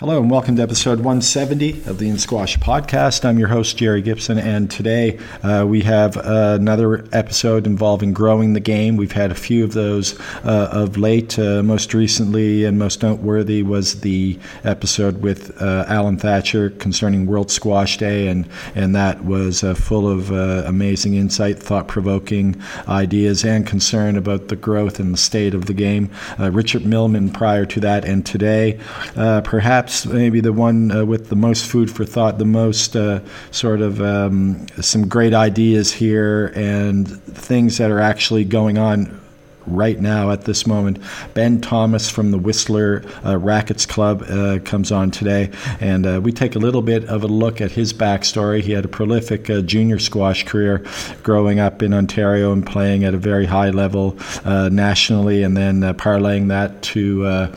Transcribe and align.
Hello 0.00 0.18
and 0.18 0.30
welcome 0.30 0.56
to 0.56 0.62
episode 0.62 1.00
170 1.00 1.82
of 1.84 1.98
the 1.98 2.08
In 2.08 2.16
Squash 2.16 2.56
podcast. 2.56 3.22
I'm 3.22 3.38
your 3.38 3.48
host, 3.48 3.76
Jerry 3.76 4.00
Gibson, 4.00 4.38
and 4.38 4.70
today 4.70 5.18
uh, 5.42 5.66
we 5.68 5.82
have 5.82 6.16
uh, 6.16 6.56
another 6.58 7.04
episode 7.12 7.66
involving 7.66 8.14
growing 8.14 8.54
the 8.54 8.60
game. 8.60 8.96
We've 8.96 9.12
had 9.12 9.30
a 9.30 9.34
few 9.34 9.62
of 9.62 9.74
those 9.74 10.18
uh, 10.42 10.70
of 10.72 10.96
late. 10.96 11.38
Uh, 11.38 11.62
most 11.62 11.92
recently 11.92 12.64
and 12.64 12.78
most 12.78 13.02
noteworthy 13.02 13.62
was 13.62 14.00
the 14.00 14.38
episode 14.64 15.20
with 15.20 15.60
uh, 15.60 15.84
Alan 15.86 16.16
Thatcher 16.16 16.70
concerning 16.70 17.26
World 17.26 17.50
Squash 17.50 17.98
Day, 17.98 18.28
and, 18.28 18.48
and 18.74 18.94
that 18.94 19.26
was 19.26 19.62
uh, 19.62 19.74
full 19.74 20.08
of 20.08 20.30
amazing 20.30 21.12
insight, 21.12 21.58
thought 21.58 21.88
provoking 21.88 22.58
ideas, 22.88 23.44
and 23.44 23.66
concern 23.66 24.16
about 24.16 24.48
the 24.48 24.56
growth 24.56 24.98
and 24.98 25.12
the 25.12 25.18
state 25.18 25.52
of 25.52 25.66
the 25.66 25.74
game. 25.74 26.10
Richard 26.38 26.86
Millman 26.86 27.28
prior 27.28 27.66
to 27.66 27.80
that, 27.80 28.06
and 28.06 28.24
today, 28.24 28.80
perhaps 29.14 29.89
perhaps 29.90 30.06
maybe 30.06 30.40
the 30.40 30.52
one 30.52 30.92
uh, 30.92 31.04
with 31.04 31.30
the 31.30 31.36
most 31.36 31.66
food 31.66 31.90
for 31.90 32.04
thought, 32.04 32.38
the 32.38 32.44
most 32.44 32.94
uh, 32.94 33.20
sort 33.50 33.80
of 33.80 34.00
um, 34.00 34.64
some 34.80 35.08
great 35.08 35.34
ideas 35.34 35.92
here 35.92 36.52
and 36.54 37.08
things 37.24 37.78
that 37.78 37.90
are 37.90 37.98
actually 37.98 38.44
going 38.44 38.78
on 38.78 39.20
right 39.66 39.98
now 39.98 40.30
at 40.30 40.42
this 40.42 40.64
moment. 40.64 40.98
Ben 41.34 41.60
Thomas 41.60 42.08
from 42.08 42.30
the 42.30 42.38
Whistler 42.38 43.04
uh, 43.24 43.36
Rackets 43.36 43.84
Club 43.84 44.22
uh, 44.28 44.60
comes 44.64 44.92
on 44.92 45.10
today, 45.10 45.50
and 45.80 46.06
uh, 46.06 46.20
we 46.22 46.30
take 46.30 46.54
a 46.54 46.60
little 46.60 46.82
bit 46.82 47.04
of 47.06 47.24
a 47.24 47.28
look 47.28 47.60
at 47.60 47.72
his 47.72 47.92
backstory. 47.92 48.62
He 48.62 48.70
had 48.70 48.84
a 48.84 48.88
prolific 48.88 49.50
uh, 49.50 49.60
junior 49.60 49.98
squash 49.98 50.44
career 50.44 50.84
growing 51.24 51.58
up 51.58 51.82
in 51.82 51.92
Ontario 51.92 52.52
and 52.52 52.64
playing 52.64 53.02
at 53.02 53.12
a 53.12 53.18
very 53.18 53.46
high 53.46 53.70
level 53.70 54.16
uh, 54.44 54.68
nationally, 54.68 55.42
and 55.42 55.56
then 55.56 55.82
uh, 55.82 55.94
parlaying 55.94 56.46
that 56.48 56.80
to 56.82 57.50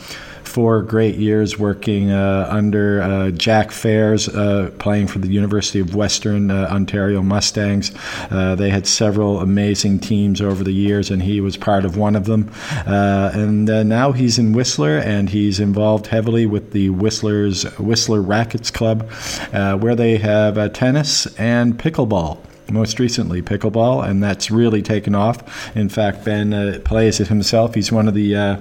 four 0.53 0.83
great 0.83 1.15
years 1.15 1.57
working 1.57 2.11
uh, 2.11 2.47
under 2.47 3.01
uh, 3.01 3.31
Jack 3.31 3.71
Fairs, 3.71 4.29
uh, 4.29 4.69
playing 4.77 5.07
for 5.07 5.17
the 5.17 5.27
University 5.27 5.79
of 5.79 5.95
Western 5.95 6.51
uh, 6.51 6.67
Ontario 6.69 7.23
Mustangs. 7.23 7.91
Uh, 8.29 8.53
they 8.53 8.69
had 8.69 8.85
several 8.85 9.39
amazing 9.39 9.99
teams 9.99 10.41
over 10.41 10.63
the 10.63 10.71
years, 10.71 11.09
and 11.09 11.23
he 11.23 11.41
was 11.41 11.57
part 11.57 11.85
of 11.85 11.97
one 11.97 12.15
of 12.15 12.25
them. 12.25 12.51
and 12.85 13.65
now 13.65 14.11
he's 14.11 14.37
in 14.37 14.53
Whistler, 14.53 14.99
and 14.99 15.27
he's 15.31 15.59
involved 15.59 16.05
heavily 16.05 16.45
with 16.45 16.71
the 16.71 16.91
Whistler's 16.91 17.63
Whistler 17.79 18.21
Rackets 18.21 18.69
Club, 18.69 19.09
where 19.51 19.95
they 19.95 20.17
have 20.17 20.71
tennis 20.73 21.25
and 21.37 21.79
pickleball 21.79 22.37
most 22.71 22.97
recently 22.97 23.41
pickleball, 23.41 24.07
and 24.07 24.23
that's 24.23 24.49
really 24.49 24.81
taken 24.81 25.13
off. 25.13 25.75
In 25.75 25.89
fact, 25.89 26.25
Ben 26.25 26.53
uh, 26.53 26.79
plays 26.83 27.19
it 27.19 27.27
himself. 27.27 27.75
He's 27.75 27.91
one 27.91 28.07
of 28.07 28.13
the 28.13 28.35
uh, 28.35 28.57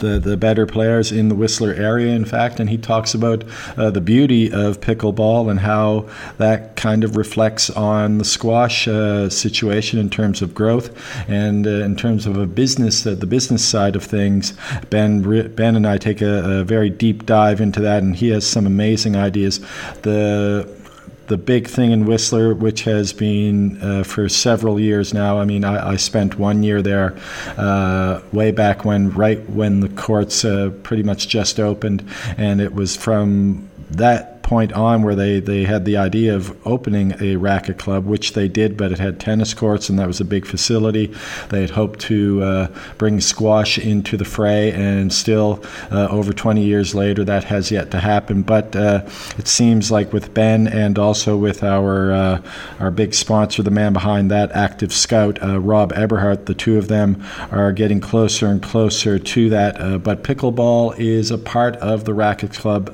the, 0.00 0.18
the 0.18 0.36
better 0.36 0.66
players 0.66 1.12
in 1.12 1.28
the 1.28 1.34
Whistler 1.34 1.72
area, 1.74 2.14
in 2.14 2.24
fact, 2.24 2.60
and 2.60 2.70
he 2.70 2.78
talks 2.78 3.14
about 3.14 3.44
uh, 3.76 3.90
the 3.90 4.00
beauty 4.00 4.52
of 4.52 4.80
pickleball 4.80 5.50
and 5.50 5.60
how 5.60 6.08
that 6.38 6.76
kind 6.76 7.04
of 7.04 7.16
reflects 7.16 7.70
on 7.70 8.18
the 8.18 8.24
squash 8.24 8.88
uh, 8.88 9.28
situation 9.28 9.98
in 9.98 10.10
terms 10.10 10.42
of 10.42 10.54
growth 10.54 10.96
and 11.28 11.66
uh, 11.66 11.70
in 11.70 11.96
terms 11.96 12.26
of 12.26 12.36
a 12.36 12.46
business, 12.46 13.06
uh, 13.06 13.14
the 13.14 13.26
business 13.26 13.64
side 13.64 13.96
of 13.96 14.04
things. 14.04 14.54
Ben, 14.90 15.22
Ben 15.54 15.76
and 15.76 15.86
I 15.86 15.98
take 15.98 16.20
a, 16.20 16.60
a 16.60 16.64
very 16.64 16.90
deep 16.90 17.26
dive 17.26 17.60
into 17.60 17.80
that, 17.80 18.02
and 18.02 18.16
he 18.16 18.30
has 18.30 18.46
some 18.46 18.66
amazing 18.66 19.16
ideas. 19.16 19.60
The 20.02 20.77
the 21.28 21.38
big 21.38 21.68
thing 21.68 21.92
in 21.92 22.06
Whistler, 22.06 22.54
which 22.54 22.82
has 22.82 23.12
been 23.12 23.80
uh, 23.82 24.02
for 24.02 24.28
several 24.28 24.80
years 24.80 25.14
now. 25.14 25.38
I 25.38 25.44
mean, 25.44 25.64
I, 25.64 25.92
I 25.92 25.96
spent 25.96 26.38
one 26.38 26.62
year 26.62 26.82
there 26.82 27.16
uh, 27.56 28.20
way 28.32 28.50
back 28.50 28.84
when, 28.84 29.10
right 29.10 29.48
when 29.48 29.80
the 29.80 29.88
courts 29.90 30.44
uh, 30.44 30.70
pretty 30.82 31.02
much 31.02 31.28
just 31.28 31.60
opened, 31.60 32.02
and 32.36 32.60
it 32.60 32.74
was 32.74 32.96
from 32.96 33.68
that 33.90 34.37
point 34.48 34.72
on 34.72 35.02
where 35.02 35.14
they, 35.14 35.40
they 35.40 35.64
had 35.64 35.84
the 35.84 35.98
idea 35.98 36.34
of 36.34 36.56
opening 36.66 37.14
a 37.20 37.36
racket 37.36 37.78
club, 37.78 38.06
which 38.06 38.32
they 38.32 38.48
did, 38.48 38.78
but 38.78 38.90
it 38.90 38.98
had 38.98 39.20
tennis 39.20 39.52
courts 39.52 39.90
and 39.90 39.98
that 39.98 40.06
was 40.06 40.20
a 40.20 40.24
big 40.24 40.46
facility. 40.46 41.14
They 41.50 41.60
had 41.60 41.70
hoped 41.70 42.00
to 42.00 42.42
uh, 42.42 42.68
bring 42.96 43.20
squash 43.20 43.78
into 43.78 44.16
the 44.16 44.24
fray, 44.24 44.72
and 44.72 45.12
still, 45.12 45.62
uh, 45.90 46.08
over 46.10 46.32
20 46.32 46.64
years 46.64 46.94
later, 46.94 47.24
that 47.24 47.44
has 47.44 47.70
yet 47.70 47.90
to 47.90 48.00
happen. 48.00 48.42
But 48.42 48.74
uh, 48.74 49.02
it 49.36 49.48
seems 49.48 49.90
like 49.90 50.14
with 50.14 50.32
Ben 50.32 50.66
and 50.66 50.98
also 50.98 51.36
with 51.36 51.62
our 51.62 52.12
uh, 52.12 52.42
our 52.80 52.90
big 52.90 53.12
sponsor, 53.14 53.62
the 53.62 53.70
man 53.70 53.92
behind 53.92 54.30
that, 54.30 54.50
Active 54.52 54.92
Scout, 54.92 55.42
uh, 55.42 55.60
Rob 55.60 55.92
Eberhardt, 55.92 56.46
the 56.46 56.54
two 56.54 56.78
of 56.78 56.88
them 56.88 57.22
are 57.50 57.72
getting 57.72 58.00
closer 58.00 58.46
and 58.46 58.62
closer 58.62 59.18
to 59.18 59.50
that. 59.50 59.78
Uh, 59.80 59.98
but 59.98 60.22
pickleball 60.22 60.98
is 60.98 61.30
a 61.30 61.38
part 61.38 61.76
of 61.76 62.04
the 62.04 62.14
racket 62.14 62.52
club 62.52 62.90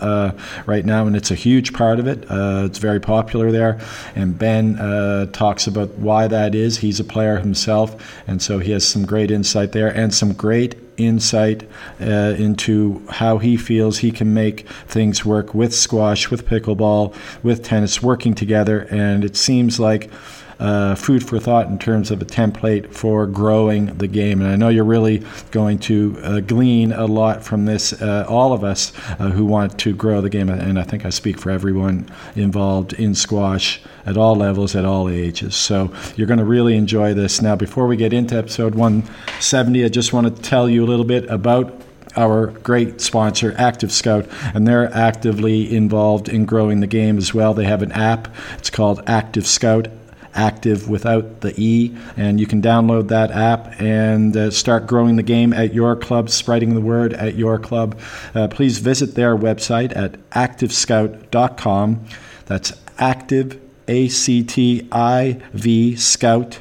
right 0.67 0.85
now, 0.85 1.07
and 1.07 1.15
it's 1.15 1.31
a 1.31 1.35
huge 1.45 1.75
part 1.75 1.99
of 2.01 2.07
it. 2.07 2.25
Uh, 2.31 2.63
it's 2.65 2.79
very 2.79 3.01
popular 3.01 3.53
there. 3.53 3.79
And 4.15 4.39
Ben 4.39 4.79
uh, 4.79 5.27
talks 5.27 5.67
about 5.67 5.91
why 5.99 6.27
that 6.27 6.55
is. 6.55 6.79
He's 6.79 6.99
a 7.01 7.05
player 7.05 7.37
himself, 7.39 7.89
and 8.27 8.41
so 8.41 8.59
he 8.59 8.73
has 8.73 8.87
some 8.87 9.05
great 9.05 9.31
insight 9.31 9.73
there 9.73 9.95
and 9.95 10.13
some 10.13 10.33
great 10.33 10.77
insight 10.97 11.69
uh, 12.01 12.35
into 12.39 13.05
how 13.09 13.39
he 13.39 13.57
feels 13.57 13.99
he 13.99 14.11
can 14.11 14.33
make 14.33 14.69
things 14.87 15.25
work 15.25 15.55
with 15.55 15.75
squash, 15.75 16.31
with 16.31 16.47
pickleball, 16.47 17.15
with 17.43 17.63
tennis, 17.63 18.03
working 18.03 18.35
together. 18.35 18.87
And 18.91 19.25
it 19.25 19.37
seems 19.37 19.79
like 19.79 20.11
uh, 20.59 20.95
food 20.95 21.27
for 21.27 21.39
thought 21.39 21.67
in 21.69 21.79
terms 21.79 22.11
of 22.11 22.23
a 22.23 22.25
template 22.25 22.93
for 22.93 23.27
growing 23.27 23.87
the 23.99 24.07
game. 24.07 24.41
And 24.41 24.51
I 24.51 24.57
know 24.57 24.69
you're 24.69 24.85
really 24.85 25.25
going 25.51 25.79
to 25.81 26.19
uh, 26.23 26.41
glean 26.41 26.93
a 26.93 27.07
lot 27.07 27.45
from 27.45 27.65
this, 27.65 27.93
uh, 28.01 28.27
all 28.29 28.53
of 28.53 28.65
us 28.65 28.93
uh, 29.19 29.31
who 29.31 29.45
want 29.45 29.79
to 29.81 29.95
grow 29.95 30.21
the 30.21 30.31
game. 30.31 30.49
And 30.49 30.79
I 30.79 30.83
think 30.83 31.05
I 31.05 31.11
speak 31.11 31.39
for 31.39 31.51
everyone 31.51 32.09
involved 32.37 32.93
in 32.95 33.15
squash 33.15 33.81
at 34.07 34.17
all 34.17 34.37
levels, 34.37 34.75
at 34.77 34.85
all 34.85 35.09
ages. 35.09 35.55
So 35.55 35.93
you're 36.17 36.27
going 36.27 36.39
to 36.39 36.45
really 36.45 36.77
enjoy 36.77 37.15
this. 37.15 37.41
Now, 37.41 37.57
before 37.57 37.87
we 37.87 37.97
get 37.97 38.13
into 38.13 38.37
episode 38.37 38.75
170, 38.75 39.85
I 39.85 39.89
just 39.89 40.13
want 40.13 40.35
to 40.35 40.43
tell 40.43 40.69
you 40.69 40.85
a 40.85 40.87
little 40.87 41.05
bit 41.05 41.29
about 41.31 41.81
our 42.17 42.47
great 42.47 43.01
sponsor, 43.01 43.55
Active 43.59 43.91
Scout, 43.91 44.27
and 44.55 44.67
they're 44.67 44.93
actively 44.95 45.75
involved 45.75 46.29
in 46.29 46.45
growing 46.45 46.81
the 46.81 46.87
game 46.87 47.19
as 47.19 47.35
well. 47.35 47.55
They 47.55 47.65
have 47.65 47.83
an 47.83 47.93
app. 47.93 48.29
It's 48.59 48.71
called 48.71 49.03
Active 49.07 49.47
Scout 49.47 49.89
active 50.35 50.89
without 50.89 51.41
the 51.41 51.55
E. 51.61 51.97
And 52.17 52.41
you 52.41 52.47
can 52.47 52.61
download 52.61 53.09
that 53.09 53.31
app 53.31 53.81
and 53.81 54.37
uh, 54.37 54.51
start 54.51 54.87
growing 54.87 55.17
the 55.17 55.23
game 55.23 55.53
at 55.53 55.75
your 55.75 55.97
club, 55.97 56.31
spreading 56.31 56.75
the 56.75 56.81
word 56.81 57.13
at 57.15 57.35
your 57.37 57.59
club. 57.59 57.99
Uh, 58.35 58.49
please 58.49 58.79
visit 58.79 59.15
their 59.15 59.37
website 59.37 59.97
at 59.97 60.19
activescout.com. 60.31 62.05
That's 62.47 62.73
active, 62.99 63.61
A 63.89 64.09
C 64.09 64.43
T 64.43 64.89
I 64.93 65.41
V, 65.53 65.97
scout 65.97 66.61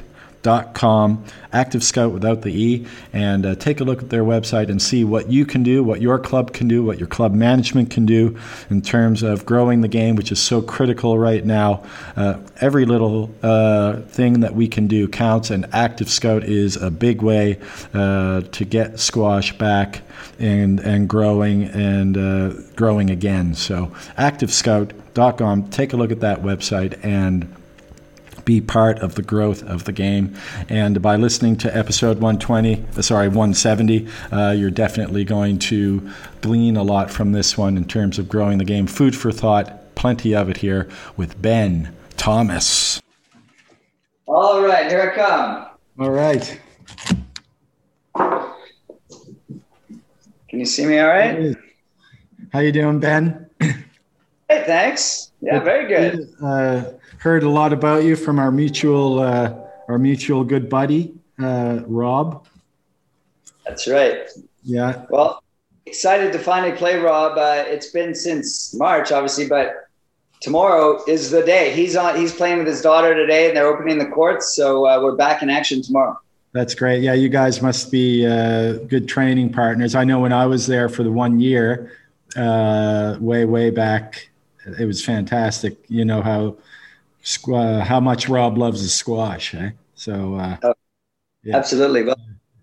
com, 0.74 1.24
Active 1.52 1.82
Scout 1.82 2.12
without 2.12 2.42
the 2.42 2.50
E, 2.50 2.86
and 3.12 3.44
uh, 3.46 3.54
take 3.54 3.80
a 3.80 3.84
look 3.84 4.02
at 4.02 4.10
their 4.10 4.24
website 4.24 4.68
and 4.68 4.80
see 4.80 5.04
what 5.04 5.30
you 5.30 5.44
can 5.44 5.62
do, 5.62 5.82
what 5.82 6.00
your 6.00 6.18
club 6.18 6.52
can 6.52 6.68
do, 6.68 6.84
what 6.84 6.98
your 6.98 7.08
club 7.08 7.32
management 7.32 7.90
can 7.90 8.06
do 8.06 8.38
in 8.70 8.82
terms 8.82 9.22
of 9.22 9.46
growing 9.46 9.80
the 9.80 9.88
game, 9.88 10.16
which 10.16 10.30
is 10.30 10.40
so 10.40 10.62
critical 10.62 11.18
right 11.18 11.44
now. 11.44 11.82
Uh, 12.16 12.38
every 12.60 12.84
little 12.84 13.30
uh, 13.42 14.00
thing 14.02 14.40
that 14.40 14.54
we 14.54 14.68
can 14.68 14.86
do 14.86 15.08
counts, 15.08 15.50
and 15.50 15.66
Active 15.72 16.10
Scout 16.10 16.44
is 16.44 16.76
a 16.76 16.90
big 16.90 17.22
way 17.22 17.58
uh, 17.92 18.42
to 18.42 18.64
get 18.64 19.00
squash 19.00 19.56
back 19.58 20.02
and 20.38 20.80
and 20.80 21.08
growing 21.08 21.64
and 21.64 22.16
uh, 22.16 22.50
growing 22.76 23.10
again. 23.10 23.54
So, 23.54 23.92
Active 24.16 24.50
ActiveScout.com. 24.50 25.70
Take 25.70 25.92
a 25.92 25.96
look 25.96 26.10
at 26.10 26.20
that 26.20 26.42
website 26.42 27.02
and 27.04 27.52
be 28.44 28.60
part 28.60 28.98
of 28.98 29.14
the 29.14 29.22
growth 29.22 29.62
of 29.62 29.84
the 29.84 29.92
game. 29.92 30.34
And 30.68 31.00
by 31.00 31.16
listening 31.16 31.56
to 31.58 31.76
episode 31.76 32.20
120, 32.20 32.84
uh, 32.96 33.02
sorry, 33.02 33.28
170, 33.28 34.08
uh, 34.32 34.50
you're 34.56 34.70
definitely 34.70 35.24
going 35.24 35.58
to 35.60 36.10
glean 36.40 36.76
a 36.76 36.82
lot 36.82 37.10
from 37.10 37.32
this 37.32 37.56
one 37.56 37.76
in 37.76 37.86
terms 37.86 38.18
of 38.18 38.28
growing 38.28 38.58
the 38.58 38.64
game. 38.64 38.86
Food 38.86 39.16
for 39.16 39.32
thought, 39.32 39.94
plenty 39.94 40.34
of 40.34 40.48
it 40.48 40.58
here 40.58 40.88
with 41.16 41.40
Ben 41.40 41.94
Thomas. 42.16 43.00
All 44.26 44.62
right, 44.62 44.90
here 44.90 45.10
I 45.10 45.14
come. 45.14 45.66
All 45.98 46.10
right. 46.10 46.60
Can 50.48 50.60
you 50.60 50.66
see 50.66 50.86
me 50.86 50.98
all 50.98 51.08
right? 51.08 51.56
How 52.52 52.60
you 52.60 52.72
doing, 52.72 53.00
Ben? 53.00 53.50
Hey, 53.60 54.62
thanks. 54.66 55.32
Yeah, 55.40 55.58
very 55.60 55.88
good. 55.88 56.32
Uh, 56.40 56.92
heard 57.24 57.42
a 57.42 57.48
lot 57.48 57.72
about 57.72 58.04
you 58.04 58.14
from 58.16 58.38
our 58.38 58.50
mutual 58.50 59.18
uh, 59.18 59.54
our 59.88 59.98
mutual 59.98 60.44
good 60.44 60.68
buddy 60.68 61.14
uh, 61.42 61.80
Rob. 61.86 62.46
That's 63.66 63.88
right. 63.88 64.28
Yeah. 64.62 65.06
Well, 65.08 65.42
excited 65.86 66.34
to 66.34 66.38
finally 66.38 66.76
play 66.76 66.98
Rob. 66.98 67.38
Uh, 67.38 67.64
it's 67.66 67.88
been 67.88 68.14
since 68.14 68.74
March, 68.74 69.10
obviously, 69.10 69.48
but 69.48 69.88
tomorrow 70.42 71.02
is 71.08 71.30
the 71.30 71.42
day. 71.42 71.72
He's 71.72 71.96
on. 71.96 72.14
He's 72.14 72.34
playing 72.34 72.58
with 72.58 72.66
his 72.66 72.82
daughter 72.82 73.14
today, 73.14 73.48
and 73.48 73.56
they're 73.56 73.68
opening 73.68 73.98
the 73.98 74.08
courts. 74.08 74.54
So 74.54 74.86
uh, 74.86 75.00
we're 75.02 75.16
back 75.16 75.42
in 75.42 75.48
action 75.48 75.80
tomorrow. 75.80 76.20
That's 76.52 76.74
great. 76.74 77.02
Yeah, 77.02 77.14
you 77.14 77.30
guys 77.30 77.62
must 77.62 77.90
be 77.90 78.26
uh, 78.26 78.74
good 78.86 79.08
training 79.08 79.50
partners. 79.50 79.94
I 79.94 80.04
know 80.04 80.20
when 80.20 80.34
I 80.34 80.44
was 80.44 80.66
there 80.66 80.90
for 80.90 81.02
the 81.02 81.10
one 81.10 81.40
year, 81.40 81.90
uh, 82.36 83.16
way 83.18 83.46
way 83.46 83.70
back. 83.70 84.28
It 84.78 84.84
was 84.84 85.02
fantastic. 85.02 85.78
You 85.88 86.04
know 86.04 86.20
how 86.20 86.56
uh, 87.48 87.80
how 87.84 88.00
much 88.00 88.28
Rob 88.28 88.58
loves 88.58 88.82
the 88.82 88.88
squash, 88.88 89.54
eh? 89.54 89.70
So 89.94 90.34
uh, 90.34 90.56
oh, 90.62 90.74
yeah. 91.42 91.56
absolutely. 91.56 92.04
Well, 92.04 92.16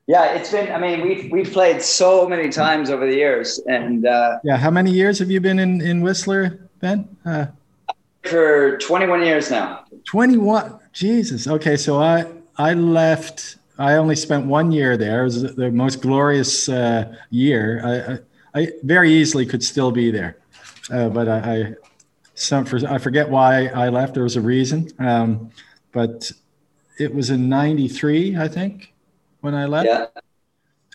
yeah, 0.07 0.33
it's 0.33 0.51
been. 0.51 0.71
I 0.71 0.79
mean, 0.79 1.01
we've 1.01 1.31
we've 1.31 1.51
played 1.51 1.81
so 1.81 2.27
many 2.27 2.49
times 2.49 2.89
over 2.89 3.05
the 3.05 3.15
years, 3.15 3.59
and 3.67 4.05
uh, 4.05 4.39
yeah. 4.43 4.57
How 4.57 4.71
many 4.71 4.91
years 4.91 5.19
have 5.19 5.31
you 5.31 5.39
been 5.39 5.59
in 5.59 5.81
in 5.81 6.01
Whistler, 6.01 6.59
Ben? 6.79 7.07
Uh, 7.25 7.47
for 8.23 8.77
21 8.77 9.23
years 9.23 9.49
now. 9.49 9.83
21. 10.05 10.79
Jesus. 10.93 11.47
Okay, 11.47 11.77
so 11.77 12.01
I 12.01 12.25
I 12.57 12.73
left. 12.73 13.57
I 13.77 13.93
only 13.93 14.15
spent 14.15 14.45
one 14.45 14.71
year 14.71 14.97
there. 14.97 15.21
It 15.21 15.23
was 15.23 15.55
the 15.55 15.71
most 15.71 16.01
glorious 16.01 16.69
uh, 16.69 17.15
year. 17.29 17.81
I, 17.83 18.13
I, 18.13 18.63
I 18.63 18.67
very 18.83 19.11
easily 19.11 19.45
could 19.45 19.63
still 19.63 19.91
be 19.91 20.11
there, 20.11 20.37
uh, 20.91 21.09
but 21.09 21.27
I, 21.27 21.37
I 21.37 21.75
some 22.35 22.65
for 22.65 22.79
I 22.87 22.97
forget 22.97 23.29
why 23.29 23.67
I 23.67 23.89
left. 23.89 24.13
There 24.13 24.23
was 24.23 24.35
a 24.35 24.41
reason, 24.41 24.89
um, 24.99 25.51
but 25.91 26.31
it 26.99 27.13
was 27.13 27.29
in 27.29 27.49
'93, 27.49 28.37
I 28.37 28.47
think, 28.47 28.93
when 29.41 29.55
I 29.55 29.65
left. 29.65 29.87
Yeah. 29.87 30.05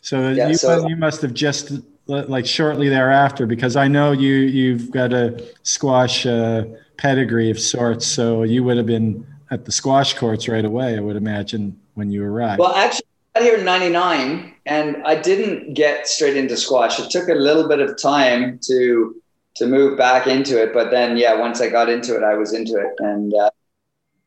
So, 0.02 0.30
yeah, 0.30 0.48
you, 0.48 0.54
so 0.54 0.86
you 0.86 0.96
must 0.96 1.20
have 1.22 1.34
just 1.34 1.72
like 2.06 2.46
shortly 2.46 2.88
thereafter, 2.88 3.46
because 3.46 3.74
I 3.74 3.88
know 3.88 4.12
you 4.12 4.34
you've 4.34 4.90
got 4.90 5.12
a 5.12 5.44
squash 5.64 6.24
uh, 6.26 6.64
pedigree 6.96 7.50
of 7.50 7.58
sorts. 7.58 8.06
So 8.06 8.44
you 8.44 8.62
would 8.64 8.76
have 8.76 8.86
been 8.86 9.26
at 9.50 9.64
the 9.64 9.72
squash 9.72 10.14
courts 10.14 10.48
right 10.48 10.64
away, 10.64 10.96
I 10.96 11.00
would 11.00 11.16
imagine, 11.16 11.78
when 11.94 12.10
you 12.10 12.24
arrived. 12.24 12.60
Well, 12.60 12.74
actually, 12.74 13.06
I 13.34 13.40
got 13.40 13.44
here 13.44 13.58
in 13.58 13.64
'99, 13.64 14.54
and 14.66 15.02
I 15.04 15.16
didn't 15.16 15.74
get 15.74 16.06
straight 16.06 16.36
into 16.36 16.56
squash. 16.56 17.00
It 17.00 17.10
took 17.10 17.28
a 17.28 17.34
little 17.34 17.68
bit 17.68 17.80
of 17.80 18.00
time 18.00 18.60
to 18.68 19.16
to 19.56 19.66
move 19.66 19.96
back 19.96 20.26
into 20.26 20.62
it. 20.62 20.72
But 20.72 20.90
then, 20.90 21.16
yeah, 21.16 21.34
once 21.34 21.60
I 21.60 21.68
got 21.68 21.88
into 21.88 22.16
it, 22.16 22.22
I 22.22 22.34
was 22.34 22.52
into 22.52 22.76
it. 22.76 22.92
And 22.98 23.32
uh, 23.34 23.50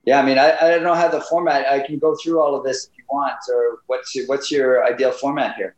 yeah, 0.05 0.19
I 0.19 0.25
mean, 0.25 0.37
I, 0.39 0.55
I 0.59 0.69
don't 0.69 0.83
know 0.83 0.95
how 0.95 1.07
the 1.07 1.21
format. 1.21 1.67
I 1.67 1.79
can 1.85 1.99
go 1.99 2.15
through 2.21 2.41
all 2.41 2.55
of 2.55 2.63
this 2.63 2.85
if 2.87 2.97
you 2.97 3.03
want, 3.09 3.35
or 3.53 3.79
what's 3.87 4.15
your, 4.15 4.25
what's 4.27 4.51
your 4.51 4.85
ideal 4.85 5.11
format 5.11 5.55
here? 5.55 5.75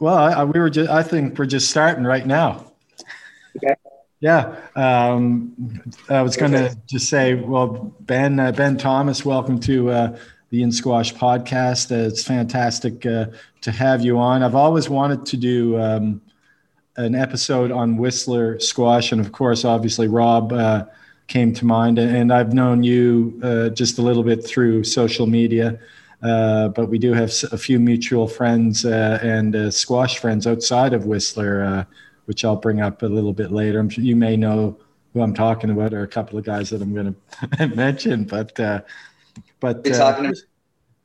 Well, 0.00 0.16
I, 0.16 0.44
we 0.44 0.60
were 0.60 0.70
just. 0.70 0.90
I 0.90 1.02
think 1.02 1.38
we're 1.38 1.46
just 1.46 1.70
starting 1.70 2.04
right 2.04 2.26
now. 2.26 2.72
Okay. 3.56 3.74
Yeah, 4.20 4.56
um, 4.74 5.54
I 6.08 6.22
was 6.22 6.36
going 6.36 6.50
to 6.50 6.76
just 6.86 7.08
say, 7.08 7.34
well, 7.34 7.94
Ben 8.00 8.40
uh, 8.40 8.50
Ben 8.50 8.76
Thomas, 8.76 9.24
welcome 9.24 9.60
to 9.60 9.90
uh, 9.90 10.18
the 10.50 10.62
In 10.62 10.72
Squash 10.72 11.14
podcast. 11.14 11.92
Uh, 11.92 12.08
it's 12.08 12.24
fantastic 12.24 13.06
uh, 13.06 13.26
to 13.60 13.70
have 13.70 14.04
you 14.04 14.18
on. 14.18 14.42
I've 14.42 14.56
always 14.56 14.88
wanted 14.88 15.24
to 15.26 15.36
do 15.36 15.78
um, 15.80 16.20
an 16.98 17.14
episode 17.14 17.70
on 17.70 17.96
Whistler 17.96 18.58
squash, 18.60 19.12
and 19.12 19.20
of 19.20 19.32
course, 19.32 19.64
obviously, 19.64 20.08
Rob 20.08 20.52
uh, 20.52 20.84
came 21.28 21.54
to 21.54 21.64
mind. 21.64 21.98
And 21.98 22.32
I've 22.32 22.52
known 22.52 22.82
you 22.82 23.40
uh, 23.42 23.68
just 23.70 23.98
a 23.98 24.02
little 24.02 24.24
bit 24.24 24.44
through 24.44 24.84
social 24.84 25.26
media, 25.26 25.78
uh, 26.22 26.68
but 26.68 26.88
we 26.88 26.98
do 26.98 27.12
have 27.12 27.32
a 27.52 27.58
few 27.58 27.78
mutual 27.78 28.26
friends 28.26 28.84
uh, 28.84 29.20
and 29.22 29.54
uh, 29.54 29.70
squash 29.70 30.18
friends 30.18 30.46
outside 30.46 30.92
of 30.92 31.06
Whistler, 31.06 31.62
uh, 31.62 31.84
which 32.26 32.44
I'll 32.44 32.56
bring 32.56 32.80
up 32.80 33.02
a 33.02 33.06
little 33.06 33.32
bit 33.32 33.52
later. 33.52 33.78
I'm 33.78 33.88
sure 33.88 34.02
you 34.02 34.16
may 34.16 34.36
know 34.36 34.76
who 35.14 35.22
I'm 35.22 35.34
talking 35.34 35.70
about, 35.70 35.94
or 35.94 36.02
a 36.02 36.08
couple 36.08 36.36
of 36.36 36.44
guys 36.44 36.68
that 36.70 36.82
I'm 36.82 36.92
going 36.92 37.14
to 37.58 37.66
mention, 37.68 38.24
but 38.24 38.54
but. 39.60 39.84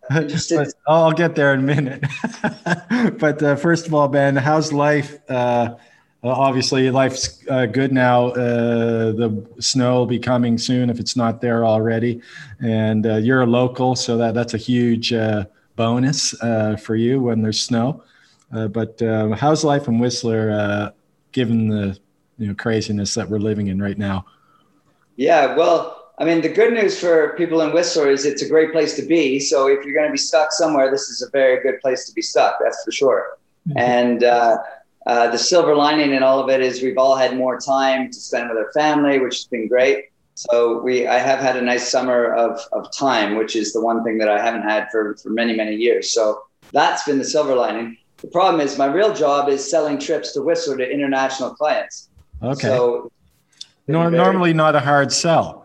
but 0.10 0.74
I'll 0.88 1.12
get 1.12 1.36
there 1.36 1.54
in 1.54 1.60
a 1.60 1.64
minute. 1.64 2.06
but 3.20 3.42
uh, 3.42 3.56
first 3.56 3.88
of 3.88 3.94
all, 3.94 4.08
Ben, 4.08 4.36
how's 4.36 4.74
life? 4.74 5.18
Uh, 5.30 5.76
obviously, 6.24 6.90
life's 6.92 7.46
uh, 7.50 7.66
good 7.66 7.94
now. 7.94 8.28
Uh, 8.28 9.14
the 9.14 9.46
snow 9.60 10.00
will 10.00 10.06
be 10.06 10.20
coming 10.20 10.58
soon 10.58 10.90
if 10.90 11.00
it's 11.00 11.16
not 11.16 11.40
there 11.40 11.66
already, 11.66 12.22
and 12.62 13.06
uh, 13.06 13.16
you're 13.16 13.42
a 13.42 13.46
local, 13.46 13.96
so 13.96 14.18
that 14.18 14.34
that's 14.34 14.54
a 14.54 14.58
huge 14.58 15.14
uh, 15.14 15.46
bonus 15.78 16.32
for 16.82 16.96
you 16.96 17.22
when 17.22 17.42
there's 17.42 17.62
snow. 17.62 18.04
but 18.52 19.00
how's 19.38 19.64
life 19.64 19.88
in 19.88 20.00
Whistler, 20.00 20.92
given 21.32 21.70
the 21.70 21.98
you 22.38 22.48
know 22.48 22.56
craziness 22.56 23.14
that 23.14 23.30
we're 23.30 23.40
living 23.40 23.68
in 23.68 23.82
right 23.82 23.98
now? 23.98 24.26
Yeah, 25.16 25.56
well 25.56 26.03
I 26.20 26.26
mean, 26.26 26.42
the 26.42 26.50
good 26.50 26.74
news 26.74 27.00
for 27.00 27.36
people 27.38 27.62
in 27.62 27.74
Whistler 27.74 28.10
is 28.10 28.26
it's 28.26 28.44
a 28.44 28.50
great 28.50 28.72
place 28.72 28.96
to 28.98 29.02
be. 29.02 29.40
So 29.40 29.68
if 29.68 29.84
you're 29.84 29.96
going 29.96 30.08
to 30.08 30.12
be 30.12 30.18
stuck 30.18 30.52
somewhere, 30.52 30.92
this 30.92 31.10
is 31.10 31.24
a 31.24 31.30
very 31.32 31.62
good 31.64 31.82
place 31.82 32.06
to 32.06 32.14
be 32.14 32.22
stuck. 32.22 32.58
That's 32.62 32.84
for 32.84 32.92
sure. 32.92 33.38
Mm-hmm. 33.68 33.78
And 33.80 34.24
uh, 34.24 34.58
uh, 35.08 35.32
the 35.32 35.38
silver 35.38 35.76
lining 35.76 36.14
in 36.14 36.22
all 36.22 36.40
of 36.40 36.50
it 36.50 36.62
is 36.62 36.84
we've 36.84 37.00
all 37.00 37.16
had 37.16 37.36
more 37.36 37.60
time 37.60 38.12
to 38.12 38.20
spend 38.20 38.50
with 38.50 38.58
our 38.58 38.72
family, 38.74 39.20
which 39.20 39.38
has 39.38 39.46
been 39.46 39.68
great. 39.68 40.06
So 40.36 40.82
we, 40.82 41.08
I 41.08 41.18
have 41.18 41.40
had 41.40 41.58
a 41.58 41.62
nice 41.62 41.90
summer 41.90 42.34
of, 42.34 42.60
of 42.72 42.92
time, 42.96 43.36
which 43.36 43.56
is 43.56 43.74
the 43.74 43.82
one 43.82 44.04
thing 44.04 44.18
that 44.20 44.30
I 44.30 44.40
haven't 44.40 44.64
had 44.64 44.90
for, 44.92 45.16
for 45.18 45.30
many, 45.30 45.56
many 45.56 45.76
years. 45.76 46.14
So 46.14 46.44
that's 46.72 47.04
been 47.04 47.18
the 47.18 47.26
silver 47.26 47.56
lining. 47.56 47.98
The 48.18 48.28
problem 48.28 48.62
is 48.62 48.78
my 48.78 48.86
real 48.86 49.14
job 49.14 49.50
is 49.50 49.70
selling 49.70 50.00
trips 50.00 50.32
to 50.34 50.42
Whistler 50.42 50.78
to 50.78 50.90
international 50.90 51.56
clients. 51.56 52.10
Okay. 52.42 52.68
So 52.68 53.12
Nor- 53.88 54.10
very- 54.10 54.24
normally 54.24 54.54
not 54.54 54.76
a 54.76 54.80
hard 54.80 55.12
sell. 55.12 55.63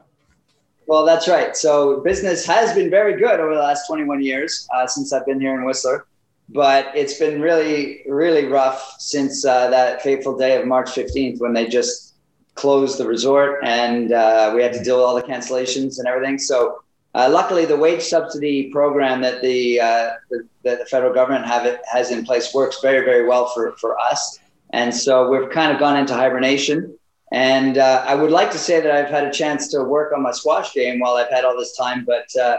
Well, 0.89 1.05
that's 1.05 1.29
right. 1.29 1.55
So 1.55 2.01
business 2.01 2.47
has 2.47 2.75
been 2.75 2.89
very 2.89 3.21
good 3.21 3.41
over 3.41 3.55
the 3.55 3.61
last 3.61 3.87
21 3.87 4.23
years 4.23 4.67
uh, 4.75 4.87
since 4.87 5.13
I've 5.13 5.27
been 5.27 5.39
here 5.39 5.55
in 5.55 5.67
Whistler, 5.67 6.07
but 6.49 6.91
it's 6.95 7.19
been 7.19 7.43
really, 7.43 8.01
really 8.09 8.47
rough 8.47 8.97
since 8.99 9.45
uh, 9.45 9.69
that 9.69 10.01
fateful 10.01 10.39
day 10.39 10.59
of 10.59 10.67
March 10.67 10.89
15th 10.89 11.41
when 11.41 11.53
they 11.53 11.67
just 11.69 12.15
closed 12.55 12.97
the 12.97 13.07
resort 13.07 13.61
and 13.65 14.13
uh, 14.13 14.51
we 14.55 14.63
had 14.63 14.73
to 14.73 14.83
deal 14.83 14.97
with 14.97 15.05
all 15.05 15.15
the 15.15 15.23
cancellations 15.23 15.99
and 15.99 16.09
everything. 16.09 16.39
So 16.39 16.83
uh, 17.15 17.29
luckily, 17.31 17.67
the 17.67 17.77
wage 17.77 18.03
subsidy 18.03 18.71
program 18.71 19.21
that 19.21 19.43
the, 19.43 19.79
uh, 19.83 20.11
the, 20.31 20.49
the 20.63 20.87
federal 20.91 21.13
government 21.13 21.45
have 21.45 21.67
it, 21.67 21.83
has 21.93 22.11
in 22.11 22.25
place 22.25 22.55
works 22.55 22.81
very, 22.81 23.05
very 23.05 23.29
well 23.29 23.49
for, 23.49 23.77
for 23.77 23.99
us. 23.99 24.39
And 24.73 24.95
so 24.95 25.29
we've 25.29 25.51
kind 25.51 25.71
of 25.71 25.79
gone 25.79 25.99
into 25.99 26.15
hibernation. 26.15 26.99
And 27.33 27.77
uh, 27.77 28.05
I 28.07 28.15
would 28.15 28.31
like 28.31 28.51
to 28.53 28.59
say 28.59 28.81
that 28.81 28.91
I've 28.91 29.11
had 29.11 29.25
a 29.25 29.31
chance 29.31 29.69
to 29.69 29.85
work 29.85 30.13
on 30.15 30.23
my 30.23 30.33
squash 30.33 30.73
game 30.73 30.99
while 30.99 31.15
I've 31.15 31.31
had 31.31 31.45
all 31.45 31.57
this 31.57 31.77
time, 31.77 32.05
but 32.07 32.27
uh, 32.41 32.59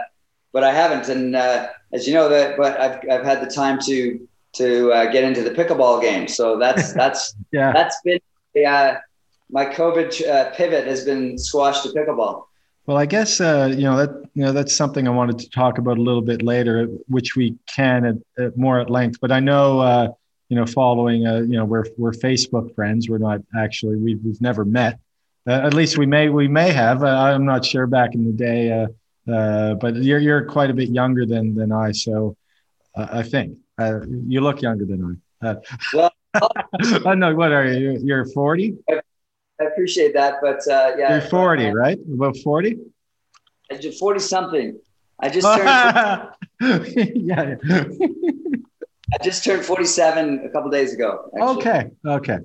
but 0.52 0.62
I 0.62 0.72
haven't. 0.72 1.08
And 1.08 1.34
uh, 1.34 1.68
as 1.92 2.06
you 2.06 2.14
know, 2.14 2.28
that 2.28 2.56
but 2.56 2.78
I've 2.80 3.00
I've 3.10 3.24
had 3.24 3.40
the 3.40 3.50
time 3.50 3.78
to 3.86 4.28
to 4.52 4.92
uh, 4.92 5.10
get 5.10 5.24
into 5.24 5.42
the 5.42 5.50
pickleball 5.50 6.00
game. 6.00 6.28
So 6.28 6.58
that's 6.58 6.92
that's 7.02 7.34
yeah. 7.52 7.72
that's 7.72 8.00
been 8.04 8.20
uh, 8.64 8.94
my 9.50 9.66
COVID 9.66 10.28
uh, 10.28 10.50
pivot 10.54 10.86
has 10.86 11.04
been 11.04 11.36
squash 11.36 11.82
to 11.82 11.88
pickleball. 11.88 12.44
Well, 12.86 12.96
I 12.96 13.06
guess 13.06 13.40
uh, 13.40 13.72
you 13.76 13.82
know 13.82 13.96
that 13.96 14.10
you 14.34 14.44
know 14.44 14.52
that's 14.52 14.74
something 14.74 15.06
I 15.06 15.10
wanted 15.10 15.38
to 15.40 15.50
talk 15.50 15.78
about 15.78 15.98
a 15.98 16.02
little 16.02 16.22
bit 16.22 16.42
later, 16.42 16.86
which 17.08 17.36
we 17.36 17.56
can 17.66 18.04
at, 18.04 18.44
at 18.44 18.56
more 18.56 18.80
at 18.80 18.90
length. 18.90 19.20
But 19.20 19.32
I 19.32 19.40
know 19.40 19.80
uh, 19.80 20.08
you 20.50 20.56
know, 20.56 20.66
following, 20.66 21.26
uh, 21.26 21.36
you 21.36 21.56
know, 21.56 21.64
we're, 21.64 21.84
we're 21.96 22.10
Facebook 22.10 22.74
friends. 22.74 23.08
We're 23.08 23.18
not 23.18 23.40
actually, 23.56 23.96
we've, 23.96 24.18
we've 24.22 24.40
never 24.40 24.64
met. 24.64 24.98
Uh, 25.48 25.52
at 25.52 25.74
least 25.74 25.96
we 25.96 26.06
may, 26.06 26.28
we 26.28 26.48
may 26.48 26.72
have, 26.72 27.04
uh, 27.04 27.06
I'm 27.06 27.46
not 27.46 27.64
sure 27.64 27.86
back 27.86 28.14
in 28.14 28.24
the 28.24 28.32
day. 28.32 28.72
Uh, 28.72 29.32
uh, 29.32 29.74
but 29.74 29.94
you're, 29.94 30.18
you're 30.18 30.44
quite 30.44 30.68
a 30.68 30.74
bit 30.74 30.90
younger 30.90 31.24
than, 31.24 31.54
than 31.54 31.70
I. 31.70 31.92
So 31.92 32.36
uh, 32.96 33.06
I 33.12 33.22
think 33.22 33.56
you 34.26 34.40
look 34.40 34.60
younger 34.60 34.84
than 34.84 35.22
I. 35.40 35.56
well, 35.94 36.12
oh 37.04 37.14
no, 37.14 37.34
what 37.34 37.52
are 37.52 37.66
you? 37.66 37.98
You're 38.02 38.26
40. 38.26 38.76
I 38.90 39.64
appreciate 39.64 40.14
that, 40.14 40.40
but 40.42 40.66
uh, 40.68 40.96
yeah, 40.98 41.12
you're 41.12 41.28
40, 41.28 41.70
right? 41.70 41.98
About 42.12 42.36
40. 42.38 42.76
I 43.70 43.90
40 43.98 44.20
something. 44.20 44.80
I 45.20 45.28
just 45.28 45.46
turned. 45.46 46.86
yeah. 47.14 47.54
I 49.12 49.22
just 49.22 49.44
turned 49.44 49.64
47 49.64 50.44
a 50.44 50.48
couple 50.50 50.70
days 50.70 50.94
ago. 50.94 51.30
Actually. 51.34 51.56
Okay. 51.56 51.90
Okay. 52.06 52.38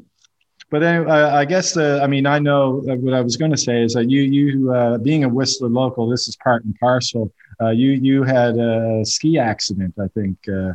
But 0.72 0.80
then 0.80 1.10
uh, 1.10 1.32
I 1.34 1.46
guess 1.46 1.78
uh, 1.78 2.00
I 2.02 2.08
mean 2.08 2.26
I 2.26 2.40
know 2.40 2.82
what 2.84 3.14
I 3.14 3.22
was 3.22 3.38
going 3.38 3.52
to 3.52 3.58
say 3.58 3.84
is 3.84 3.94
that 3.94 4.10
you 4.10 4.22
you 4.24 4.74
uh, 4.74 4.98
being 4.98 5.24
a 5.24 5.30
Whistler 5.30 5.70
local, 5.70 6.10
this 6.10 6.28
is 6.28 6.36
part 6.38 6.64
and 6.64 6.76
parcel. 6.80 7.32
Uh, 7.62 7.70
you 7.70 7.92
you 7.92 8.24
had 8.24 8.58
a 8.58 9.06
ski 9.06 9.38
accident, 9.38 9.94
I 10.00 10.08
think, 10.10 10.38
uh, 10.50 10.74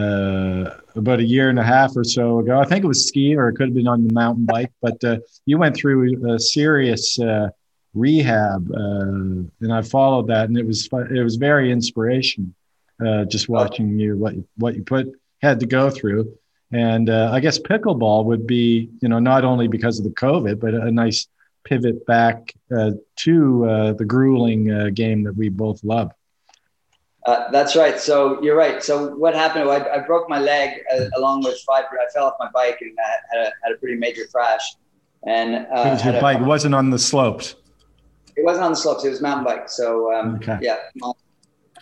uh, 0.00 0.78
about 0.96 1.20
a 1.20 1.24
year 1.24 1.50
and 1.50 1.58
a 1.58 1.62
half 1.62 1.96
or 1.96 2.04
so 2.04 2.38
ago. 2.38 2.58
I 2.58 2.64
think 2.64 2.82
it 2.82 2.88
was 2.88 3.06
ski 3.06 3.36
or 3.36 3.50
it 3.50 3.56
could 3.56 3.68
have 3.68 3.74
been 3.74 3.88
on 3.88 4.06
the 4.06 4.12
mountain 4.14 4.46
bike. 4.46 4.72
But 4.80 4.98
you 5.44 5.58
went 5.58 5.76
through 5.76 6.34
a 6.34 6.38
serious 6.38 7.18
rehab, 7.92 8.70
and 8.70 9.72
I 9.72 9.82
followed 9.82 10.28
that, 10.28 10.48
and 10.48 10.56
it 10.56 10.66
was 10.66 10.88
it 11.10 11.22
was 11.22 11.36
very 11.36 11.70
inspirational 11.70 12.50
uh, 13.04 13.24
just 13.24 13.48
watching 13.48 13.98
you 13.98 14.16
what 14.16 14.34
you, 14.34 14.46
what 14.56 14.74
you 14.74 14.82
put 14.82 15.08
had 15.42 15.60
to 15.60 15.66
go 15.66 15.90
through. 15.90 16.36
And 16.72 17.10
uh, 17.10 17.30
I 17.32 17.40
guess 17.40 17.58
pickleball 17.58 18.24
would 18.26 18.46
be, 18.46 18.90
you 19.00 19.08
know, 19.08 19.18
not 19.18 19.44
only 19.44 19.66
because 19.66 19.98
of 19.98 20.04
the 20.04 20.10
COVID, 20.10 20.60
but 20.60 20.74
a 20.74 20.90
nice 20.90 21.26
pivot 21.64 22.06
back 22.06 22.54
uh, 22.74 22.92
to 23.16 23.64
uh, 23.68 23.92
the 23.94 24.04
grueling 24.04 24.70
uh, 24.70 24.90
game 24.94 25.24
that 25.24 25.34
we 25.36 25.48
both 25.48 25.82
love. 25.82 26.12
Uh, 27.26 27.50
that's 27.50 27.76
right. 27.76 27.98
So 27.98 28.42
you're 28.42 28.56
right. 28.56 28.82
So 28.82 29.14
what 29.16 29.34
happened? 29.34 29.68
I, 29.68 29.96
I 29.96 29.98
broke 29.98 30.28
my 30.28 30.38
leg 30.38 30.80
along 31.16 31.42
with 31.44 31.58
five. 31.66 31.84
I 31.90 32.10
fell 32.14 32.26
off 32.26 32.34
my 32.40 32.48
bike 32.54 32.78
and 32.80 32.96
had 33.30 33.40
a, 33.40 33.52
had 33.62 33.72
a 33.74 33.78
pretty 33.78 33.96
major 33.96 34.22
crash. 34.32 34.62
and 35.26 35.66
uh, 35.74 36.00
your 36.04 36.20
bike. 36.20 36.40
A, 36.40 36.44
wasn't 36.44 36.74
on 36.74 36.90
the 36.90 36.98
slopes. 36.98 37.56
It 38.36 38.44
wasn't 38.44 38.64
on 38.64 38.72
the 38.72 38.76
slopes. 38.76 39.04
It 39.04 39.10
was 39.10 39.20
mountain 39.20 39.44
bike. 39.44 39.68
So 39.68 40.14
um, 40.14 40.36
okay. 40.36 40.58
yeah, 40.62 40.78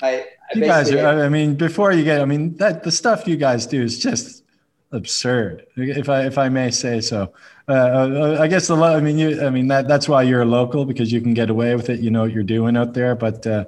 I, 0.03 0.09
I 0.11 0.25
you 0.55 0.65
guys 0.65 0.91
are, 0.93 1.25
I 1.25 1.29
mean, 1.29 1.55
before 1.55 1.93
you 1.93 2.05
get, 2.05 2.21
I 2.21 2.25
mean, 2.25 2.57
that 2.57 2.83
the 2.83 2.93
stuff 2.93 3.27
you 3.27 3.37
guys 3.37 3.67
do 3.67 3.83
is 3.83 3.99
just 3.99 4.45
absurd, 4.93 5.67
if 5.77 6.09
I 6.09 6.25
if 6.27 6.39
I 6.39 6.49
may 6.49 6.71
say 6.71 7.01
so. 7.01 7.33
Uh, 7.69 7.73
uh 7.73 8.39
I 8.41 8.47
guess 8.47 8.67
the 8.67 8.77
I 8.77 9.01
mean, 9.01 9.19
you, 9.19 9.43
I 9.45 9.51
mean 9.51 9.69
that 9.69 9.89
that's 9.89 10.09
why 10.09 10.23
you're 10.23 10.43
a 10.43 10.47
local 10.47 10.85
because 10.85 11.13
you 11.13 11.21
can 11.21 11.35
get 11.35 11.51
away 11.51 11.75
with 11.75 11.91
it. 11.91 12.01
You 12.01 12.11
know 12.11 12.23
what 12.23 12.33
you're 12.33 12.43
doing 12.43 12.77
out 12.77 12.95
there. 12.95 13.15
But 13.15 13.47
uh, 13.47 13.65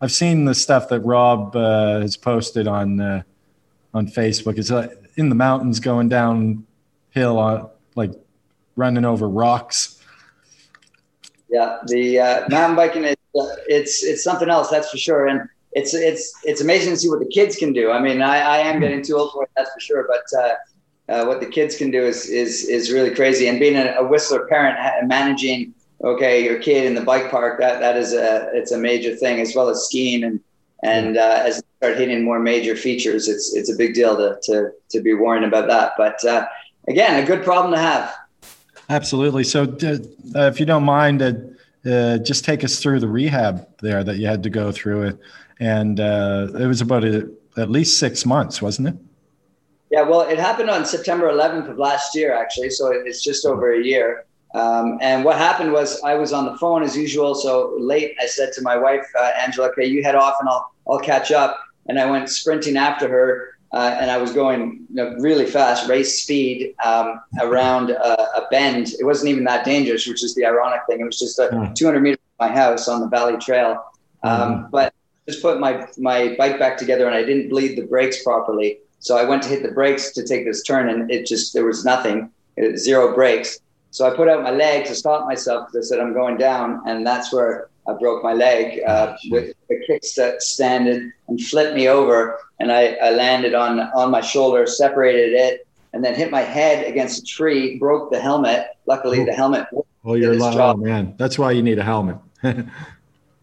I've 0.00 0.12
seen 0.12 0.44
the 0.44 0.54
stuff 0.54 0.88
that 0.90 1.00
Rob 1.00 1.56
uh, 1.56 2.00
has 2.00 2.16
posted 2.16 2.68
on 2.68 3.00
uh, 3.00 3.22
on 3.92 4.06
Facebook. 4.06 4.58
It's 4.58 4.70
like 4.70 4.92
in 5.16 5.28
the 5.28 5.34
mountains, 5.34 5.80
going 5.80 6.08
down 6.08 6.66
hill 7.10 7.38
on 7.38 7.68
like 7.96 8.12
running 8.76 9.04
over 9.04 9.28
rocks. 9.28 10.00
Yeah, 11.48 11.78
the 11.86 12.20
uh, 12.20 12.48
mountain 12.48 12.76
biking 12.76 13.04
is 13.04 13.16
it's 13.34 14.04
it's 14.04 14.22
something 14.22 14.48
else, 14.48 14.70
that's 14.70 14.90
for 14.90 14.98
sure. 14.98 15.26
And 15.26 15.48
it's 15.72 15.94
it's 15.94 16.32
it's 16.44 16.60
amazing 16.60 16.94
to 16.94 16.96
see 16.96 17.08
what 17.08 17.20
the 17.20 17.26
kids 17.26 17.56
can 17.56 17.72
do. 17.72 17.90
I 17.90 18.00
mean, 18.00 18.22
I, 18.22 18.38
I 18.38 18.58
am 18.58 18.76
hmm. 18.76 18.82
getting 18.82 19.02
too 19.02 19.16
old 19.16 19.32
for 19.32 19.44
it, 19.44 19.50
that's 19.56 19.72
for 19.72 19.80
sure. 19.80 20.08
But 20.08 20.38
uh, 20.38 20.54
uh, 21.12 21.24
what 21.26 21.40
the 21.40 21.46
kids 21.46 21.76
can 21.76 21.90
do 21.90 22.02
is 22.02 22.26
is 22.26 22.64
is 22.68 22.90
really 22.90 23.14
crazy. 23.14 23.48
And 23.48 23.58
being 23.58 23.76
a, 23.76 23.94
a 23.98 24.06
Whistler 24.06 24.46
parent 24.46 24.78
and 24.78 25.08
managing 25.08 25.74
okay 26.02 26.42
your 26.42 26.58
kid 26.58 26.86
in 26.86 26.94
the 26.94 27.00
bike 27.02 27.30
park 27.30 27.60
that 27.60 27.78
that 27.80 27.96
is 27.96 28.14
a 28.14 28.50
it's 28.54 28.72
a 28.72 28.78
major 28.78 29.14
thing 29.14 29.38
as 29.38 29.54
well 29.54 29.68
as 29.68 29.84
skiing 29.84 30.24
and 30.24 30.40
and 30.82 31.16
hmm. 31.16 31.18
uh, 31.18 31.42
as 31.46 31.56
you 31.58 31.62
start 31.76 31.98
hitting 31.98 32.24
more 32.24 32.40
major 32.40 32.74
features, 32.74 33.28
it's 33.28 33.54
it's 33.54 33.70
a 33.70 33.76
big 33.76 33.94
deal 33.94 34.16
to 34.16 34.38
to 34.42 34.70
to 34.90 35.00
be 35.00 35.14
worrying 35.14 35.44
about 35.44 35.68
that. 35.68 35.92
But 35.96 36.24
uh, 36.24 36.46
again, 36.88 37.22
a 37.22 37.26
good 37.26 37.44
problem 37.44 37.72
to 37.72 37.78
have. 37.78 38.14
Absolutely. 38.88 39.44
So, 39.44 39.62
uh, 39.62 40.48
if 40.48 40.58
you 40.58 40.66
don't 40.66 40.82
mind, 40.82 41.22
uh, 41.22 41.34
uh, 41.88 42.18
just 42.18 42.44
take 42.44 42.64
us 42.64 42.80
through 42.80 42.98
the 42.98 43.06
rehab 43.06 43.66
there 43.80 44.02
that 44.02 44.16
you 44.16 44.26
had 44.26 44.42
to 44.42 44.50
go 44.50 44.72
through 44.72 45.02
it 45.02 45.18
and 45.60 46.00
uh, 46.00 46.48
it 46.58 46.66
was 46.66 46.80
about 46.80 47.04
a, 47.04 47.30
at 47.56 47.70
least 47.70 47.98
six 47.98 48.26
months, 48.26 48.60
wasn't 48.60 48.88
it? 48.88 48.96
Yeah, 49.90 50.02
well, 50.02 50.22
it 50.22 50.38
happened 50.38 50.70
on 50.70 50.86
September 50.86 51.30
11th 51.30 51.68
of 51.70 51.78
last 51.78 52.14
year, 52.14 52.32
actually. 52.34 52.70
So 52.70 52.92
it's 52.92 53.22
just 53.22 53.44
over 53.44 53.72
a 53.74 53.82
year. 53.82 54.24
Um, 54.54 54.98
and 55.00 55.24
what 55.24 55.36
happened 55.36 55.72
was 55.72 56.00
I 56.02 56.14
was 56.14 56.32
on 56.32 56.44
the 56.44 56.56
phone 56.58 56.82
as 56.82 56.96
usual. 56.96 57.34
So 57.34 57.76
late, 57.78 58.14
I 58.20 58.26
said 58.26 58.52
to 58.54 58.62
my 58.62 58.76
wife, 58.76 59.06
uh, 59.18 59.32
Angela, 59.40 59.68
okay, 59.70 59.86
you 59.86 60.02
head 60.02 60.14
off 60.14 60.36
and 60.40 60.48
I'll, 60.48 60.72
I'll 60.88 61.00
catch 61.00 61.30
up. 61.32 61.58
And 61.88 61.98
I 61.98 62.08
went 62.08 62.28
sprinting 62.28 62.76
after 62.76 63.08
her. 63.08 63.58
Uh, 63.72 63.96
and 64.00 64.10
I 64.10 64.16
was 64.16 64.32
going 64.32 64.84
you 64.88 64.96
know, 64.96 65.14
really 65.20 65.46
fast, 65.46 65.88
race 65.88 66.24
speed 66.24 66.74
um, 66.84 67.20
around 67.40 67.90
a, 67.90 68.22
a, 68.36 68.48
bend. 68.50 68.94
It 68.98 69.04
wasn't 69.04 69.30
even 69.30 69.44
that 69.44 69.64
dangerous, 69.64 70.08
which 70.08 70.24
is 70.24 70.34
the 70.34 70.44
ironic 70.44 70.80
thing. 70.88 71.00
It 71.00 71.04
was 71.04 71.20
just 71.20 71.38
a 71.38 71.50
mm. 71.52 71.72
200 71.76 72.00
meters 72.00 72.18
from 72.36 72.48
my 72.48 72.52
house 72.52 72.88
on 72.88 73.00
the 73.00 73.06
Valley 73.06 73.36
Trail. 73.38 73.84
Um, 74.24 74.64
mm. 74.64 74.70
But 74.72 74.92
just 75.30 75.42
put 75.42 75.60
my 75.60 75.86
my 75.98 76.34
bike 76.36 76.58
back 76.58 76.76
together 76.76 77.06
and 77.06 77.14
I 77.14 77.22
didn't 77.22 77.48
bleed 77.48 77.76
the 77.76 77.86
brakes 77.86 78.22
properly. 78.22 78.78
So 78.98 79.16
I 79.16 79.24
went 79.24 79.42
to 79.44 79.48
hit 79.48 79.62
the 79.62 79.72
brakes 79.72 80.12
to 80.12 80.26
take 80.26 80.44
this 80.44 80.62
turn 80.62 80.88
and 80.88 81.10
it 81.10 81.26
just 81.26 81.54
there 81.54 81.64
was 81.64 81.84
nothing, 81.84 82.30
zero 82.76 83.14
brakes. 83.14 83.60
So 83.92 84.06
I 84.06 84.14
put 84.14 84.28
out 84.28 84.42
my 84.42 84.50
leg 84.50 84.86
to 84.86 84.94
stop 84.94 85.26
myself 85.26 85.66
because 85.66 85.86
I 85.86 85.88
said 85.88 86.00
I'm 86.00 86.12
going 86.12 86.36
down, 86.36 86.80
and 86.86 87.04
that's 87.04 87.32
where 87.32 87.68
I 87.88 87.94
broke 87.94 88.22
my 88.22 88.34
leg 88.34 88.80
uh, 88.86 89.16
with 89.30 89.54
the 89.68 89.84
kickstand 89.88 90.40
standing 90.40 91.12
and 91.26 91.40
flipped 91.40 91.74
me 91.74 91.88
over, 91.88 92.38
and 92.60 92.70
I, 92.70 92.92
I 93.02 93.10
landed 93.10 93.54
on 93.54 93.80
on 93.80 94.10
my 94.12 94.20
shoulder, 94.20 94.64
separated 94.66 95.32
it, 95.32 95.66
and 95.92 96.04
then 96.04 96.14
hit 96.14 96.30
my 96.30 96.42
head 96.42 96.86
against 96.86 97.22
a 97.22 97.24
tree, 97.24 97.78
broke 97.78 98.12
the 98.12 98.20
helmet. 98.20 98.68
Luckily, 98.86 99.24
the 99.24 99.32
helmet. 99.32 99.66
Oh, 100.04 100.14
you're 100.14 100.36
lying, 100.36 100.60
oh 100.60 100.76
man. 100.76 101.14
That's 101.18 101.36
why 101.38 101.50
you 101.50 101.62
need 101.62 101.78
a 101.78 101.84
helmet. 101.84 102.16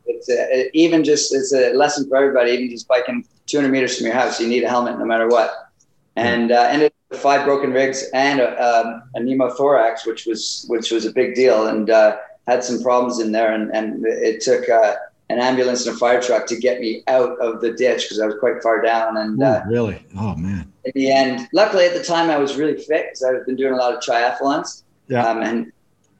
it's 0.07 0.29
a, 0.29 0.69
even 0.77 1.03
just 1.03 1.33
it's 1.33 1.53
a 1.53 1.73
lesson 1.73 2.07
for 2.07 2.17
everybody. 2.17 2.51
Even 2.51 2.69
just 2.69 2.87
biking 2.87 3.25
200 3.47 3.69
meters 3.69 3.97
from 3.97 4.05
your 4.05 4.15
house, 4.15 4.39
you 4.39 4.47
need 4.47 4.63
a 4.63 4.69
helmet 4.69 4.97
no 4.97 5.05
matter 5.05 5.27
what. 5.27 5.71
And 6.15 6.51
uh, 6.51 6.67
ended 6.69 6.91
with 7.09 7.19
five 7.19 7.45
broken 7.45 7.71
ribs 7.71 8.05
and 8.13 8.39
a, 8.39 8.49
um, 8.61 9.03
a 9.15 9.19
pneumothorax, 9.19 10.05
which 10.05 10.25
was 10.25 10.65
which 10.67 10.91
was 10.91 11.05
a 11.05 11.11
big 11.11 11.35
deal, 11.35 11.67
and 11.67 11.89
uh, 11.89 12.17
had 12.47 12.63
some 12.63 12.81
problems 12.81 13.19
in 13.19 13.31
there. 13.31 13.53
And, 13.53 13.69
and 13.75 14.05
it 14.05 14.41
took 14.41 14.67
uh, 14.67 14.95
an 15.29 15.39
ambulance 15.39 15.85
and 15.85 15.95
a 15.95 15.99
fire 15.99 16.21
truck 16.21 16.47
to 16.47 16.57
get 16.57 16.79
me 16.79 17.03
out 17.07 17.39
of 17.39 17.61
the 17.61 17.71
ditch 17.71 18.03
because 18.03 18.19
I 18.19 18.25
was 18.25 18.35
quite 18.39 18.63
far 18.63 18.81
down. 18.81 19.17
And 19.17 19.41
Ooh, 19.41 19.45
uh, 19.45 19.63
really, 19.67 20.05
oh 20.17 20.35
man. 20.35 20.71
In 20.85 20.91
the 20.95 21.11
end, 21.11 21.47
luckily 21.53 21.85
at 21.85 21.93
the 21.93 22.03
time 22.03 22.29
I 22.29 22.37
was 22.37 22.55
really 22.55 22.75
fit 22.75 23.07
because 23.07 23.23
I've 23.23 23.45
been 23.45 23.55
doing 23.55 23.73
a 23.73 23.77
lot 23.77 23.93
of 23.93 24.01
triathlons. 24.01 24.83
Yeah. 25.07 25.25
Um, 25.25 25.41
and 25.41 25.71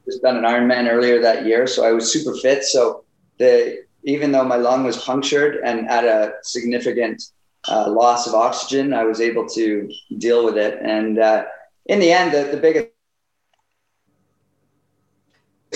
just 0.06 0.22
done 0.22 0.36
an 0.36 0.44
Ironman 0.44 0.90
earlier 0.90 1.20
that 1.20 1.44
year, 1.44 1.66
so 1.66 1.84
I 1.84 1.92
was 1.92 2.10
super 2.10 2.34
fit. 2.36 2.64
So 2.64 3.04
the 3.38 3.84
even 4.04 4.32
though 4.32 4.44
my 4.44 4.56
lung 4.56 4.84
was 4.84 4.96
punctured 4.96 5.60
and 5.64 5.88
at 5.88 6.04
a 6.04 6.34
significant 6.42 7.22
uh, 7.68 7.90
loss 7.90 8.26
of 8.26 8.34
oxygen, 8.34 8.92
I 8.94 9.04
was 9.04 9.20
able 9.20 9.46
to 9.50 9.90
deal 10.18 10.44
with 10.44 10.56
it. 10.56 10.78
And 10.82 11.18
uh, 11.18 11.44
in 11.86 11.98
the 11.98 12.12
end, 12.12 12.32
the, 12.32 12.50
the 12.50 12.56
biggest 12.56 12.88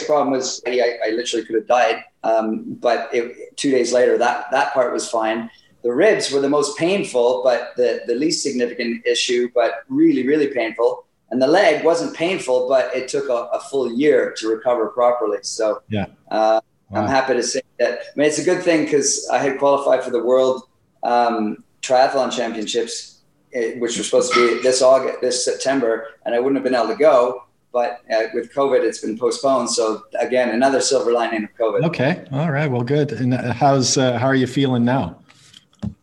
problem 0.07 0.31
was 0.31 0.63
I, 0.67 0.99
I 1.07 1.11
literally 1.11 1.45
could 1.45 1.57
have 1.57 1.67
died. 1.67 2.05
Um, 2.25 2.77
but 2.81 3.11
it, 3.13 3.57
two 3.57 3.71
days 3.71 3.93
later, 3.93 4.17
that 4.19 4.51
that 4.53 4.73
part 4.73 4.93
was 4.93 5.09
fine. 5.09 5.51
The 5.83 5.93
ribs 5.93 6.31
were 6.31 6.41
the 6.41 6.49
most 6.49 6.79
painful, 6.79 7.43
but 7.43 7.73
the 7.77 8.03
the 8.07 8.15
least 8.15 8.43
significant 8.43 9.05
issue, 9.05 9.51
but 9.55 9.83
really 9.89 10.27
really 10.27 10.49
painful. 10.49 11.07
And 11.31 11.41
the 11.41 11.47
leg 11.47 11.85
wasn't 11.85 12.15
painful, 12.15 12.69
but 12.69 12.95
it 12.95 13.09
took 13.09 13.29
a, 13.29 13.49
a 13.57 13.61
full 13.61 13.91
year 13.91 14.35
to 14.37 14.49
recover 14.49 14.89
properly. 14.89 15.39
So 15.43 15.83
yeah. 15.89 16.07
Uh, 16.31 16.61
Wow. 16.93 17.03
I'm 17.03 17.09
happy 17.09 17.33
to 17.35 17.43
say 17.43 17.63
that. 17.79 18.01
I 18.01 18.03
mean, 18.17 18.27
it's 18.29 18.39
a 18.39 18.45
good 18.45 18.63
thing 18.63 18.85
because 18.85 19.27
I 19.33 19.39
had 19.39 19.59
qualified 19.59 20.05
for 20.05 20.11
the 20.11 20.23
World 20.23 20.65
um, 21.03 21.65
Triathlon 21.81 22.31
Championships, 22.31 23.21
eh, 23.55 23.79
which 23.79 23.97
were 23.97 24.05
supposed 24.05 24.33
to 24.35 24.57
be 24.57 24.63
this 24.63 24.83
August, 24.83 25.23
this 25.23 25.43
September, 25.43 26.09
and 26.27 26.35
I 26.35 26.39
wouldn't 26.39 26.57
have 26.57 26.65
been 26.65 26.75
able 26.75 26.89
to 26.89 27.01
go. 27.01 27.45
But 27.73 28.03
uh, 28.15 28.25
with 28.35 28.53
COVID, 28.53 28.85
it's 28.85 28.99
been 28.99 29.19
postponed. 29.19 29.71
So 29.71 30.03
again, 30.21 30.51
another 30.51 30.83
silver 30.83 31.13
lining 31.13 31.45
of 31.45 31.51
COVID. 31.59 31.85
Okay, 31.87 32.27
all 32.31 32.51
right, 32.51 32.71
well, 32.71 32.83
good. 32.83 33.13
And 33.13 33.33
uh, 33.33 33.55
how's 33.55 33.97
uh, 33.97 34.19
how 34.19 34.27
are 34.27 34.35
you 34.35 34.47
feeling 34.47 34.85
now? 34.85 35.19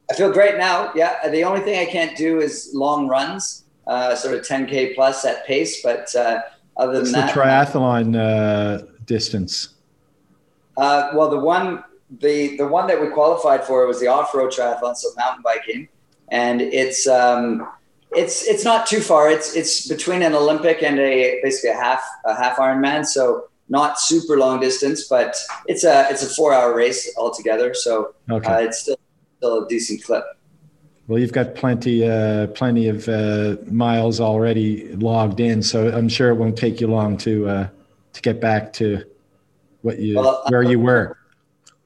I 0.10 0.15
feel 0.15 0.31
great 0.31 0.58
now. 0.58 0.91
Yeah, 0.96 1.29
the 1.29 1.43
only 1.43 1.62
thing 1.62 1.79
I 1.79 1.86
can't 1.86 2.17
do 2.17 2.39
is 2.41 2.72
long 2.74 3.08
runs, 3.08 3.65
uh, 3.86 4.15
sort 4.15 4.34
of 4.34 4.41
10k 4.41 4.96
plus 4.96 5.24
at 5.24 5.46
pace. 5.46 5.84
But 5.84 6.15
uh, 6.15 6.41
other 6.77 7.03
than 7.03 7.12
that, 7.12 7.36
the 7.36 7.39
triathlon 7.39 9.05
distance. 9.05 9.75
Uh, 10.80 11.12
well, 11.14 11.30
the 11.30 11.40
one 11.40 11.84
the 12.20 12.56
the 12.58 12.68
one 12.68 12.88
that 12.88 13.00
we 13.02 13.10
qualified 13.10 13.64
for 13.66 13.86
was 13.86 14.00
the 14.00 14.08
off 14.08 14.34
road 14.34 14.52
triathlon, 14.52 14.96
so 14.96 15.10
mountain 15.18 15.44
biking, 15.44 15.90
and 16.30 16.62
it's 16.62 17.06
um, 17.06 17.68
it's 18.12 18.48
it's 18.48 18.64
not 18.64 18.88
too 18.88 19.02
far. 19.02 19.30
It's 19.30 19.56
it's 19.56 19.88
between 19.88 20.24
an 20.24 20.34
Olympic 20.34 20.82
and 20.82 20.98
a 20.98 21.40
basically 21.44 21.72
a 21.72 21.76
half 21.76 22.02
a 22.26 22.34
half 22.34 22.58
Ironman, 22.58 23.06
so 23.06 23.50
not 23.68 24.00
super 24.00 24.38
long 24.38 24.62
distance, 24.62 25.06
but 25.08 25.36
it's 25.68 25.84
a 25.84 26.08
it's 26.10 26.24
a 26.24 26.30
four 26.30 26.54
hour 26.54 26.74
race 26.74 27.14
altogether. 27.18 27.74
So 27.74 28.16
okay. 28.30 28.50
uh, 28.50 28.60
it's 28.60 28.80
still 28.80 28.98
still 29.38 29.66
a 29.66 29.68
decent 29.68 30.04
clip. 30.04 30.24
Well, 31.08 31.20
you've 31.20 31.34
got 31.34 31.56
plenty 31.56 32.08
uh, 32.08 32.48
plenty 32.48 32.88
of 32.88 33.10
uh, 33.10 33.58
miles 33.66 34.22
already 34.22 34.96
logged 34.96 35.42
in, 35.42 35.62
so 35.62 35.92
I'm 35.92 36.08
sure 36.08 36.30
it 36.30 36.36
won't 36.36 36.58
take 36.58 36.80
you 36.80 36.88
long 36.88 37.18
to 37.18 37.50
uh, 37.50 37.68
to 38.14 38.22
get 38.22 38.40
back 38.40 38.72
to 38.74 39.04
what 39.82 40.00
you 40.00 40.18
well, 40.18 40.44
where 40.50 40.64
you 40.64 40.80
were. 40.80 41.18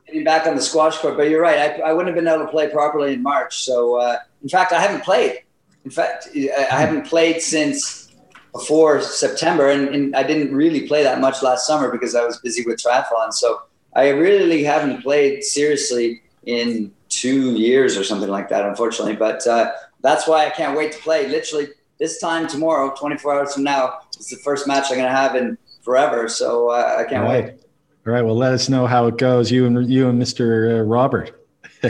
Getting 0.06 0.24
back 0.24 0.48
on 0.48 0.56
the 0.56 0.62
squash 0.62 0.98
court, 0.98 1.18
but 1.18 1.30
you're 1.30 1.42
right. 1.42 1.82
I, 1.82 1.90
I 1.90 1.94
wouldn't 1.94 2.16
have 2.16 2.24
been 2.24 2.32
able 2.32 2.46
to 2.46 2.52
play 2.52 2.70
properly 2.70 3.14
in 3.14 3.22
March. 3.22 3.64
So, 3.64 4.00
uh, 4.00 4.18
in 4.42 4.50
fact, 4.50 4.72
I 4.74 4.82
haven't 4.82 5.04
played. 5.04 5.44
In 5.86 5.92
fact, 5.92 6.30
I 6.36 6.66
haven't 6.70 7.08
played 7.08 7.42
since 7.42 8.14
before 8.54 9.02
September, 9.02 9.70
and, 9.70 9.90
and, 9.90 10.16
I 10.16 10.24
didn't 10.24 10.56
really 10.56 10.88
play 10.88 11.04
that 11.04 11.20
much 11.20 11.42
last 11.42 11.66
summer 11.66 11.92
because 11.92 12.14
I 12.14 12.24
was 12.24 12.38
busy 12.38 12.64
with 12.64 12.82
triathlon. 12.82 13.34
So 13.34 13.64
I 13.96 14.10
really 14.10 14.64
haven't 14.64 15.02
played 15.02 15.44
seriously 15.44 16.22
in 16.46 16.94
two 17.10 17.54
years 17.54 17.98
or 17.98 18.04
something 18.04 18.30
like 18.30 18.50
that, 18.50 18.66
unfortunately. 18.66 19.16
But 19.16 19.46
uh, 19.48 19.72
that's 20.02 20.28
why 20.28 20.46
I 20.46 20.52
can't 20.52 20.78
wait 20.78 20.92
to 20.92 21.00
play. 21.00 21.28
Literally 21.28 21.70
this 22.00 22.20
time 22.20 22.48
tomorrow, 22.48 22.94
24 22.96 23.34
hours 23.34 23.54
from 23.54 23.64
now, 23.64 24.00
is 24.20 24.28
the 24.28 24.38
first 24.38 24.68
match 24.68 24.86
I'm 24.90 24.98
going 24.98 25.10
to 25.10 25.16
have 25.16 25.36
in 25.36 25.58
forever. 25.82 26.28
So 26.28 26.70
uh, 26.70 26.98
I 27.00 27.10
can't 27.10 27.24
right. 27.24 27.46
wait. 27.46 27.63
All 28.06 28.12
right. 28.12 28.22
Well, 28.22 28.36
let 28.36 28.52
us 28.52 28.68
know 28.68 28.86
how 28.86 29.08
it 29.08 29.18
goes. 29.18 29.50
You 29.50 29.66
and 29.66 29.90
you 29.90 30.10
and 30.10 30.22
Mr. 30.22 30.80
Uh, 30.80 30.84
Robert. 30.84 31.48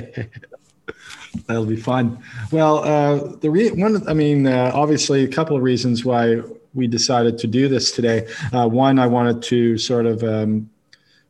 That'll 1.48 1.66
be 1.66 1.76
fun. 1.76 2.24
Well, 2.52 2.80
uh, 2.80 3.36
the 3.38 3.50
re- 3.50 3.72
one, 3.72 4.08
I 4.08 4.14
mean, 4.14 4.46
uh, 4.46 4.72
obviously, 4.76 5.24
a 5.24 5.28
couple 5.28 5.58
of 5.58 5.64
reasons 5.64 6.06
why 6.06 6.42
we 6.76 6.86
decided 6.86 7.40
to 7.40 7.48
do 7.48 7.68
this 7.68 7.92
today. 7.92 8.28
Uh, 8.52 8.68
one, 8.68 9.00
I 9.00 9.08
wanted 9.08 9.42
to 9.44 9.78
sort 9.80 10.06
of 10.06 10.24
um, 10.24 10.70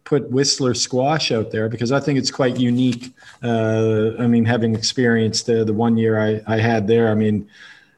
put 0.04 0.30
Whistler 0.30 0.74
squash 0.74 1.32
out 1.32 1.52
there 1.52 1.70
because 1.70 1.94
I 1.94 2.02
think 2.02 2.20
it's 2.20 2.32
quite 2.32 2.58
unique. 2.58 3.14
Uh, 3.42 4.12
I 4.20 4.28
mean, 4.28 4.44
having 4.44 4.76
experienced 4.76 5.46
the 5.46 5.64
the 5.64 5.74
one 5.74 5.98
year 5.98 6.20
I, 6.20 6.42
I 6.46 6.58
had 6.58 6.88
there, 6.88 7.10
I 7.10 7.16
mean, 7.16 7.48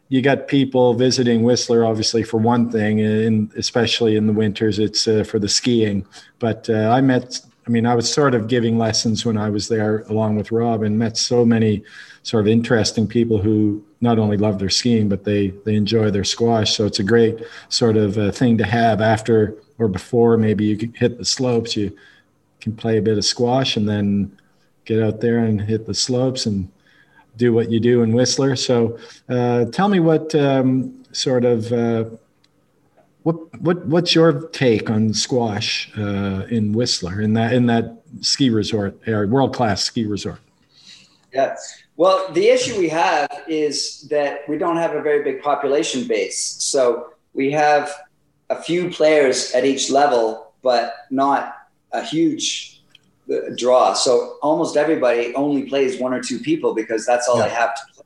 you 0.09 0.21
got 0.21 0.47
people 0.47 0.93
visiting 0.93 1.43
Whistler, 1.43 1.83
obviously 1.83 2.23
for 2.23 2.37
one 2.37 2.69
thing, 2.69 3.01
and 3.01 3.51
especially 3.55 4.15
in 4.15 4.27
the 4.27 4.33
winters, 4.33 4.77
it's 4.77 5.07
uh, 5.07 5.23
for 5.23 5.39
the 5.39 5.49
skiing. 5.49 6.05
But 6.39 6.69
uh, 6.69 6.89
I 6.89 7.01
met, 7.01 7.41
I 7.65 7.69
mean, 7.71 7.85
I 7.85 7.95
was 7.95 8.11
sort 8.11 8.35
of 8.35 8.47
giving 8.47 8.77
lessons 8.77 9.25
when 9.25 9.37
I 9.37 9.49
was 9.49 9.67
there 9.67 10.01
along 10.03 10.35
with 10.35 10.51
Rob, 10.51 10.83
and 10.83 10.99
met 10.99 11.17
so 11.17 11.43
many 11.43 11.83
sort 12.21 12.41
of 12.41 12.47
interesting 12.47 13.07
people 13.07 13.39
who 13.39 13.83
not 14.01 14.19
only 14.19 14.37
love 14.37 14.59
their 14.59 14.69
skiing 14.69 15.07
but 15.09 15.23
they 15.23 15.49
they 15.65 15.75
enjoy 15.75 16.11
their 16.11 16.23
squash. 16.23 16.75
So 16.75 16.85
it's 16.85 16.99
a 16.99 17.03
great 17.03 17.39
sort 17.69 17.97
of 17.97 18.17
uh, 18.17 18.31
thing 18.31 18.57
to 18.57 18.65
have 18.65 19.01
after 19.01 19.55
or 19.77 19.87
before 19.87 20.37
maybe 20.37 20.65
you 20.65 20.77
can 20.77 20.93
hit 20.93 21.17
the 21.17 21.25
slopes. 21.25 21.75
You 21.75 21.95
can 22.61 22.75
play 22.75 22.97
a 22.97 23.01
bit 23.01 23.17
of 23.17 23.25
squash 23.25 23.77
and 23.77 23.87
then 23.87 24.37
get 24.85 25.01
out 25.01 25.21
there 25.21 25.39
and 25.39 25.61
hit 25.61 25.85
the 25.85 25.93
slopes 25.93 26.45
and 26.45 26.71
do 27.37 27.53
what 27.53 27.71
you 27.71 27.79
do 27.79 28.03
in 28.03 28.13
Whistler. 28.13 28.55
So 28.55 28.97
uh, 29.29 29.65
tell 29.65 29.87
me 29.87 29.99
what 29.99 30.33
um, 30.35 31.03
sort 31.11 31.45
of 31.45 31.71
uh, 31.71 32.05
what 33.23 33.35
what 33.61 33.85
what's 33.87 34.13
your 34.13 34.47
take 34.49 34.89
on 34.89 35.13
squash 35.13 35.91
uh, 35.97 36.45
in 36.49 36.73
Whistler 36.73 37.21
in 37.21 37.33
that 37.33 37.53
in 37.53 37.65
that 37.67 38.01
ski 38.21 38.49
resort 38.49 38.95
or 39.07 39.27
world 39.27 39.55
class 39.55 39.83
ski 39.83 40.05
resort? 40.05 40.39
Yeah. 41.33 41.55
Well, 41.97 42.31
the 42.33 42.47
issue 42.47 42.77
we 42.77 42.89
have 42.89 43.29
is 43.47 44.01
that 44.09 44.47
we 44.49 44.57
don't 44.57 44.77
have 44.77 44.95
a 44.95 45.01
very 45.01 45.23
big 45.23 45.41
population 45.41 46.07
base. 46.07 46.39
So 46.39 47.13
we 47.33 47.51
have 47.51 47.91
a 48.49 48.61
few 48.61 48.89
players 48.89 49.53
at 49.53 49.65
each 49.65 49.89
level, 49.89 50.53
but 50.61 50.93
not 51.09 51.55
a 51.91 52.03
huge 52.03 52.74
draw. 53.55 53.93
So 53.93 54.37
almost 54.41 54.77
everybody 54.77 55.33
only 55.35 55.63
plays 55.63 55.99
one 55.99 56.13
or 56.13 56.21
two 56.21 56.39
people 56.39 56.73
because 56.73 57.05
that's 57.05 57.27
all 57.27 57.37
yeah. 57.37 57.47
they 57.47 57.53
have 57.53 57.75
to 57.75 57.81
play. 57.93 58.03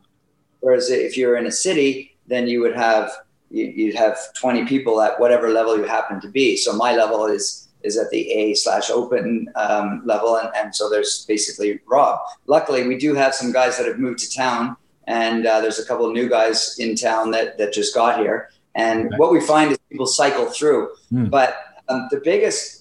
Whereas 0.62 0.90
if 0.90 1.18
you're 1.18 1.38
in 1.38 1.46
a 1.46 1.52
city, 1.52 2.18
then 2.28 2.48
you 2.48 2.62
would 2.62 2.76
have 2.76 3.12
you'd 3.52 3.96
have 3.96 4.18
20 4.36 4.66
people 4.66 5.02
at 5.02 5.20
whatever 5.20 5.50
level 5.50 5.76
you 5.76 5.84
happen 5.84 6.22
to 6.22 6.30
be. 6.30 6.56
So 6.56 6.74
my 6.74 6.96
level 6.96 7.26
is 7.26 7.68
is 7.82 7.98
at 7.98 8.10
the 8.10 8.30
A 8.32 8.54
slash 8.56 8.90
open 8.90 9.48
um, 9.56 10.02
level, 10.04 10.36
and, 10.36 10.50
and 10.54 10.76
so 10.76 10.90
there's 10.90 11.26
basically 11.26 11.80
Rob. 11.88 12.20
Luckily, 12.46 12.86
we 12.86 12.98
do 12.98 13.16
have 13.16 13.34
some 13.34 13.54
guys 13.54 13.78
that 13.78 13.88
have 13.88 14.00
moved 14.00 14.20
to 14.20 14.30
town, 14.36 14.76
and 15.08 15.46
uh, 15.46 15.62
there's 15.62 15.80
a 15.80 15.86
couple 15.86 16.06
of 16.06 16.12
new 16.12 16.28
guys 16.28 16.76
in 16.78 16.96
town 16.96 17.32
that 17.32 17.58
that 17.58 17.72
just 17.74 17.96
got 17.96 18.20
here. 18.20 18.50
And 18.76 19.14
what 19.18 19.32
we 19.32 19.40
find 19.42 19.72
is 19.72 19.78
people 19.90 20.08
cycle 20.08 20.48
through, 20.48 20.90
mm. 21.12 21.30
but 21.30 21.82
um, 21.88 22.08
the 22.12 22.22
biggest 22.24 22.79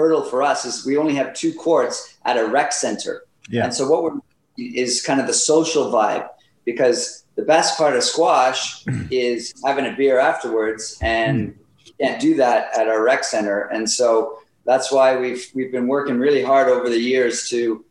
hurdle 0.00 0.22
for 0.22 0.42
us 0.42 0.64
is 0.64 0.84
we 0.86 0.96
only 0.96 1.14
have 1.14 1.34
two 1.34 1.52
courts 1.54 2.18
at 2.24 2.36
a 2.36 2.46
rec 2.46 2.72
center, 2.72 3.24
yeah. 3.48 3.64
and 3.64 3.74
so 3.74 3.88
what 3.88 4.02
we're 4.02 4.18
is 4.56 5.02
kind 5.02 5.20
of 5.20 5.26
the 5.26 5.32
social 5.32 5.90
vibe 5.90 6.28
because 6.66 7.24
the 7.36 7.42
best 7.42 7.78
part 7.78 7.96
of 7.96 8.02
squash 8.02 8.84
is 9.10 9.54
having 9.64 9.86
a 9.86 9.96
beer 9.96 10.18
afterwards 10.18 10.98
and 11.00 11.48
mm 11.48 11.54
can't 12.00 12.20
do 12.20 12.34
that 12.36 12.76
at 12.76 12.88
our 12.88 13.02
rec 13.02 13.24
center. 13.24 13.62
And 13.62 13.88
so 13.88 14.38
that's 14.64 14.90
why 14.90 15.16
we've 15.16 15.46
we've 15.54 15.72
been 15.72 15.86
working 15.86 16.18
really 16.18 16.42
hard 16.42 16.68
over 16.68 16.88
the 16.88 16.98
years 16.98 17.48
to 17.50 17.84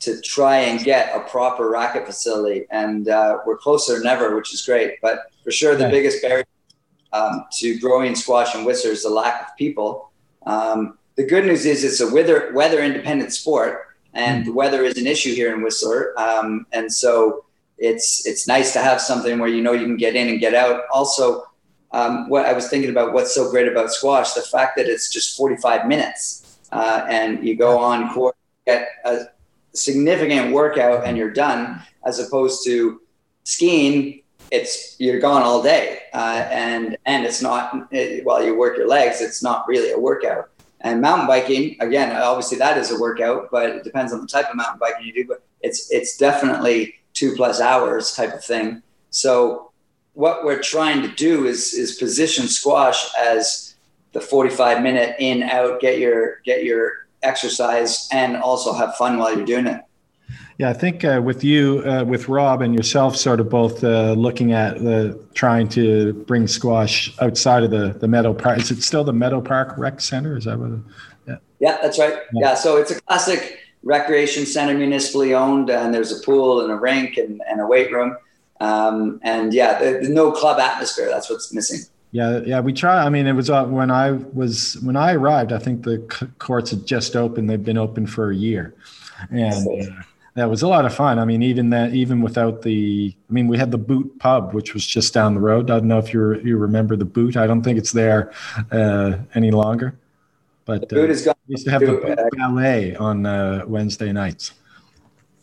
to 0.00 0.20
try 0.20 0.58
and 0.58 0.84
get 0.84 1.14
a 1.14 1.20
proper 1.20 1.70
racket 1.70 2.04
facility. 2.04 2.66
And 2.70 3.08
uh, 3.08 3.38
we're 3.46 3.56
closer 3.56 3.96
than 3.96 4.06
ever, 4.06 4.36
which 4.36 4.52
is 4.52 4.62
great. 4.66 5.00
But 5.00 5.20
for 5.42 5.50
sure, 5.50 5.76
the 5.76 5.88
biggest 5.88 6.20
barrier 6.20 6.44
um, 7.12 7.44
to 7.58 7.78
growing 7.78 8.14
squash 8.14 8.54
and 8.54 8.66
Whistler 8.66 8.90
is 8.90 9.04
the 9.04 9.10
lack 9.10 9.42
of 9.42 9.56
people. 9.56 10.10
Um, 10.46 10.98
the 11.16 11.24
good 11.24 11.44
news 11.44 11.64
is 11.64 11.84
it's 11.84 12.00
a 12.00 12.12
weather 12.12 12.52
weather 12.54 12.82
independent 12.82 13.32
sport, 13.32 13.96
and 14.14 14.42
mm. 14.42 14.46
the 14.46 14.52
weather 14.52 14.82
is 14.84 14.98
an 14.98 15.06
issue 15.06 15.34
here 15.34 15.54
in 15.54 15.62
Whistler. 15.62 16.18
Um, 16.18 16.66
and 16.72 16.92
so 16.92 17.44
it's 17.78 18.26
it's 18.26 18.46
nice 18.48 18.72
to 18.72 18.80
have 18.80 19.00
something 19.00 19.38
where 19.38 19.48
you 19.48 19.62
know 19.62 19.72
you 19.72 19.86
can 19.86 19.96
get 19.96 20.16
in 20.16 20.28
and 20.28 20.40
get 20.40 20.54
out. 20.54 20.82
Also, 20.92 21.44
um, 21.92 22.28
what 22.28 22.46
I 22.46 22.52
was 22.52 22.68
thinking 22.68 22.90
about 22.90 23.12
what's 23.12 23.34
so 23.34 23.50
great 23.50 23.68
about 23.68 23.92
squash, 23.92 24.32
the 24.32 24.42
fact 24.42 24.76
that 24.76 24.86
it's 24.86 25.08
just 25.10 25.36
45 25.36 25.86
minutes 25.86 26.58
uh, 26.72 27.06
and 27.08 27.46
you 27.46 27.56
go 27.56 27.78
on 27.78 28.12
court, 28.12 28.36
get 28.66 28.88
a 29.04 29.26
significant 29.72 30.52
workout 30.52 31.06
and 31.06 31.16
you're 31.16 31.30
done, 31.30 31.80
as 32.04 32.18
opposed 32.18 32.64
to 32.64 33.00
skiing. 33.44 34.22
It's 34.50 34.96
you're 35.00 35.20
gone 35.20 35.42
all 35.42 35.62
day, 35.62 36.00
uh, 36.12 36.46
and 36.50 36.96
and 37.06 37.24
it's 37.24 37.40
not 37.40 37.88
it, 37.90 38.24
while 38.24 38.44
you 38.44 38.56
work 38.56 38.76
your 38.76 38.86
legs. 38.86 39.20
It's 39.20 39.42
not 39.42 39.66
really 39.66 39.90
a 39.90 39.98
workout. 39.98 40.50
And 40.84 41.00
mountain 41.00 41.26
biking, 41.26 41.76
again, 41.80 42.14
obviously 42.14 42.58
that 42.58 42.76
is 42.76 42.90
a 42.90 43.00
workout, 43.00 43.50
but 43.50 43.70
it 43.70 43.84
depends 43.84 44.12
on 44.12 44.20
the 44.20 44.26
type 44.26 44.50
of 44.50 44.56
mountain 44.56 44.78
biking 44.78 45.06
you 45.06 45.14
do. 45.14 45.26
But 45.26 45.42
it's 45.62 45.90
it's 45.90 46.18
definitely 46.18 46.96
two 47.14 47.34
plus 47.34 47.60
hours 47.60 48.14
type 48.14 48.34
of 48.34 48.44
thing. 48.44 48.82
So 49.08 49.72
what 50.12 50.44
we're 50.44 50.62
trying 50.62 51.00
to 51.00 51.08
do 51.08 51.46
is 51.46 51.72
is 51.72 51.96
position 51.96 52.46
squash 52.46 53.12
as 53.18 53.74
the 54.12 54.20
45 54.20 54.82
minute 54.82 55.16
in 55.18 55.42
out 55.42 55.80
get 55.80 55.98
your 55.98 56.40
get 56.44 56.64
your 56.64 57.06
exercise 57.22 58.06
and 58.12 58.36
also 58.36 58.74
have 58.74 58.94
fun 58.96 59.16
while 59.16 59.34
you're 59.34 59.46
doing 59.46 59.66
it 59.66 59.83
yeah 60.58 60.68
i 60.68 60.72
think 60.72 61.04
uh, 61.04 61.20
with 61.22 61.44
you 61.44 61.82
uh, 61.86 62.04
with 62.04 62.28
rob 62.28 62.62
and 62.62 62.74
yourself 62.74 63.16
sort 63.16 63.40
of 63.40 63.48
both 63.48 63.82
uh, 63.84 64.12
looking 64.12 64.52
at 64.52 64.78
the 64.78 65.18
trying 65.34 65.68
to 65.68 66.12
bring 66.26 66.46
squash 66.46 67.14
outside 67.20 67.62
of 67.62 67.70
the 67.70 67.96
the 68.00 68.08
meadow 68.08 68.32
park 68.32 68.58
is 68.58 68.70
it 68.70 68.82
still 68.82 69.04
the 69.04 69.12
meadow 69.12 69.40
park 69.40 69.74
rec 69.76 70.00
center 70.00 70.36
is 70.36 70.44
that 70.44 70.58
what 70.58 70.70
it, 70.70 70.80
yeah 71.26 71.36
yeah 71.60 71.78
that's 71.82 71.98
right 71.98 72.14
yeah. 72.32 72.48
yeah 72.50 72.54
so 72.54 72.76
it's 72.76 72.90
a 72.90 73.00
classic 73.02 73.58
recreation 73.82 74.46
center 74.46 74.74
municipally 74.74 75.34
owned 75.34 75.70
and 75.70 75.92
there's 75.94 76.10
a 76.10 76.24
pool 76.24 76.62
and 76.62 76.72
a 76.72 76.76
rink 76.76 77.18
and, 77.18 77.42
and 77.48 77.60
a 77.60 77.66
weight 77.66 77.92
room 77.92 78.16
um, 78.60 79.20
and 79.22 79.52
yeah, 79.52 79.78
there's 79.78 80.08
no 80.08 80.32
club 80.32 80.58
atmosphere. 80.58 81.08
That's 81.08 81.28
what's 81.28 81.52
missing. 81.52 81.80
Yeah, 82.12 82.40
yeah, 82.46 82.60
we 82.60 82.72
try. 82.72 83.04
I 83.04 83.08
mean, 83.08 83.26
it 83.26 83.32
was 83.32 83.50
uh, 83.50 83.64
when 83.64 83.90
I 83.90 84.12
was 84.12 84.78
when 84.82 84.96
I 84.96 85.14
arrived. 85.14 85.52
I 85.52 85.58
think 85.58 85.82
the 85.82 85.98
courts 86.38 86.70
had 86.70 86.86
just 86.86 87.16
opened. 87.16 87.50
They've 87.50 87.62
been 87.62 87.78
open 87.78 88.06
for 88.06 88.30
a 88.30 88.36
year, 88.36 88.74
and 89.30 89.66
uh, 89.82 90.02
that 90.34 90.50
was 90.50 90.62
a 90.62 90.68
lot 90.68 90.84
of 90.84 90.94
fun. 90.94 91.18
I 91.18 91.24
mean, 91.24 91.42
even 91.42 91.70
that, 91.70 91.94
even 91.94 92.20
without 92.20 92.62
the, 92.62 93.14
I 93.28 93.32
mean, 93.32 93.46
we 93.46 93.56
had 93.56 93.70
the 93.70 93.78
Boot 93.78 94.18
Pub, 94.18 94.52
which 94.52 94.74
was 94.74 94.84
just 94.84 95.14
down 95.14 95.34
the 95.34 95.40
road. 95.40 95.70
I 95.70 95.78
don't 95.78 95.88
know 95.88 95.98
if 95.98 96.12
you 96.12 96.34
you 96.40 96.56
remember 96.56 96.96
the 96.96 97.04
Boot. 97.04 97.36
I 97.36 97.46
don't 97.46 97.62
think 97.62 97.78
it's 97.78 97.92
there 97.92 98.32
uh, 98.72 99.18
any 99.34 99.50
longer. 99.50 99.96
But 100.64 100.88
the 100.88 100.96
Boot 100.96 101.10
is 101.10 101.24
gone. 101.24 101.34
We 101.46 101.52
used 101.52 101.66
to 101.66 101.70
have 101.70 101.80
the 101.82 101.86
Boot 101.92 102.18
Ballet 102.36 102.96
on 102.96 103.26
uh, 103.26 103.64
Wednesday 103.66 104.12
nights. 104.12 104.52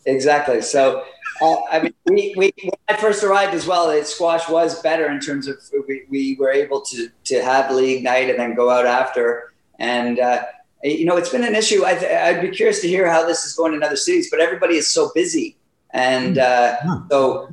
Exactly. 0.04 0.60
So 0.60 1.04
uh, 1.40 1.56
I 1.70 1.80
mean, 1.80 1.94
we, 2.06 2.34
we, 2.36 2.52
when 2.62 2.72
I 2.88 2.96
first 2.96 3.24
arrived 3.24 3.54
as 3.54 3.66
well, 3.66 3.90
it, 3.90 4.06
squash 4.06 4.48
was 4.48 4.80
better 4.82 5.10
in 5.10 5.20
terms 5.20 5.48
of 5.48 5.56
we, 5.88 6.04
we 6.08 6.36
were 6.38 6.50
able 6.50 6.80
to, 6.82 7.08
to 7.24 7.42
have 7.42 7.74
league 7.74 8.04
night 8.04 8.30
and 8.30 8.38
then 8.38 8.54
go 8.54 8.70
out 8.70 8.86
after. 8.86 9.52
And, 9.78 10.20
uh, 10.20 10.44
you 10.82 11.04
know, 11.04 11.16
it's 11.16 11.28
been 11.28 11.44
an 11.44 11.54
issue. 11.54 11.84
I 11.84 12.32
would 12.32 12.42
be 12.42 12.50
curious 12.50 12.80
to 12.80 12.88
hear 12.88 13.08
how 13.08 13.26
this 13.26 13.44
is 13.44 13.54
going 13.54 13.74
in 13.74 13.82
other 13.82 13.96
cities, 13.96 14.30
but 14.30 14.40
everybody 14.40 14.76
is 14.76 14.88
so 14.88 15.10
busy. 15.14 15.56
And 15.90 16.38
uh, 16.38 16.76
so 17.10 17.52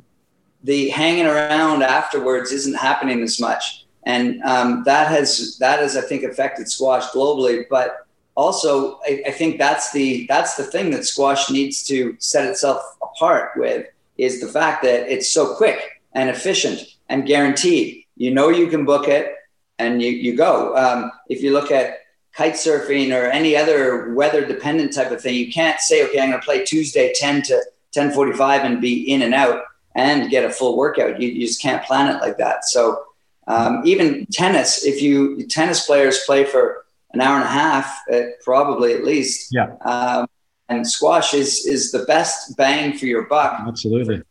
the 0.64 0.88
hanging 0.90 1.26
around 1.26 1.82
afterwards 1.82 2.52
isn't 2.52 2.76
happening 2.76 3.22
as 3.22 3.40
much. 3.40 3.86
And 4.04 4.42
um, 4.42 4.82
that 4.84 5.08
has, 5.08 5.58
that 5.58 5.80
has, 5.80 5.96
I 5.96 6.00
think, 6.00 6.24
affected 6.24 6.68
squash 6.68 7.04
globally. 7.10 7.64
But 7.68 8.06
also 8.34 8.98
I, 9.06 9.22
I, 9.26 9.30
think 9.32 9.58
that's 9.58 9.92
the 9.92 10.26
that's 10.26 10.56
the 10.56 10.64
thing 10.64 10.90
that 10.92 11.04
squash 11.04 11.50
needs 11.50 11.82
to 11.88 12.16
set 12.18 12.48
itself 12.48 12.80
apart 13.02 13.52
with 13.56 13.86
is 14.16 14.40
the 14.40 14.48
fact 14.48 14.82
that 14.82 15.12
it's 15.12 15.30
so 15.30 15.54
quick 15.56 16.02
and 16.14 16.30
efficient 16.30 16.80
and 17.08 17.26
guaranteed 17.26 18.04
you 18.16 18.30
know 18.30 18.48
you 18.48 18.68
can 18.68 18.84
book 18.84 19.08
it 19.08 19.34
and 19.78 20.00
you, 20.00 20.10
you 20.10 20.36
go 20.36 20.76
um, 20.76 21.10
if 21.28 21.42
you 21.42 21.52
look 21.52 21.70
at 21.70 21.99
kite 22.34 22.54
surfing 22.54 23.14
or 23.14 23.26
any 23.30 23.56
other 23.56 24.12
weather 24.14 24.44
dependent 24.44 24.92
type 24.92 25.10
of 25.10 25.20
thing 25.20 25.34
you 25.34 25.52
can't 25.52 25.80
say 25.80 26.04
okay 26.06 26.20
i'm 26.20 26.30
going 26.30 26.40
to 26.40 26.44
play 26.44 26.64
tuesday 26.64 27.12
10 27.14 27.42
to 27.42 27.62
10.45 27.94 28.64
and 28.64 28.80
be 28.80 29.10
in 29.10 29.22
and 29.22 29.34
out 29.34 29.62
and 29.96 30.30
get 30.30 30.44
a 30.44 30.50
full 30.50 30.76
workout 30.76 31.20
you, 31.20 31.28
you 31.28 31.46
just 31.46 31.60
can't 31.60 31.84
plan 31.84 32.14
it 32.14 32.20
like 32.20 32.38
that 32.38 32.64
so 32.64 33.04
um, 33.46 33.82
even 33.84 34.26
tennis 34.26 34.84
if 34.84 35.02
you 35.02 35.44
tennis 35.48 35.84
players 35.86 36.20
play 36.24 36.44
for 36.44 36.84
an 37.12 37.20
hour 37.20 37.36
and 37.36 37.44
a 37.44 37.48
half, 37.48 38.00
uh, 38.12 38.20
probably 38.44 38.94
at 38.94 39.04
least. 39.04 39.48
Yeah. 39.52 39.74
Um, 39.84 40.26
and 40.68 40.86
squash 40.86 41.34
is 41.34 41.66
is 41.66 41.90
the 41.90 42.04
best 42.04 42.56
bang 42.56 42.96
for 42.96 43.06
your 43.06 43.22
buck. 43.22 43.60
Absolutely. 43.66 44.22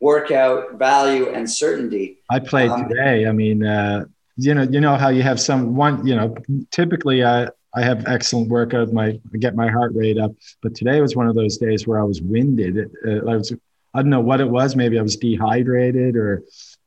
Workout 0.00 0.78
value 0.78 1.28
and 1.28 1.50
certainty. 1.50 2.20
I 2.30 2.38
played 2.38 2.70
um, 2.70 2.88
today. 2.88 3.26
I 3.26 3.32
mean, 3.32 3.66
uh, 3.66 4.06
you 4.40 4.54
know, 4.54 4.62
you 4.62 4.80
know 4.80 4.96
how 4.96 5.08
you 5.08 5.22
have 5.22 5.40
some 5.40 5.76
one. 5.76 6.06
You 6.06 6.16
know, 6.16 6.34
typically 6.70 7.24
I 7.24 7.48
I 7.74 7.82
have 7.82 8.06
excellent 8.06 8.48
workout. 8.48 8.92
My 8.92 9.20
I 9.32 9.38
get 9.38 9.54
my 9.54 9.68
heart 9.68 9.92
rate 9.94 10.18
up, 10.18 10.32
but 10.62 10.74
today 10.74 11.00
was 11.00 11.14
one 11.14 11.28
of 11.28 11.34
those 11.34 11.58
days 11.58 11.86
where 11.86 12.00
I 12.00 12.04
was 12.04 12.22
winded. 12.22 12.90
Uh, 13.06 13.30
I 13.30 13.36
was 13.36 13.52
I 13.94 14.02
don't 14.02 14.10
know 14.10 14.20
what 14.20 14.40
it 14.40 14.48
was. 14.48 14.76
Maybe 14.76 14.98
I 14.98 15.02
was 15.02 15.16
dehydrated 15.16 16.16
or 16.16 16.42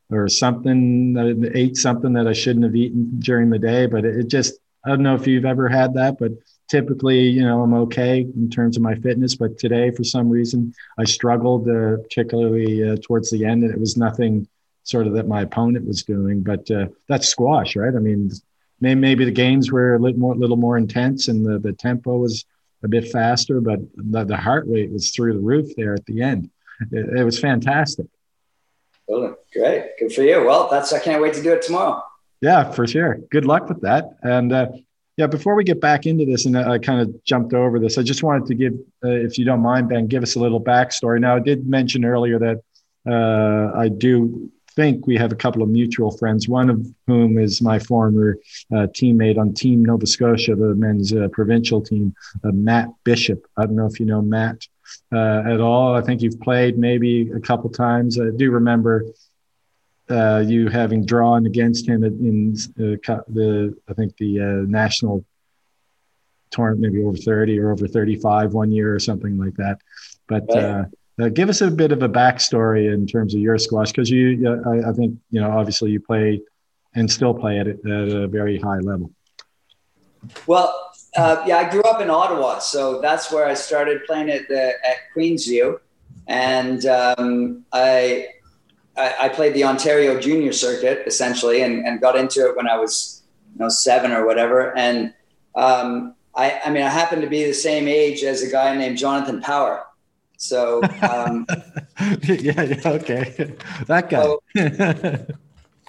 or 0.10 0.28
something. 0.28 1.16
I 1.18 1.58
ate 1.58 1.78
something 1.78 2.14
that 2.14 2.28
I 2.28 2.34
shouldn't 2.34 2.66
have 2.66 2.76
eaten 2.76 3.20
during 3.20 3.50
the 3.50 3.60
day, 3.60 3.86
but 3.86 4.04
it, 4.04 4.18
it 4.18 4.28
just 4.28 4.56
I 4.86 4.90
don't 4.90 5.04
know 5.04 5.16
if 5.16 5.28
you've 5.28 5.46
ever 5.46 5.70
had 5.70 5.94
that, 5.94 6.18
but 6.20 6.32
typically, 6.70 7.22
you 7.22 7.44
know, 7.44 7.62
I'm 7.62 7.74
okay 7.86 8.22
in 8.22 8.50
terms 8.50 8.78
of 8.78 8.84
my 8.84 8.96
fitness. 8.96 9.36
But 9.36 9.58
today, 9.60 9.92
for 9.92 10.04
some 10.04 10.30
reason, 10.30 10.74
I 10.98 11.06
struggled, 11.06 11.70
uh, 11.70 11.98
particularly 11.98 12.90
uh, 12.90 12.98
towards 13.02 13.30
the 13.30 13.46
end, 13.46 13.64
and 13.64 13.72
it 13.72 13.80
was 13.80 13.96
nothing 13.96 14.48
sort 14.84 15.08
of 15.08 15.14
that 15.14 15.28
my 15.28 15.42
opponent 15.42 15.88
was 15.88 16.04
doing. 16.04 16.42
But 16.42 16.70
uh, 16.70 16.88
that's 17.08 17.28
squash, 17.28 17.76
right? 17.76 17.96
I 17.96 18.00
mean, 18.00 18.32
maybe 18.80 19.26
the 19.26 19.32
games 19.32 19.72
were 19.72 19.96
a 19.96 20.00
little 20.00 20.20
more, 20.20 20.36
little 20.36 20.58
more 20.58 20.78
intense 20.78 21.28
and 21.28 21.46
the, 21.46 21.60
the 21.60 21.74
tempo 21.74 22.18
was 22.18 22.46
a 22.84 22.88
bit 22.88 23.10
faster, 23.10 23.62
but 23.62 23.80
the, 23.96 24.26
the 24.26 24.38
heart 24.38 24.66
rate 24.68 24.92
was 24.92 25.12
through 25.12 25.34
the 25.34 25.40
roof 25.40 25.74
there 25.78 25.94
at 25.94 26.06
the 26.06 26.22
end. 26.22 26.50
It, 26.92 27.20
it 27.20 27.24
was 27.24 27.40
fantastic. 27.40 28.08
Well, 29.08 29.38
great, 29.54 29.92
good 30.00 30.14
for 30.14 30.24
you. 30.24 30.44
Well, 30.46 30.68
that's 30.70 30.92
I 30.94 31.00
can't 31.00 31.22
wait 31.22 31.34
to 31.36 31.44
do 31.44 31.54
it 31.54 31.62
tomorrow. 31.62 32.04
Yeah, 32.42 32.72
for 32.72 32.86
sure. 32.86 33.20
Good 33.32 33.46
luck 33.46 33.70
with 33.70 33.82
that. 33.82 34.18
And 34.22 34.52
uh, 34.52 34.68
yeah, 35.16 35.28
before 35.28 35.56
we 35.56 35.64
get 35.64 35.80
back 35.80 36.06
into 36.06 36.26
this, 36.26 36.46
and 36.46 36.58
I 36.58 36.78
kind 36.78 37.00
of 37.00 37.24
jumped 37.24 37.54
over 37.54 37.80
this, 37.80 37.98
I 37.98 38.02
just 38.02 38.24
wanted 38.24 38.48
to 38.48 38.56
give, 38.56 38.74
uh, 39.04 39.10
if 39.10 39.38
you 39.38 39.46
don't 39.46 39.62
mind, 39.62 39.88
Ben, 39.88 40.08
give 40.08 40.24
us 40.24 40.36
a 40.36 40.40
little 40.40 40.62
backstory. 40.62 41.22
Now, 41.22 41.36
I 41.36 41.40
did 41.40 41.68
mention 41.68 42.04
earlier 42.04 42.40
that 42.40 42.62
uh, 43.08 43.78
I 43.78 43.90
do 43.90 44.52
think 44.76 45.08
we 45.08 45.18
have 45.18 45.32
a 45.32 45.36
couple 45.36 45.62
of 45.62 45.70
mutual 45.70 46.12
friends, 46.12 46.48
one 46.48 46.70
of 46.70 46.86
whom 47.08 47.38
is 47.38 47.62
my 47.62 47.80
former 47.80 48.38
uh, 48.72 48.88
teammate 48.88 49.38
on 49.38 49.54
Team 49.54 49.84
Nova 49.84 50.06
Scotia, 50.06 50.56
the 50.56 50.76
men's 50.76 51.14
uh, 51.14 51.28
provincial 51.32 51.82
team, 51.82 52.16
uh, 52.44 52.52
Matt 52.52 52.90
Bishop. 53.04 53.46
I 53.58 53.66
don't 53.66 53.76
know 53.76 53.86
if 53.86 54.00
you 54.00 54.06
know 54.06 54.22
Matt 54.22 54.68
uh, 55.12 55.44
at 55.46 55.62
all. 55.62 55.96
I 55.96 56.02
think 56.02 56.22
you've 56.22 56.40
played 56.40 56.78
maybe 56.78 57.32
a 57.32 57.40
couple 57.40 57.70
times. 57.70 58.20
I 58.20 58.30
do 58.36 58.52
remember 58.52 59.06
uh, 60.10 60.44
you 60.46 60.68
having 60.70 61.06
drawn 61.06 61.46
against 61.46 61.88
him 61.88 62.04
in 62.04 62.56
uh, 62.80 62.98
the, 63.28 63.76
I 63.88 63.94
think 63.94 64.18
the 64.18 64.66
national 64.68 65.26
tournament, 66.52 66.94
maybe 66.94 67.04
over 67.04 67.18
30 67.18 67.60
or 67.60 67.72
over 67.72 67.88
35 67.88 68.54
one 68.54 68.72
year 68.72 68.94
or 68.94 69.00
something 69.00 69.38
like 69.38 69.56
that. 69.56 69.80
But 70.28 70.50
uh, 71.22 71.30
give 71.30 71.50
us 71.50 71.62
a 71.62 71.70
bit 71.70 71.92
of 71.92 72.02
a 72.02 72.10
backstory 72.10 72.92
in 72.92 73.06
terms 73.06 73.36
of 73.36 73.42
your 73.42 73.58
squash, 73.58 73.92
because 73.92 74.10
you, 74.10 74.62
I, 74.66 74.90
I, 74.90 74.94
think, 74.94 75.18
you 75.30 75.42
know, 75.42 75.52
obviously 75.52 75.92
you 75.92 76.00
play 76.00 76.42
and 76.96 77.12
still 77.12 77.34
play 77.34 77.60
at, 77.60 77.68
at 77.68 77.76
a 77.86 78.28
very 78.28 78.60
high 78.60 78.80
level. 78.80 79.12
Well, 80.48 80.92
uh, 81.16 81.44
yeah, 81.46 81.58
I 81.58 81.70
grew 81.70 81.84
up 81.84 82.02
in 82.02 82.10
Ottawa, 82.10 82.60
so 82.60 83.00
that's 83.00 83.32
where 83.32 83.46
I 83.46 83.54
started 83.54 84.06
playing 84.06 84.30
at 84.32 84.48
the, 84.48 84.74
at 84.86 84.98
Queensview, 85.16 85.80
and 86.28 86.86
um, 86.88 87.66
I, 87.72 88.30
I, 88.98 89.16
I 89.22 89.30
played 89.30 89.54
the 89.54 89.66
Ontario 89.66 90.20
Junior 90.20 90.54
Circuit 90.54 91.04
essentially, 91.06 91.62
and, 91.62 91.86
and 91.86 92.02
got 92.02 92.16
into 92.16 92.48
it 92.48 92.56
when 92.56 92.68
I 92.68 92.78
was, 92.78 93.24
you 93.54 93.60
know, 93.60 93.70
seven 93.70 94.12
or 94.12 94.26
whatever, 94.26 94.76
and 94.76 95.14
um, 95.56 96.16
I, 96.36 96.60
I 96.66 96.72
mean, 96.72 96.82
I 96.82 96.90
happened 96.90 97.22
to 97.22 97.30
be 97.30 97.44
the 97.44 97.54
same 97.54 97.88
age 97.88 98.24
as 98.24 98.42
a 98.42 98.50
guy 98.50 98.76
named 98.76 98.98
Jonathan 98.98 99.40
Power 99.42 99.86
so 100.44 100.82
um, 101.02 101.48
yeah, 102.24 102.64
yeah, 102.64 102.82
okay, 102.86 103.56
that 103.88 104.10
guy. 104.10 104.24
So, 104.24 105.28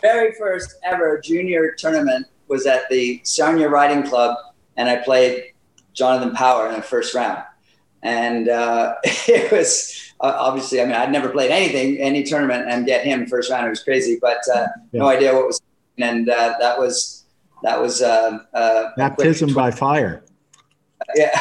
very 0.00 0.32
first 0.38 0.76
ever 0.84 1.20
junior 1.20 1.74
tournament 1.76 2.26
was 2.46 2.64
at 2.66 2.88
the 2.88 3.20
Sarnia 3.24 3.68
Riding 3.68 4.04
Club, 4.04 4.36
and 4.76 4.88
I 4.88 4.96
played 4.96 5.54
Jonathan 5.92 6.34
Power 6.34 6.68
in 6.68 6.74
the 6.74 6.82
first 6.82 7.14
round, 7.14 7.42
and 8.04 8.48
uh, 8.48 8.94
it 9.04 9.50
was 9.50 10.12
uh, 10.20 10.36
obviously. 10.38 10.80
I 10.80 10.84
mean, 10.84 10.94
I'd 10.94 11.10
never 11.10 11.30
played 11.30 11.50
anything, 11.50 11.98
any 11.98 12.22
tournament, 12.22 12.70
and 12.70 12.86
get 12.86 13.04
him 13.04 13.26
first 13.26 13.50
round. 13.50 13.66
It 13.66 13.70
was 13.70 13.82
crazy, 13.82 14.18
but 14.20 14.38
uh, 14.54 14.66
yeah. 14.92 15.00
no 15.00 15.08
idea 15.08 15.34
what 15.34 15.48
was, 15.48 15.60
and 15.98 16.28
uh, 16.28 16.54
that 16.60 16.78
was 16.78 17.24
that 17.64 17.80
was 17.80 18.02
uh, 18.02 18.38
uh, 18.52 18.90
baptism 18.96 19.52
by 19.52 19.72
fire. 19.72 20.22
Yeah, 21.16 21.38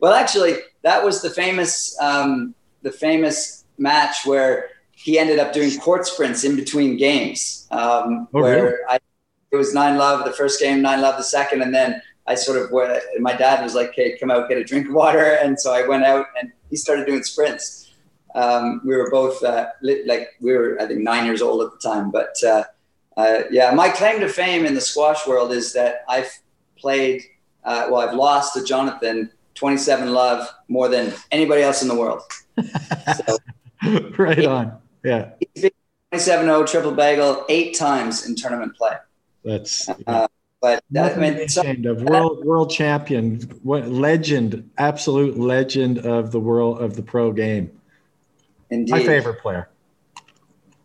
well, 0.00 0.14
actually, 0.14 0.54
that 0.82 1.04
was 1.04 1.22
the 1.22 1.30
famous 1.30 1.98
um, 2.00 2.54
the 2.82 2.92
famous 2.92 3.64
match 3.78 4.26
where 4.26 4.70
he 4.92 5.18
ended 5.18 5.38
up 5.38 5.52
doing 5.52 5.78
court 5.78 6.06
sprints 6.06 6.44
in 6.44 6.54
between 6.56 6.96
games. 6.96 7.66
Um, 7.70 8.28
oh, 8.34 8.42
where 8.42 8.64
really? 8.64 8.76
I, 8.88 8.98
it 9.50 9.56
was 9.56 9.74
nine 9.74 9.98
love 9.98 10.24
the 10.24 10.32
first 10.32 10.60
game, 10.60 10.82
nine 10.82 11.00
love 11.00 11.16
the 11.16 11.24
second, 11.24 11.62
and 11.62 11.74
then 11.74 12.00
I 12.26 12.34
sort 12.34 12.60
of 12.62 12.70
went, 12.70 13.02
my 13.18 13.34
dad 13.34 13.62
was 13.62 13.74
like, 13.74 13.90
"Okay, 13.90 14.16
come 14.18 14.30
out, 14.30 14.48
get 14.48 14.58
a 14.58 14.64
drink 14.64 14.88
of 14.88 14.94
water," 14.94 15.38
and 15.42 15.58
so 15.58 15.72
I 15.72 15.86
went 15.86 16.04
out 16.04 16.26
and 16.40 16.52
he 16.70 16.76
started 16.76 17.06
doing 17.06 17.22
sprints. 17.22 17.92
Um, 18.34 18.80
we 18.84 18.96
were 18.96 19.10
both 19.10 19.42
uh, 19.42 19.68
like 19.82 20.28
we 20.40 20.52
were 20.52 20.80
I 20.80 20.86
think 20.86 21.00
nine 21.00 21.26
years 21.26 21.42
old 21.42 21.62
at 21.62 21.72
the 21.72 21.88
time, 21.88 22.10
but 22.10 22.34
uh, 22.44 22.64
uh, 23.16 23.42
yeah, 23.50 23.72
my 23.72 23.90
claim 23.90 24.20
to 24.20 24.28
fame 24.28 24.64
in 24.64 24.74
the 24.74 24.80
squash 24.80 25.26
world 25.26 25.52
is 25.52 25.72
that 25.74 26.04
I've 26.08 26.30
played. 26.76 27.22
Uh, 27.64 27.88
well, 27.90 28.08
I've 28.08 28.16
lost 28.16 28.54
to 28.54 28.64
Jonathan 28.64 29.30
27 29.54 30.12
love 30.12 30.48
more 30.68 30.88
than 30.88 31.12
anybody 31.30 31.62
else 31.62 31.82
in 31.82 31.88
the 31.88 31.94
world. 31.94 32.22
So, 33.26 33.38
right 34.18 34.44
on. 34.44 34.78
Yeah. 35.04 35.30
27 36.10 36.46
0 36.46 36.66
triple 36.66 36.92
bagel 36.92 37.44
eight 37.48 37.76
times 37.76 38.26
in 38.26 38.34
tournament 38.34 38.76
play. 38.76 38.96
That's. 39.44 39.88
Uh, 40.06 40.28
but 40.60 40.84
that, 40.92 41.18
I 41.18 41.20
mean, 41.20 41.48
so, 41.48 41.62
of 41.62 42.02
world 42.02 42.44
world 42.44 42.70
champion, 42.70 43.40
what 43.64 43.88
legend, 43.88 44.70
absolute 44.78 45.36
legend 45.36 45.98
of 45.98 46.30
the 46.30 46.38
world 46.38 46.80
of 46.80 46.94
the 46.94 47.02
pro 47.02 47.32
game. 47.32 47.72
Indeed. 48.70 48.92
My 48.92 49.04
favorite 49.04 49.40
player. 49.40 49.68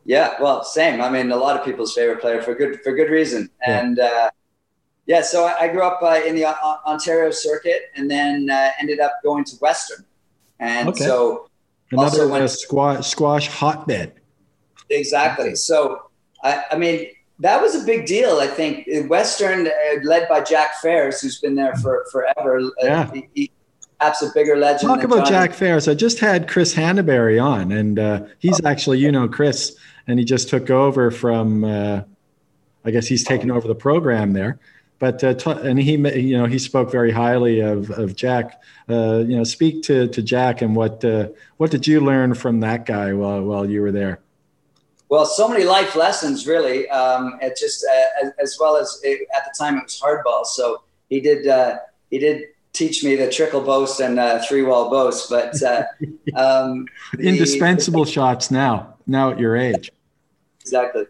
Yeah, 0.05 0.41
well, 0.41 0.63
same. 0.63 0.99
I 0.99 1.09
mean, 1.09 1.31
a 1.31 1.35
lot 1.35 1.59
of 1.59 1.63
people's 1.63 1.93
favorite 1.93 2.21
player 2.21 2.41
for 2.41 2.55
good 2.55 2.81
for 2.81 2.95
good 2.95 3.11
reason. 3.11 3.51
Yeah. 3.61 3.79
And 3.79 3.99
uh, 3.99 4.31
yeah, 5.07 5.21
so 5.21 5.45
I, 5.45 5.61
I 5.61 5.67
grew 5.69 5.83
up 5.83 6.03
uh, 6.03 6.19
in 6.25 6.35
the 6.35 6.45
uh, 6.45 6.53
Ontario 6.85 7.31
circuit, 7.31 7.83
and 7.95 8.11
then 8.11 8.49
uh, 8.49 8.71
ended 8.79 8.99
up 8.99 9.13
going 9.23 9.45
to 9.45 9.55
Western. 9.55 10.05
And 10.59 10.89
okay. 10.89 11.05
so 11.05 11.49
Another 11.91 12.27
went, 12.27 12.49
squash, 12.49 13.07
squash 13.07 13.47
hotbed. 13.47 14.13
Exactly. 14.89 15.55
So, 15.55 16.09
I, 16.43 16.65
I, 16.71 16.77
mean, 16.77 17.07
that 17.39 17.61
was 17.61 17.81
a 17.81 17.85
big 17.85 18.05
deal. 18.05 18.39
I 18.39 18.47
think 18.47 18.85
Western, 19.09 19.67
uh, 19.67 19.71
led 20.03 20.27
by 20.27 20.41
Jack 20.41 20.75
Fairs, 20.81 21.21
who's 21.21 21.39
been 21.39 21.55
there 21.55 21.75
for 21.75 22.05
forever. 22.11 22.57
Uh, 22.57 22.71
yeah. 22.83 23.01
Uh, 23.03 23.21
he, 23.33 23.51
perhaps 23.97 24.21
a 24.21 24.29
bigger 24.33 24.57
legend. 24.57 24.89
Talk 24.89 25.03
about 25.03 25.19
Johnny. 25.19 25.29
Jack 25.29 25.53
Fairs. 25.53 25.87
I 25.87 25.93
just 25.93 26.19
had 26.19 26.49
Chris 26.49 26.75
Hanebury 26.75 27.41
on, 27.41 27.71
and 27.71 27.97
uh, 27.97 28.25
he's 28.39 28.59
oh. 28.61 28.67
actually, 28.67 28.99
you 28.99 29.11
know, 29.11 29.29
Chris, 29.29 29.77
and 30.05 30.19
he 30.19 30.25
just 30.25 30.49
took 30.49 30.69
over 30.69 31.11
from. 31.11 31.63
Uh, 31.63 32.01
I 32.85 32.91
guess 32.91 33.05
he's 33.05 33.25
taken 33.25 33.51
over 33.51 33.67
the 33.67 33.75
program 33.75 34.31
there 34.31 34.59
but 34.99 35.23
uh, 35.23 35.33
t- 35.35 35.51
and 35.51 35.79
he 35.79 35.91
you 36.19 36.37
know 36.37 36.45
he 36.45 36.57
spoke 36.57 36.91
very 36.91 37.11
highly 37.11 37.59
of 37.59 37.89
of 37.91 38.15
Jack. 38.15 38.61
Uh, 38.89 39.23
you 39.27 39.37
know, 39.37 39.43
speak 39.43 39.83
to 39.83 40.07
to 40.07 40.21
Jack 40.21 40.61
and 40.61 40.75
what 40.75 41.03
uh, 41.05 41.27
what 41.57 41.71
did 41.71 41.85
you 41.85 41.99
learn 41.99 42.33
from 42.33 42.59
that 42.61 42.85
guy 42.85 43.13
while 43.13 43.41
while 43.41 43.69
you 43.69 43.81
were 43.81 43.91
there? 43.91 44.19
Well, 45.09 45.25
so 45.25 45.47
many 45.47 45.63
life 45.63 45.95
lessons, 45.95 46.45
really. 46.45 46.89
Um, 46.89 47.37
it 47.41 47.57
just 47.57 47.85
uh, 47.85 48.25
as, 48.25 48.33
as, 48.39 48.57
well 48.59 48.75
as 48.75 48.99
it, 49.03 49.25
at 49.35 49.45
the 49.45 49.53
time 49.57 49.77
it 49.77 49.83
was 49.83 50.01
hardball, 50.01 50.45
so 50.45 50.81
he 51.09 51.21
did 51.21 51.47
uh, 51.47 51.77
he 52.09 52.19
did 52.19 52.43
teach 52.73 53.03
me 53.03 53.15
the 53.15 53.29
trickle 53.29 53.61
boast 53.61 54.01
and 54.01 54.19
uh, 54.19 54.41
three 54.47 54.63
wall 54.63 54.89
boast, 54.89 55.29
but 55.29 55.55
um, 56.35 56.87
indispensable 57.19 58.03
the, 58.03 58.11
shots 58.11 58.51
now 58.51 58.95
now 59.05 59.31
at 59.31 59.39
your 59.39 59.55
age. 59.55 59.91
Exactly, 60.61 61.05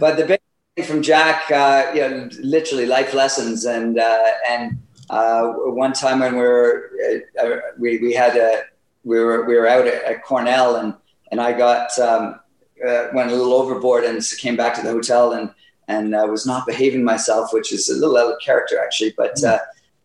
but 0.00 0.16
the 0.16 0.24
big 0.24 0.40
from 0.82 1.02
Jack, 1.02 1.50
uh, 1.52 1.92
you 1.94 2.00
know, 2.00 2.28
literally 2.40 2.86
life 2.86 3.14
lessons. 3.14 3.64
And 3.64 3.98
uh, 3.98 4.28
and 4.48 4.78
uh, 5.10 5.52
one 5.52 5.92
time 5.92 6.20
when 6.20 6.32
we 6.34 6.40
were 6.40 6.90
uh, 7.38 7.46
uh, 7.46 7.60
we, 7.78 7.98
we 7.98 8.12
had 8.12 8.36
a 8.36 8.64
we 9.04 9.20
were 9.20 9.44
we 9.44 9.54
were 9.54 9.68
out 9.68 9.86
at, 9.86 10.02
at 10.04 10.24
Cornell 10.24 10.76
and 10.76 10.94
and 11.30 11.40
I 11.40 11.52
got 11.52 11.96
um, 11.98 12.40
uh, 12.86 13.08
went 13.12 13.30
a 13.30 13.34
little 13.34 13.54
overboard 13.54 14.04
and 14.04 14.20
came 14.38 14.56
back 14.56 14.74
to 14.74 14.82
the 14.82 14.90
hotel 14.90 15.32
and 15.32 15.50
and 15.86 16.12
was 16.30 16.46
not 16.46 16.66
behaving 16.66 17.04
myself, 17.04 17.52
which 17.52 17.70
is 17.72 17.90
a 17.90 17.94
little 17.94 18.16
out 18.16 18.32
of 18.32 18.40
character 18.40 18.82
actually. 18.82 19.12
But 19.16 19.34
mm. 19.36 19.60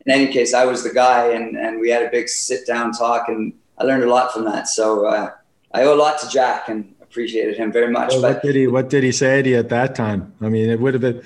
in 0.05 0.12
any 0.12 0.32
case, 0.32 0.53
I 0.53 0.65
was 0.65 0.84
the 0.84 0.93
guy, 0.93 1.32
and 1.32 1.55
and 1.55 1.79
we 1.79 1.89
had 1.89 2.03
a 2.03 2.12
big 2.12 2.27
sit 2.27 2.67
down 2.67 2.91
talk, 2.91 3.29
and 3.29 3.53
I 3.77 3.86
learned 3.86 4.03
a 4.03 4.10
lot 4.10 4.34
from 4.34 4.43
that. 4.45 4.67
So 4.67 5.08
I 5.08 5.84
owe 5.84 5.95
a 5.95 5.95
lot 5.95 6.19
to 6.19 6.29
Jack, 6.29 6.67
and 6.67 6.93
appreciated 7.09 7.57
him 7.57 7.71
very 7.71 7.91
much. 7.91 8.11
Well, 8.11 8.21
but 8.21 8.35
what 8.35 8.43
did 8.43 8.55
he 8.55 8.67
What 8.67 8.89
did 8.89 9.03
he 9.03 9.11
say 9.11 9.41
to 9.41 9.49
you 9.49 9.57
at 9.57 9.69
that 9.69 9.95
time? 9.95 10.33
I 10.41 10.49
mean, 10.49 10.69
it 10.69 10.79
would 10.79 10.93
have 10.93 11.01
been. 11.01 11.21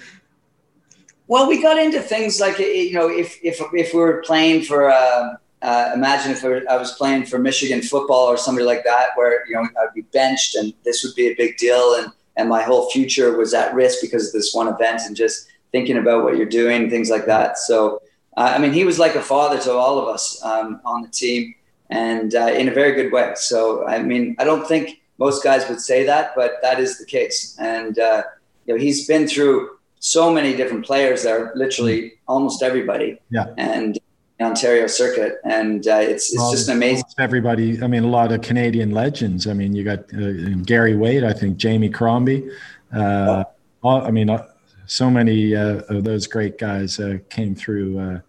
Well, 1.27 1.47
we 1.47 1.61
got 1.61 1.77
into 1.77 2.01
things 2.01 2.39
like 2.39 2.59
you 2.59 2.93
know, 2.93 3.09
if 3.09 3.39
if 3.43 3.61
if 3.73 3.93
we 3.93 3.99
were 3.99 4.21
playing 4.25 4.63
for. 4.63 4.89
Uh, 4.89 5.35
uh, 5.61 5.91
imagine 5.93 6.33
if 6.33 6.43
I 6.43 6.75
was 6.75 6.91
playing 6.91 7.25
for 7.25 7.39
Michigan 7.39 7.81
football 7.81 8.25
or 8.25 8.35
somebody 8.35 8.65
like 8.65 8.83
that, 8.83 9.07
where 9.15 9.47
you 9.47 9.55
know 9.55 9.61
I'd 9.61 9.93
be 9.95 10.01
benched 10.01 10.55
and 10.55 10.73
this 10.83 11.05
would 11.05 11.15
be 11.15 11.27
a 11.27 11.35
big 11.35 11.55
deal, 11.57 11.95
and 11.95 12.11
and 12.35 12.49
my 12.49 12.61
whole 12.61 12.89
future 12.89 13.37
was 13.37 13.53
at 13.53 13.73
risk 13.73 13.99
because 14.01 14.27
of 14.27 14.33
this 14.33 14.53
one 14.53 14.67
event, 14.67 15.01
and 15.05 15.15
just 15.15 15.47
thinking 15.71 15.97
about 15.97 16.23
what 16.23 16.35
you're 16.37 16.45
doing, 16.45 16.89
things 16.89 17.09
like 17.09 17.25
that. 17.27 17.57
So, 17.57 18.01
uh, 18.35 18.53
I 18.55 18.57
mean, 18.57 18.73
he 18.73 18.83
was 18.83 18.99
like 18.99 19.15
a 19.15 19.21
father 19.21 19.59
to 19.61 19.71
all 19.71 19.99
of 19.99 20.07
us 20.07 20.43
um, 20.43 20.81
on 20.83 21.01
the 21.01 21.07
team, 21.07 21.55
and 21.89 22.35
uh, 22.35 22.47
in 22.47 22.67
a 22.67 22.73
very 22.73 22.93
good 22.93 23.11
way. 23.13 23.31
So, 23.35 23.87
I 23.87 24.03
mean, 24.03 24.35
I 24.39 24.43
don't 24.43 24.67
think 24.67 25.01
most 25.17 25.43
guys 25.43 25.67
would 25.69 25.79
say 25.79 26.05
that, 26.05 26.33
but 26.35 26.53
that 26.61 26.79
is 26.79 26.97
the 26.97 27.05
case. 27.05 27.57
And 27.59 27.97
uh, 27.99 28.23
you 28.65 28.73
know, 28.73 28.79
he's 28.79 29.07
been 29.07 29.27
through 29.27 29.77
so 29.99 30.33
many 30.33 30.55
different 30.55 30.85
players 30.85 31.23
there, 31.23 31.51
literally 31.55 32.13
almost 32.27 32.63
everybody. 32.63 33.19
Yeah. 33.29 33.47
And 33.57 33.97
Ontario 34.41 34.87
circuit, 34.87 35.37
and 35.45 35.87
uh, 35.87 35.97
it's 36.01 36.33
it's 36.33 36.39
well, 36.39 36.51
just 36.51 36.67
amazing. 36.67 37.05
Everybody, 37.17 37.81
I 37.81 37.87
mean, 37.87 38.03
a 38.03 38.07
lot 38.07 38.31
of 38.31 38.41
Canadian 38.41 38.91
legends. 38.91 39.47
I 39.47 39.53
mean, 39.53 39.73
you 39.73 39.83
got 39.85 39.99
uh, 40.13 40.57
Gary 40.65 40.95
Waite, 40.97 41.23
I 41.23 41.31
think, 41.31 41.55
Jamie 41.55 41.89
Crombie, 41.89 42.49
Uh, 42.93 43.43
all, 43.81 44.01
I 44.03 44.11
mean, 44.11 44.29
uh, 44.29 44.45
so 44.85 45.09
many 45.09 45.55
uh, 45.55 45.81
of 45.89 46.03
those 46.03 46.27
great 46.27 46.57
guys 46.57 46.99
uh, 46.99 47.17
came 47.29 47.55
through 47.55 47.99
uh, 47.99 48.19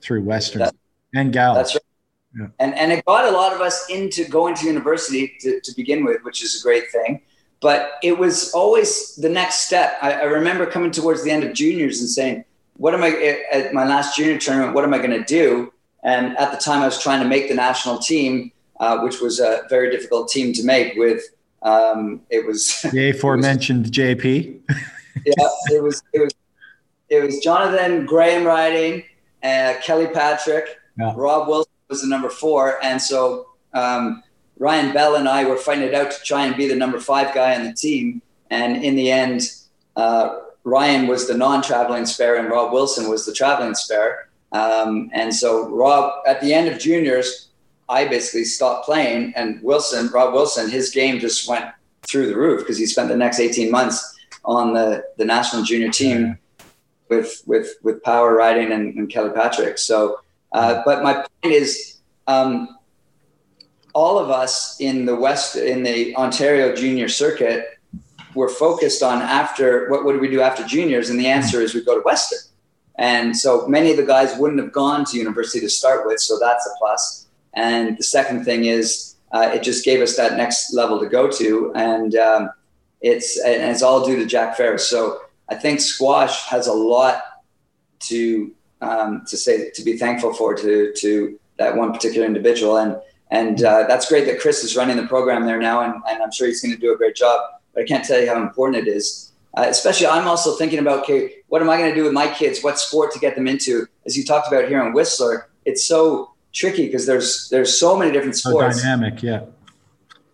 through 0.00 0.22
Western 0.22 0.60
that, 0.60 0.74
and 1.14 1.32
Gal. 1.32 1.54
That's 1.54 1.74
right. 1.74 1.82
Yeah. 2.36 2.48
And 2.58 2.74
and 2.74 2.92
it 2.92 3.04
got 3.04 3.24
a 3.24 3.30
lot 3.30 3.52
of 3.52 3.60
us 3.60 3.88
into 3.88 4.24
going 4.28 4.54
to 4.56 4.66
university 4.66 5.36
to, 5.40 5.60
to 5.60 5.72
begin 5.74 6.04
with, 6.04 6.22
which 6.22 6.42
is 6.42 6.60
a 6.60 6.62
great 6.62 6.90
thing. 6.90 7.22
But 7.60 7.92
it 8.02 8.16
was 8.16 8.52
always 8.52 9.16
the 9.16 9.28
next 9.28 9.66
step. 9.66 9.96
I, 10.00 10.12
I 10.12 10.24
remember 10.24 10.66
coming 10.66 10.90
towards 10.90 11.24
the 11.24 11.30
end 11.30 11.42
of 11.42 11.54
juniors 11.54 12.00
and 12.00 12.08
saying, 12.08 12.44
"What 12.76 12.94
am 12.94 13.02
I 13.02 13.44
at 13.52 13.72
my 13.72 13.86
last 13.86 14.16
junior 14.16 14.38
tournament? 14.38 14.74
What 14.74 14.84
am 14.84 14.94
I 14.94 14.98
going 14.98 15.10
to 15.10 15.24
do?" 15.24 15.72
And 16.04 16.36
at 16.38 16.52
the 16.52 16.58
time, 16.58 16.82
I 16.82 16.86
was 16.86 17.02
trying 17.02 17.22
to 17.22 17.28
make 17.28 17.48
the 17.48 17.54
national 17.54 17.98
team, 17.98 18.52
uh, 18.78 18.98
which 19.00 19.20
was 19.20 19.40
a 19.40 19.62
very 19.68 19.90
difficult 19.90 20.28
team 20.28 20.52
to 20.52 20.64
make. 20.64 20.96
With 20.96 21.24
um, 21.62 22.20
it 22.30 22.46
was 22.46 22.82
the 22.92 23.10
aforementioned 23.10 23.86
JP. 23.86 24.60
yeah, 25.24 25.32
it 25.70 25.82
was 25.82 26.02
it 26.12 26.20
was 26.20 26.34
it 27.08 27.24
was 27.24 27.38
Jonathan 27.40 28.04
Graham 28.04 28.44
Ryding, 28.44 29.04
uh, 29.42 29.80
Kelly 29.82 30.08
Patrick, 30.08 30.78
yeah. 30.98 31.14
Rob 31.16 31.48
Wilson 31.48 31.72
was 31.88 32.02
the 32.02 32.08
number 32.08 32.28
four, 32.28 32.82
and 32.84 33.00
so 33.00 33.48
um, 33.74 34.22
Ryan 34.58 34.92
Bell 34.92 35.16
and 35.16 35.28
I 35.28 35.44
were 35.44 35.56
fighting 35.56 35.84
it 35.84 35.94
out 35.94 36.10
to 36.10 36.22
try 36.22 36.46
and 36.46 36.56
be 36.56 36.66
the 36.66 36.76
number 36.76 37.00
five 37.00 37.34
guy 37.34 37.54
on 37.54 37.64
the 37.64 37.72
team. 37.72 38.22
And 38.50 38.82
in 38.84 38.96
the 38.96 39.10
end, 39.10 39.42
uh, 39.96 40.40
Ryan 40.64 41.06
was 41.06 41.26
the 41.26 41.36
non-traveling 41.36 42.06
spare, 42.06 42.36
and 42.36 42.50
Rob 42.50 42.72
Wilson 42.72 43.08
was 43.08 43.24
the 43.24 43.32
traveling 43.32 43.74
spare. 43.74 44.28
Um, 44.52 45.10
and 45.12 45.34
so 45.34 45.68
Rob, 45.68 46.22
at 46.26 46.40
the 46.40 46.52
end 46.52 46.68
of 46.68 46.78
juniors, 46.78 47.48
I 47.88 48.06
basically 48.06 48.44
stopped 48.44 48.84
playing, 48.84 49.32
and 49.36 49.62
Wilson, 49.62 50.08
Rob 50.08 50.34
Wilson, 50.34 50.70
his 50.70 50.90
game 50.90 51.18
just 51.20 51.48
went 51.48 51.66
through 52.02 52.26
the 52.26 52.36
roof 52.36 52.60
because 52.60 52.78
he 52.78 52.86
spent 52.86 53.08
the 53.08 53.16
next 53.16 53.40
18 53.40 53.70
months 53.70 54.16
on 54.44 54.72
the, 54.72 55.04
the 55.16 55.24
national 55.24 55.62
junior 55.62 55.90
team 55.90 56.38
with 57.08 57.42
with 57.46 57.74
with 57.82 58.02
power 58.02 58.36
Ryding 58.36 58.72
and, 58.72 58.94
and 58.96 59.10
Kelly 59.10 59.30
Patrick. 59.30 59.78
So, 59.78 60.20
uh, 60.52 60.82
but 60.84 61.02
my 61.02 61.14
point 61.14 61.54
is, 61.54 61.98
um, 62.26 62.76
all 63.94 64.18
of 64.18 64.30
us 64.30 64.80
in 64.80 65.06
the 65.06 65.16
West 65.16 65.56
in 65.56 65.82
the 65.82 66.14
Ontario 66.16 66.74
junior 66.74 67.08
circuit 67.08 67.78
were 68.34 68.48
focused 68.48 69.02
on 69.02 69.20
after 69.22 69.88
what, 69.90 70.04
would 70.04 70.20
we 70.20 70.28
do 70.28 70.40
after 70.40 70.62
juniors, 70.64 71.10
and 71.10 71.18
the 71.18 71.26
answer 71.26 71.60
is 71.60 71.74
we 71.74 71.82
go 71.82 71.96
to 71.96 72.04
Western. 72.04 72.38
And 72.96 73.36
so 73.36 73.66
many 73.66 73.90
of 73.90 73.96
the 73.96 74.04
guys 74.04 74.36
wouldn't 74.36 74.60
have 74.60 74.72
gone 74.72 75.04
to 75.06 75.16
university 75.16 75.60
to 75.60 75.70
start 75.70 76.06
with, 76.06 76.20
so 76.20 76.38
that's 76.38 76.66
a 76.66 76.70
plus. 76.78 77.26
And 77.54 77.96
the 77.96 78.02
second 78.02 78.44
thing 78.44 78.66
is 78.66 79.16
uh, 79.32 79.50
it 79.54 79.62
just 79.62 79.84
gave 79.84 80.00
us 80.00 80.16
that 80.16 80.36
next 80.36 80.74
level 80.74 80.98
to 81.00 81.08
go 81.08 81.30
to, 81.30 81.72
and 81.74 82.14
um, 82.16 82.50
it's 83.00 83.38
and 83.40 83.70
it's 83.70 83.82
all 83.82 84.04
due 84.04 84.16
to 84.16 84.26
Jack 84.26 84.56
Fairs. 84.56 84.86
So 84.86 85.20
I 85.48 85.54
think 85.54 85.80
squash 85.80 86.46
has 86.46 86.66
a 86.66 86.72
lot 86.72 87.22
to 88.00 88.54
um, 88.80 89.24
to 89.26 89.36
say 89.36 89.70
to 89.70 89.82
be 89.82 89.96
thankful 89.96 90.32
for 90.32 90.54
to 90.54 90.92
to 90.92 91.38
that 91.58 91.76
one 91.76 91.92
particular 91.92 92.26
individual, 92.26 92.76
and 92.78 92.96
and 93.30 93.62
uh, 93.62 93.84
that's 93.86 94.08
great 94.08 94.26
that 94.26 94.40
Chris 94.40 94.64
is 94.64 94.76
running 94.76 94.96
the 94.96 95.06
program 95.06 95.46
there 95.46 95.58
now, 95.58 95.82
and, 95.82 95.94
and 96.08 96.22
I'm 96.22 96.32
sure 96.32 96.46
he's 96.46 96.62
going 96.62 96.74
to 96.74 96.80
do 96.80 96.92
a 96.92 96.96
great 96.96 97.16
job. 97.16 97.40
But 97.74 97.84
I 97.84 97.86
can't 97.86 98.04
tell 98.04 98.20
you 98.20 98.28
how 98.28 98.40
important 98.40 98.86
it 98.86 98.90
is. 98.90 99.32
Uh, 99.56 99.64
especially, 99.66 100.06
I'm 100.06 100.28
also 100.28 100.56
thinking 100.56 100.78
about 100.78 101.00
okay, 101.00 101.36
what 101.48 101.62
am 101.62 101.70
I 101.70 101.78
going 101.78 101.90
to 101.90 101.96
do 101.96 102.04
with 102.04 102.12
my 102.12 102.28
kids? 102.32 102.62
What 102.62 102.78
sport 102.78 103.12
to 103.12 103.18
get 103.18 103.34
them 103.34 103.46
into? 103.46 103.86
As 104.06 104.16
you 104.16 104.24
talked 104.24 104.48
about 104.48 104.68
here 104.68 104.84
in 104.84 104.92
Whistler, 104.92 105.48
it's 105.64 105.86
so 105.86 106.32
tricky 106.52 106.86
because 106.86 107.06
there's 107.06 107.48
there's 107.50 107.78
so 107.78 107.96
many 107.96 108.12
different 108.12 108.36
sports. 108.36 108.76
So 108.76 108.82
dynamic, 108.82 109.22
yeah 109.22 109.44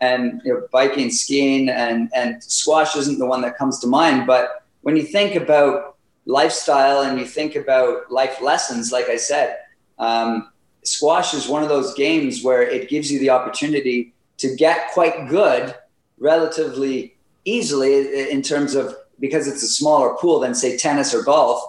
and 0.05 0.43
you 0.45 0.53
know, 0.53 0.67
biking, 0.73 1.11
skiing, 1.11 1.69
and 1.69 2.11
and 2.15 2.43
squash 2.43 2.97
isn't 2.97 3.19
the 3.19 3.27
one 3.27 3.41
that 3.43 3.57
comes 3.57 3.79
to 3.81 3.87
mind. 3.87 4.27
But 4.27 4.65
when 4.83 4.97
you 4.97 5.03
think 5.03 5.35
about 5.35 5.94
lifestyle 6.27 7.03
and 7.03 7.19
you 7.19 7.27
think 7.27 7.57
about 7.57 8.11
life 8.11 8.41
lessons, 8.41 8.93
like 8.93 9.09
I 9.09 9.17
said, 9.17 9.59
um, 9.99 10.51
squash 10.83 11.35
is 11.35 11.49
one 11.49 11.63
of 11.63 11.69
those 11.69 11.95
games 11.95 12.43
where 12.43 12.63
it 12.63 12.89
gives 12.89 13.11
you 13.11 13.19
the 13.19 13.31
opportunity 13.31 14.15
to 14.39 14.55
get 14.57 14.91
quite 14.93 15.29
good 15.29 15.75
relatively 16.19 17.17
easily 17.45 18.31
in 18.31 18.43
terms 18.43 18.75
of 18.75 18.95
because 19.21 19.47
it's 19.47 19.63
a 19.63 19.69
smaller 19.69 20.15
pool 20.17 20.41
than 20.41 20.55
say 20.55 20.77
tennis 20.77 21.15
or 21.15 21.23
golf. 21.23 21.63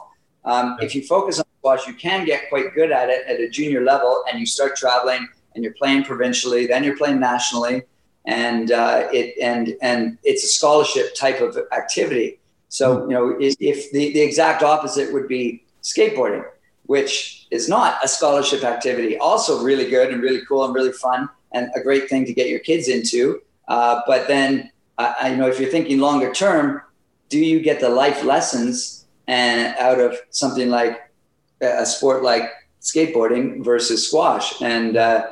Um, 0.45 0.77
if 0.79 0.95
you 0.95 1.03
focus 1.03 1.39
on 1.39 1.45
squash, 1.59 1.87
you 1.87 1.93
can 1.93 2.25
get 2.25 2.49
quite 2.49 2.73
good 2.73 2.91
at 2.91 3.09
it 3.09 3.25
at 3.27 3.39
a 3.39 3.49
junior 3.49 3.81
level, 3.81 4.23
and 4.29 4.39
you 4.39 4.45
start 4.45 4.75
traveling 4.75 5.27
and 5.53 5.63
you're 5.63 5.73
playing 5.73 6.03
provincially, 6.03 6.67
then 6.67 6.83
you're 6.83 6.97
playing 6.97 7.19
nationally, 7.19 7.83
and 8.25 8.71
uh, 8.71 9.07
it 9.11 9.35
and 9.41 9.75
and 9.81 10.17
it's 10.23 10.43
a 10.43 10.47
scholarship 10.47 11.15
type 11.15 11.41
of 11.41 11.57
activity. 11.71 12.39
So 12.75 13.03
you 13.03 13.13
know, 13.13 13.37
if 13.39 13.89
the, 13.91 14.11
the 14.11 14.19
exact 14.19 14.61
opposite 14.61 15.13
would 15.13 15.29
be 15.29 15.63
skateboarding, 15.81 16.43
which 16.87 17.47
is 17.49 17.69
not 17.69 18.03
a 18.03 18.07
scholarship 18.09 18.65
activity, 18.65 19.17
also 19.17 19.63
really 19.63 19.89
good 19.89 20.11
and 20.11 20.21
really 20.21 20.45
cool 20.45 20.65
and 20.65 20.75
really 20.75 20.91
fun 20.91 21.29
and 21.53 21.69
a 21.73 21.79
great 21.79 22.09
thing 22.09 22.25
to 22.25 22.33
get 22.33 22.49
your 22.49 22.59
kids 22.59 22.89
into. 22.89 23.41
Uh, 23.69 24.01
but 24.05 24.27
then, 24.27 24.69
uh, 24.97 25.13
you 25.23 25.37
know, 25.37 25.47
if 25.47 25.57
you're 25.57 25.69
thinking 25.69 25.99
longer 25.99 26.33
term, 26.33 26.81
do 27.29 27.39
you 27.39 27.61
get 27.61 27.79
the 27.79 27.87
life 27.87 28.25
lessons 28.25 29.05
and 29.25 29.73
out 29.77 30.01
of 30.01 30.17
something 30.31 30.69
like 30.69 30.99
a 31.61 31.85
sport 31.85 32.23
like 32.23 32.49
skateboarding 32.81 33.63
versus 33.63 34.05
squash? 34.05 34.61
And 34.61 34.97
uh, 34.97 35.27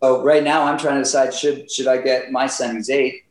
so 0.00 0.24
right 0.24 0.42
now, 0.42 0.62
I'm 0.62 0.78
trying 0.78 0.94
to 0.94 1.02
decide 1.02 1.34
should 1.34 1.70
should 1.70 1.88
I 1.88 1.98
get 1.98 2.32
my 2.32 2.46
son 2.46 2.76
who's 2.76 2.88
eight, 2.88 3.25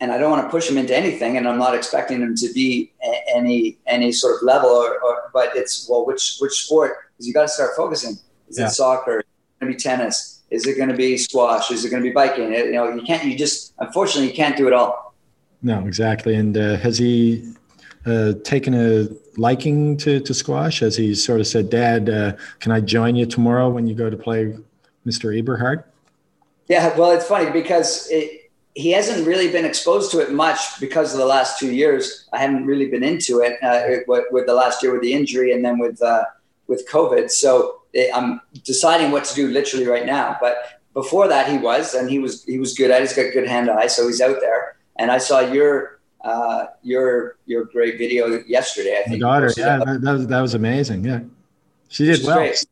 and 0.00 0.12
I 0.12 0.18
don't 0.18 0.30
want 0.30 0.44
to 0.46 0.50
push 0.50 0.70
him 0.70 0.78
into 0.78 0.96
anything, 0.96 1.36
and 1.36 1.48
I'm 1.48 1.58
not 1.58 1.74
expecting 1.74 2.20
him 2.20 2.34
to 2.36 2.52
be 2.52 2.92
a, 3.02 3.36
any 3.36 3.78
any 3.86 4.12
sort 4.12 4.36
of 4.36 4.42
level, 4.42 4.70
or, 4.70 4.98
or, 5.00 5.30
but 5.32 5.56
it's 5.56 5.88
well, 5.88 6.06
which 6.06 6.38
which 6.40 6.64
sport? 6.64 6.92
Because 7.12 7.26
you 7.26 7.34
got 7.34 7.42
to 7.42 7.48
start 7.48 7.70
focusing. 7.76 8.12
Is 8.48 8.58
yeah. 8.58 8.66
it 8.66 8.70
soccer? 8.70 9.20
Is 9.20 9.24
it 9.26 9.60
going 9.60 9.72
to 9.72 9.76
be 9.76 9.82
tennis? 9.82 10.42
Is 10.50 10.66
it 10.66 10.76
going 10.76 10.88
to 10.88 10.96
be 10.96 11.18
squash? 11.18 11.70
Is 11.70 11.84
it 11.84 11.90
going 11.90 12.02
to 12.02 12.08
be 12.08 12.14
biking? 12.14 12.52
It, 12.52 12.66
you 12.66 12.72
know, 12.72 12.94
you 12.94 13.02
can't. 13.02 13.24
You 13.24 13.36
just 13.36 13.74
unfortunately 13.78 14.28
you 14.28 14.34
can't 14.34 14.56
do 14.56 14.66
it 14.66 14.72
all. 14.72 15.14
No, 15.62 15.84
exactly. 15.86 16.36
And 16.36 16.56
uh, 16.56 16.76
has 16.76 16.98
he 16.98 17.52
uh, 18.06 18.34
taken 18.44 18.74
a 18.74 19.08
liking 19.36 19.96
to, 19.98 20.20
to 20.20 20.32
squash? 20.32 20.82
As 20.82 20.96
he 20.96 21.14
sort 21.14 21.40
of 21.40 21.46
said, 21.46 21.70
Dad, 21.70 22.08
uh, 22.08 22.32
can 22.60 22.70
I 22.70 22.80
join 22.80 23.16
you 23.16 23.26
tomorrow 23.26 23.68
when 23.68 23.86
you 23.86 23.94
go 23.94 24.08
to 24.08 24.16
play 24.16 24.56
Mr. 25.04 25.36
Eberhard? 25.36 25.82
Yeah, 26.68 26.96
well, 26.96 27.10
it's 27.12 27.26
funny 27.26 27.50
because 27.50 28.08
it, 28.10 28.37
he 28.74 28.92
hasn't 28.92 29.26
really 29.26 29.50
been 29.50 29.64
exposed 29.64 30.10
to 30.12 30.20
it 30.20 30.32
much 30.32 30.78
because 30.80 31.12
of 31.12 31.18
the 31.18 31.26
last 31.26 31.58
two 31.58 31.72
years. 31.72 32.28
I 32.32 32.38
haven't 32.38 32.64
really 32.64 32.88
been 32.88 33.02
into 33.02 33.40
it 33.40 33.62
uh, 33.62 34.02
with, 34.06 34.26
with, 34.30 34.46
the 34.46 34.54
last 34.54 34.82
year 34.82 34.92
with 34.92 35.02
the 35.02 35.12
injury 35.12 35.52
and 35.52 35.64
then 35.64 35.78
with 35.78 36.00
uh, 36.02 36.24
with 36.68 36.88
COVID. 36.88 37.30
So 37.30 37.82
it, 37.92 38.10
I'm 38.14 38.40
deciding 38.64 39.10
what 39.10 39.24
to 39.24 39.34
do 39.34 39.48
literally 39.48 39.86
right 39.86 40.06
now. 40.06 40.36
But 40.40 40.80
before 40.94 41.28
that, 41.28 41.50
he 41.50 41.58
was, 41.58 41.94
and 41.94 42.08
he 42.08 42.18
was 42.18 42.44
he 42.44 42.58
was 42.58 42.74
good 42.74 42.90
at. 42.90 43.02
It. 43.02 43.08
He's 43.08 43.16
got 43.16 43.32
good 43.32 43.48
hand 43.48 43.70
eye, 43.70 43.86
so 43.86 44.06
he's 44.06 44.20
out 44.20 44.40
there. 44.40 44.76
And 44.96 45.10
I 45.10 45.18
saw 45.18 45.40
your 45.40 46.00
uh, 46.20 46.66
your 46.82 47.38
your 47.46 47.64
great 47.64 47.98
video 47.98 48.42
yesterday. 48.46 49.00
I 49.00 49.08
think. 49.08 49.22
My 49.22 49.40
daughter, 49.40 49.52
yeah, 49.56 49.78
that, 49.78 50.00
that, 50.02 50.12
was 50.12 50.26
that 50.26 50.40
was 50.40 50.54
amazing. 50.54 51.04
Yeah, 51.04 51.20
she 51.88 52.04
did 52.04 52.24
well. 52.24 52.36
Great. 52.36 52.64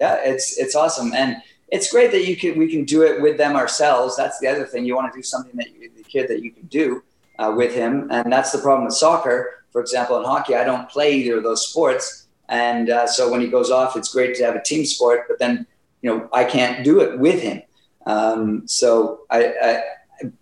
Yeah, 0.00 0.18
it's 0.24 0.58
it's 0.58 0.74
awesome 0.74 1.12
and 1.14 1.36
it's 1.72 1.90
great 1.90 2.12
that 2.12 2.28
you 2.28 2.36
can 2.36 2.58
we 2.58 2.70
can 2.70 2.84
do 2.84 3.02
it 3.02 3.20
with 3.20 3.38
them 3.38 3.56
ourselves. 3.56 4.14
That's 4.14 4.38
the 4.38 4.46
other 4.46 4.66
thing. 4.66 4.84
You 4.84 4.94
want 4.94 5.10
to 5.12 5.18
do 5.18 5.22
something 5.22 5.56
that 5.56 5.72
you, 5.72 5.90
the 5.96 6.04
kid 6.04 6.28
that 6.28 6.42
you 6.42 6.52
can 6.52 6.66
do 6.66 7.02
uh, 7.38 7.52
with 7.56 7.74
him, 7.74 8.08
and 8.10 8.30
that's 8.30 8.52
the 8.52 8.58
problem 8.58 8.84
with 8.84 8.94
soccer. 8.94 9.64
For 9.72 9.80
example, 9.80 10.18
in 10.18 10.24
hockey, 10.24 10.54
I 10.54 10.64
don't 10.64 10.88
play 10.90 11.14
either 11.14 11.38
of 11.38 11.44
those 11.44 11.66
sports, 11.66 12.26
and 12.50 12.90
uh, 12.90 13.06
so 13.06 13.30
when 13.30 13.40
he 13.40 13.48
goes 13.48 13.70
off, 13.70 13.96
it's 13.96 14.12
great 14.12 14.36
to 14.36 14.44
have 14.44 14.54
a 14.54 14.62
team 14.62 14.84
sport. 14.84 15.24
But 15.26 15.38
then, 15.38 15.66
you 16.02 16.10
know, 16.10 16.28
I 16.30 16.44
can't 16.44 16.84
do 16.84 17.00
it 17.00 17.18
with 17.18 17.40
him. 17.40 17.62
Um, 18.04 18.68
so 18.68 19.22
I, 19.30 19.46
I 19.62 19.82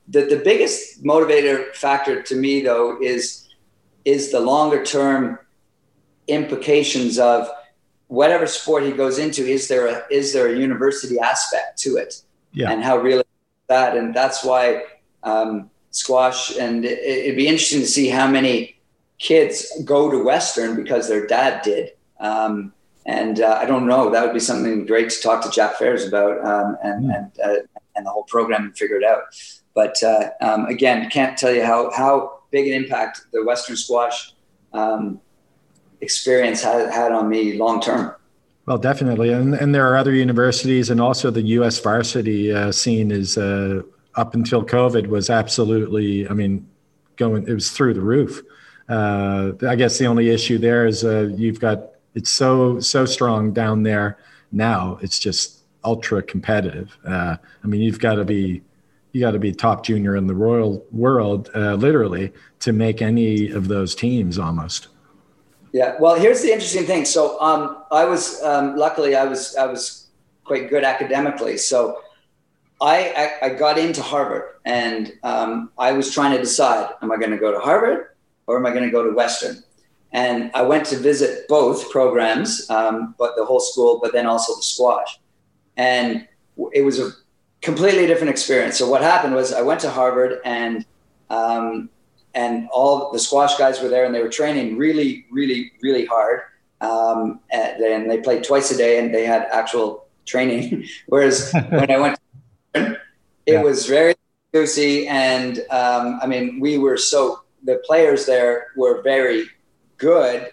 the, 0.08 0.22
the 0.22 0.42
biggest 0.44 1.04
motivator 1.04 1.72
factor 1.74 2.22
to 2.22 2.34
me 2.34 2.60
though 2.60 3.00
is 3.00 3.48
is 4.04 4.32
the 4.32 4.40
longer 4.40 4.84
term 4.84 5.38
implications 6.26 7.18
of 7.18 7.48
whatever 8.10 8.44
sport 8.44 8.82
he 8.82 8.90
goes 8.90 9.18
into, 9.18 9.46
is 9.46 9.68
there 9.68 9.86
a, 9.86 10.02
is 10.10 10.32
there 10.32 10.48
a 10.48 10.58
university 10.58 11.18
aspect 11.20 11.78
to 11.78 11.96
it? 11.96 12.22
Yeah. 12.52 12.70
And 12.70 12.82
how 12.82 12.98
real 12.98 13.22
that? 13.68 13.96
And 13.96 14.12
that's 14.12 14.44
why 14.44 14.82
um, 15.22 15.70
squash, 15.92 16.56
and 16.56 16.84
it, 16.84 17.26
would 17.26 17.36
be 17.36 17.46
interesting 17.46 17.80
to 17.80 17.86
see 17.86 18.08
how 18.08 18.26
many 18.26 18.80
kids 19.20 19.70
go 19.84 20.10
to 20.10 20.24
Western 20.24 20.74
because 20.74 21.08
their 21.08 21.24
dad 21.24 21.62
did. 21.62 21.92
Um, 22.18 22.72
and 23.06 23.40
uh, 23.40 23.58
I 23.60 23.64
don't 23.64 23.86
know, 23.86 24.10
that 24.10 24.24
would 24.24 24.34
be 24.34 24.40
something 24.40 24.86
great 24.86 25.10
to 25.10 25.20
talk 25.22 25.44
to 25.44 25.50
Jack 25.50 25.76
Fairs 25.76 26.04
about 26.04 26.44
um, 26.44 26.76
and, 26.82 27.04
mm. 27.04 27.16
and, 27.16 27.32
uh, 27.44 27.62
and 27.94 28.06
the 28.06 28.10
whole 28.10 28.24
program 28.24 28.64
and 28.64 28.76
figure 28.76 28.96
it 28.96 29.04
out. 29.04 29.22
But 29.72 30.02
uh, 30.02 30.30
um, 30.40 30.66
again, 30.66 31.08
can't 31.10 31.38
tell 31.38 31.54
you 31.54 31.64
how, 31.64 31.92
how 31.92 32.40
big 32.50 32.66
an 32.66 32.74
impact 32.74 33.20
the 33.32 33.44
Western 33.44 33.76
squash 33.76 34.34
um, 34.72 35.20
experience 36.00 36.62
had, 36.62 36.90
had 36.90 37.12
on 37.12 37.28
me 37.28 37.54
long 37.54 37.80
term. 37.80 38.14
Well, 38.66 38.78
definitely, 38.78 39.32
and 39.32 39.54
and 39.54 39.74
there 39.74 39.86
are 39.90 39.96
other 39.96 40.12
universities, 40.12 40.90
and 40.90 41.00
also 41.00 41.30
the 41.30 41.42
U.S. 41.42 41.80
varsity 41.80 42.52
uh, 42.52 42.70
scene 42.70 43.10
is 43.10 43.36
uh, 43.36 43.82
up 44.14 44.34
until 44.34 44.64
COVID 44.64 45.06
was 45.08 45.30
absolutely, 45.30 46.28
I 46.28 46.34
mean, 46.34 46.68
going. 47.16 47.48
It 47.48 47.54
was 47.54 47.70
through 47.70 47.94
the 47.94 48.00
roof. 48.00 48.42
Uh, 48.88 49.52
I 49.66 49.76
guess 49.76 49.98
the 49.98 50.06
only 50.06 50.30
issue 50.30 50.58
there 50.58 50.86
is 50.86 51.04
uh, 51.04 51.30
you've 51.36 51.60
got 51.60 51.90
it's 52.14 52.30
so 52.30 52.80
so 52.80 53.06
strong 53.06 53.52
down 53.52 53.82
there 53.82 54.18
now. 54.52 54.98
It's 55.02 55.18
just 55.18 55.60
ultra 55.84 56.22
competitive. 56.22 56.96
Uh, 57.06 57.36
I 57.64 57.66
mean, 57.66 57.80
you've 57.80 58.00
got 58.00 58.16
to 58.16 58.24
be 58.24 58.62
you 59.12 59.20
got 59.20 59.32
to 59.32 59.38
be 59.38 59.52
top 59.52 59.84
junior 59.84 60.16
in 60.16 60.26
the 60.26 60.34
royal 60.34 60.84
world, 60.92 61.50
uh, 61.54 61.74
literally, 61.74 62.32
to 62.60 62.72
make 62.72 63.02
any 63.02 63.50
of 63.50 63.68
those 63.68 63.94
teams 63.94 64.38
almost. 64.38 64.88
Yeah. 65.72 65.96
Well, 66.00 66.16
here's 66.16 66.42
the 66.42 66.52
interesting 66.52 66.84
thing. 66.84 67.04
So 67.04 67.40
um, 67.40 67.84
I 67.90 68.04
was 68.04 68.42
um, 68.42 68.76
luckily 68.76 69.14
I 69.14 69.24
was 69.24 69.56
I 69.56 69.66
was 69.66 70.08
quite 70.44 70.68
good 70.68 70.84
academically. 70.84 71.56
So 71.56 72.02
I 72.80 73.30
I, 73.42 73.46
I 73.46 73.48
got 73.50 73.78
into 73.78 74.02
Harvard, 74.02 74.56
and 74.64 75.12
um, 75.22 75.70
I 75.78 75.92
was 75.92 76.12
trying 76.12 76.32
to 76.36 76.38
decide: 76.38 76.92
am 77.02 77.12
I 77.12 77.16
going 77.16 77.30
to 77.30 77.38
go 77.38 77.52
to 77.52 77.60
Harvard 77.60 78.08
or 78.46 78.56
am 78.56 78.66
I 78.66 78.70
going 78.70 78.84
to 78.84 78.90
go 78.90 79.04
to 79.08 79.14
Western? 79.14 79.62
And 80.12 80.50
I 80.54 80.62
went 80.62 80.86
to 80.86 80.96
visit 80.96 81.46
both 81.46 81.88
programs, 81.90 82.68
um, 82.68 83.14
but 83.16 83.36
the 83.36 83.44
whole 83.44 83.60
school, 83.60 84.00
but 84.02 84.12
then 84.12 84.26
also 84.26 84.56
the 84.56 84.62
squash, 84.62 85.20
and 85.76 86.26
it 86.72 86.82
was 86.82 86.98
a 86.98 87.12
completely 87.62 88.06
different 88.06 88.30
experience. 88.30 88.76
So 88.76 88.88
what 88.88 89.02
happened 89.02 89.34
was 89.34 89.52
I 89.52 89.62
went 89.62 89.80
to 89.80 89.90
Harvard 89.90 90.40
and 90.44 90.84
um, 91.28 91.90
and 92.34 92.68
all 92.72 93.10
the 93.12 93.18
squash 93.18 93.56
guys 93.56 93.80
were 93.80 93.88
there 93.88 94.04
and 94.04 94.14
they 94.14 94.22
were 94.22 94.28
training 94.28 94.76
really, 94.76 95.26
really, 95.30 95.72
really 95.82 96.04
hard. 96.04 96.42
Um, 96.80 97.40
and, 97.50 97.82
and, 97.82 98.10
they 98.10 98.20
played 98.20 98.42
twice 98.42 98.70
a 98.70 98.76
day 98.76 98.98
and 98.98 99.14
they 99.14 99.26
had 99.26 99.46
actual 99.52 100.06
training. 100.24 100.86
Whereas 101.06 101.52
when 101.68 101.90
I 101.90 101.98
went, 101.98 102.18
to, 102.74 102.92
it 103.46 103.54
yeah. 103.54 103.62
was 103.62 103.86
very 103.86 104.14
juicy. 104.54 105.06
And 105.08 105.58
um, 105.70 106.20
I 106.22 106.26
mean, 106.26 106.60
we 106.60 106.78
were 106.78 106.96
so, 106.96 107.42
the 107.64 107.82
players 107.84 108.24
there 108.24 108.68
were 108.76 109.02
very 109.02 109.46
good, 109.98 110.50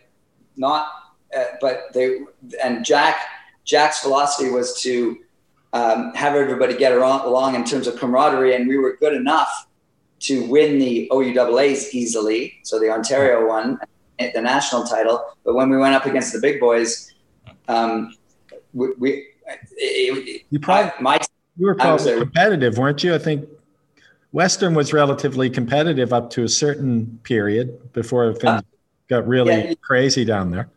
not, 0.58 0.90
uh, 1.38 1.44
but 1.62 1.94
they, 1.94 2.20
and 2.62 2.84
Jack, 2.84 3.22
Jack's 3.64 4.00
philosophy 4.00 4.50
was 4.50 4.82
to 4.82 5.18
um, 5.74 6.14
have 6.16 6.36
everybody 6.36 6.76
get 6.76 6.92
along 6.94 7.56
in 7.56 7.64
terms 7.64 7.88
of 7.88 7.98
camaraderie. 7.98 8.56
And 8.56 8.68
we 8.68 8.78
were 8.78 8.98
good 8.98 9.14
enough 9.14 9.68
to 10.20 10.46
win 10.48 10.80
the 10.80 11.08
OUAAs 11.12 11.94
easily, 11.94 12.60
so 12.64 12.80
the 12.80 12.90
Ontario 12.90 13.48
one, 13.48 13.80
the 14.20 14.42
national 14.42 14.84
title. 14.84 15.24
But 15.44 15.56
when 15.56 15.70
we 15.70 15.78
went 15.78 15.96
up 15.96 16.06
against 16.06 16.34
the 16.34 16.40
big 16.40 16.60
boys, 16.60 17.14
um, 17.68 18.16
we, 18.74 18.88
we 18.98 19.28
it, 19.78 20.44
you 20.50 20.60
probably 20.60 20.92
my 21.00 21.20
you 21.58 21.66
were 21.66 21.76
probably 21.76 22.20
competitive, 22.20 22.78
weren't 22.78 23.04
you? 23.04 23.16
I 23.16 23.18
think 23.18 23.48
Western 24.32 24.76
was 24.76 24.94
relatively 24.94 25.50
competitive 25.50 26.14
up 26.14 26.30
to 26.32 26.44
a 26.44 26.50
certain 26.50 27.20
period 27.24 27.94
before 27.94 28.34
things 28.34 28.46
uh, 28.46 28.62
got 29.08 29.28
really 29.28 29.70
yeah, 29.70 29.74
crazy 29.82 30.26
down 30.26 30.52
there. 30.52 30.70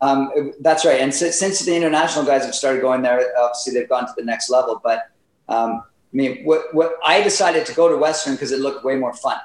Um, 0.00 0.52
that's 0.60 0.84
right. 0.84 1.00
And 1.00 1.12
since, 1.12 1.36
since 1.36 1.60
the 1.60 1.74
international 1.74 2.24
guys 2.24 2.44
have 2.44 2.54
started 2.54 2.80
going 2.82 3.02
there, 3.02 3.32
obviously 3.38 3.74
they've 3.74 3.88
gone 3.88 4.06
to 4.06 4.12
the 4.16 4.24
next 4.24 4.50
level. 4.50 4.80
But 4.82 5.10
um, 5.48 5.82
mean, 6.16 6.44
what, 6.44 6.74
what 6.74 6.96
I 7.04 7.22
decided 7.22 7.66
to 7.66 7.74
go 7.74 7.88
to 7.88 7.96
Western 7.96 8.34
because 8.34 8.50
it 8.50 8.60
looked 8.60 8.84
way 8.84 8.96
more 8.96 9.12
fun. 9.12 9.38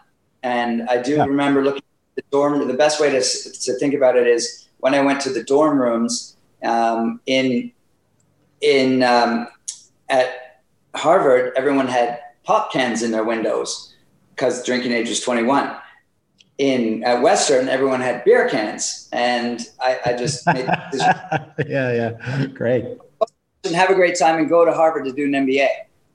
And 0.44 0.90
I 0.90 1.02
do 1.02 1.16
yeah. 1.18 1.26
remember 1.26 1.64
looking 1.64 1.84
at 2.18 2.24
the 2.24 2.24
dorm. 2.32 2.66
The 2.68 2.74
best 2.74 3.00
way 3.00 3.10
to, 3.12 3.22
to 3.22 3.74
think 3.74 3.94
about 3.94 4.16
it 4.16 4.26
is 4.26 4.70
when 4.80 4.94
I 4.96 5.02
went 5.02 5.22
to 5.22 5.30
the 5.30 5.44
dorm 5.44 5.80
rooms 5.80 6.36
um, 6.64 7.20
in 7.26 7.72
in 8.62 9.04
um, 9.04 9.48
at 10.10 10.62
Harvard, 10.96 11.54
everyone 11.56 11.88
had 11.88 12.20
pop 12.44 12.72
cans 12.72 13.04
in 13.04 13.12
their 13.12 13.24
windows 13.24 13.94
because 14.36 14.64
drinking 14.64 14.92
age 14.92 15.10
was 15.10 15.20
21. 15.20 15.76
In 16.58 17.04
at 17.04 17.22
Western, 17.22 17.68
everyone 17.68 18.02
had 18.02 18.24
beer 18.24 18.48
cans, 18.48 19.10
and 19.12 19.68
I, 19.80 20.00
I 20.06 20.14
just 20.14 20.44
yeah, 20.48 21.52
yeah, 21.68 22.46
great. 22.54 22.86
And 23.64 23.76
have 23.76 23.90
a 23.90 23.96
great 23.96 24.18
time 24.18 24.38
and 24.38 24.50
go 24.50 24.64
to 24.64 24.72
Harvard 24.72 25.06
to 25.06 25.12
do 25.12 25.26
an 25.26 25.32
MBA. 25.32 25.68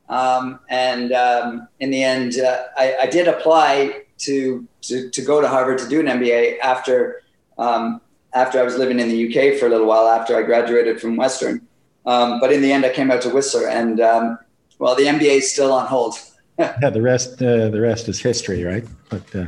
Um, 0.09 0.61
and 0.69 1.13
um, 1.13 1.69
in 1.81 1.91
the 1.91 2.03
end, 2.03 2.39
uh, 2.39 2.65
I, 2.77 2.97
I, 3.03 3.07
did 3.07 3.27
apply 3.27 4.03
to, 4.19 4.67
to, 4.83 5.11
to 5.11 5.23
go 5.23 5.41
to 5.41 5.49
Harvard 5.49 5.79
to 5.79 5.89
do 5.89 5.99
an 5.99 6.07
MBA 6.07 6.61
after 6.61 7.23
um, 7.59 8.01
after 8.33 8.61
I 8.61 8.63
was 8.63 8.77
living 8.77 9.01
in 9.01 9.09
the 9.09 9.27
UK 9.27 9.59
for 9.59 9.67
a 9.67 9.69
little 9.71 9.87
while 9.87 10.09
after 10.09 10.37
I 10.37 10.43
graduated 10.43 11.01
from 11.01 11.17
Western. 11.17 11.67
Um, 12.05 12.39
but 12.39 12.53
in 12.53 12.61
the 12.61 12.71
end, 12.71 12.85
I 12.85 12.93
came 12.93 13.11
out 13.11 13.23
to 13.23 13.31
Whistler, 13.31 13.69
and 13.69 14.01
um, 14.01 14.39
well, 14.79 14.95
the 14.95 15.05
MBA 15.05 15.39
is 15.39 15.53
still 15.53 15.73
on 15.73 15.87
hold. 15.87 16.15
yeah, 16.59 16.91
the 16.91 17.03
rest 17.03 17.43
uh, 17.43 17.69
the 17.69 17.81
rest 17.81 18.09
is 18.09 18.21
history, 18.21 18.63
right? 18.63 18.85
But 19.09 19.35
uh, 19.35 19.47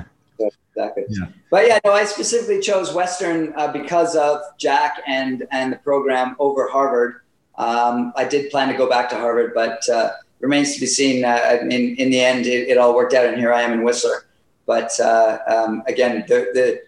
exactly. 0.74 1.04
Yeah. 1.08 1.26
But 1.50 1.66
yeah, 1.66 1.78
no, 1.84 1.92
I 1.92 2.04
specifically 2.04 2.60
chose 2.60 2.92
Western 2.92 3.52
uh, 3.56 3.72
because 3.72 4.16
of 4.16 4.40
Jack 4.58 5.02
and 5.06 5.46
and 5.52 5.72
the 5.72 5.76
program 5.76 6.34
over 6.38 6.68
Harvard. 6.68 7.20
Um, 7.56 8.12
I 8.16 8.24
did 8.24 8.50
plan 8.50 8.68
to 8.68 8.76
go 8.76 8.88
back 8.88 9.08
to 9.10 9.16
Harvard, 9.16 9.52
but 9.54 9.88
uh, 9.88 10.10
remains 10.40 10.74
to 10.74 10.80
be 10.80 10.86
seen. 10.86 11.24
Uh, 11.24 11.58
in 11.62 11.96
in 11.96 12.10
the 12.10 12.20
end, 12.20 12.46
it, 12.46 12.68
it, 12.68 12.78
all 12.78 12.94
worked 12.94 13.14
out, 13.14 13.26
and 13.26 13.36
here 13.38 13.52
I 13.52 13.62
am 13.62 13.72
in 13.72 13.82
Whistler. 13.82 14.26
But 14.66 14.98
uh, 15.00 15.38
um, 15.48 15.82
again, 15.86 16.24
the 16.28 16.50
the 16.54 16.82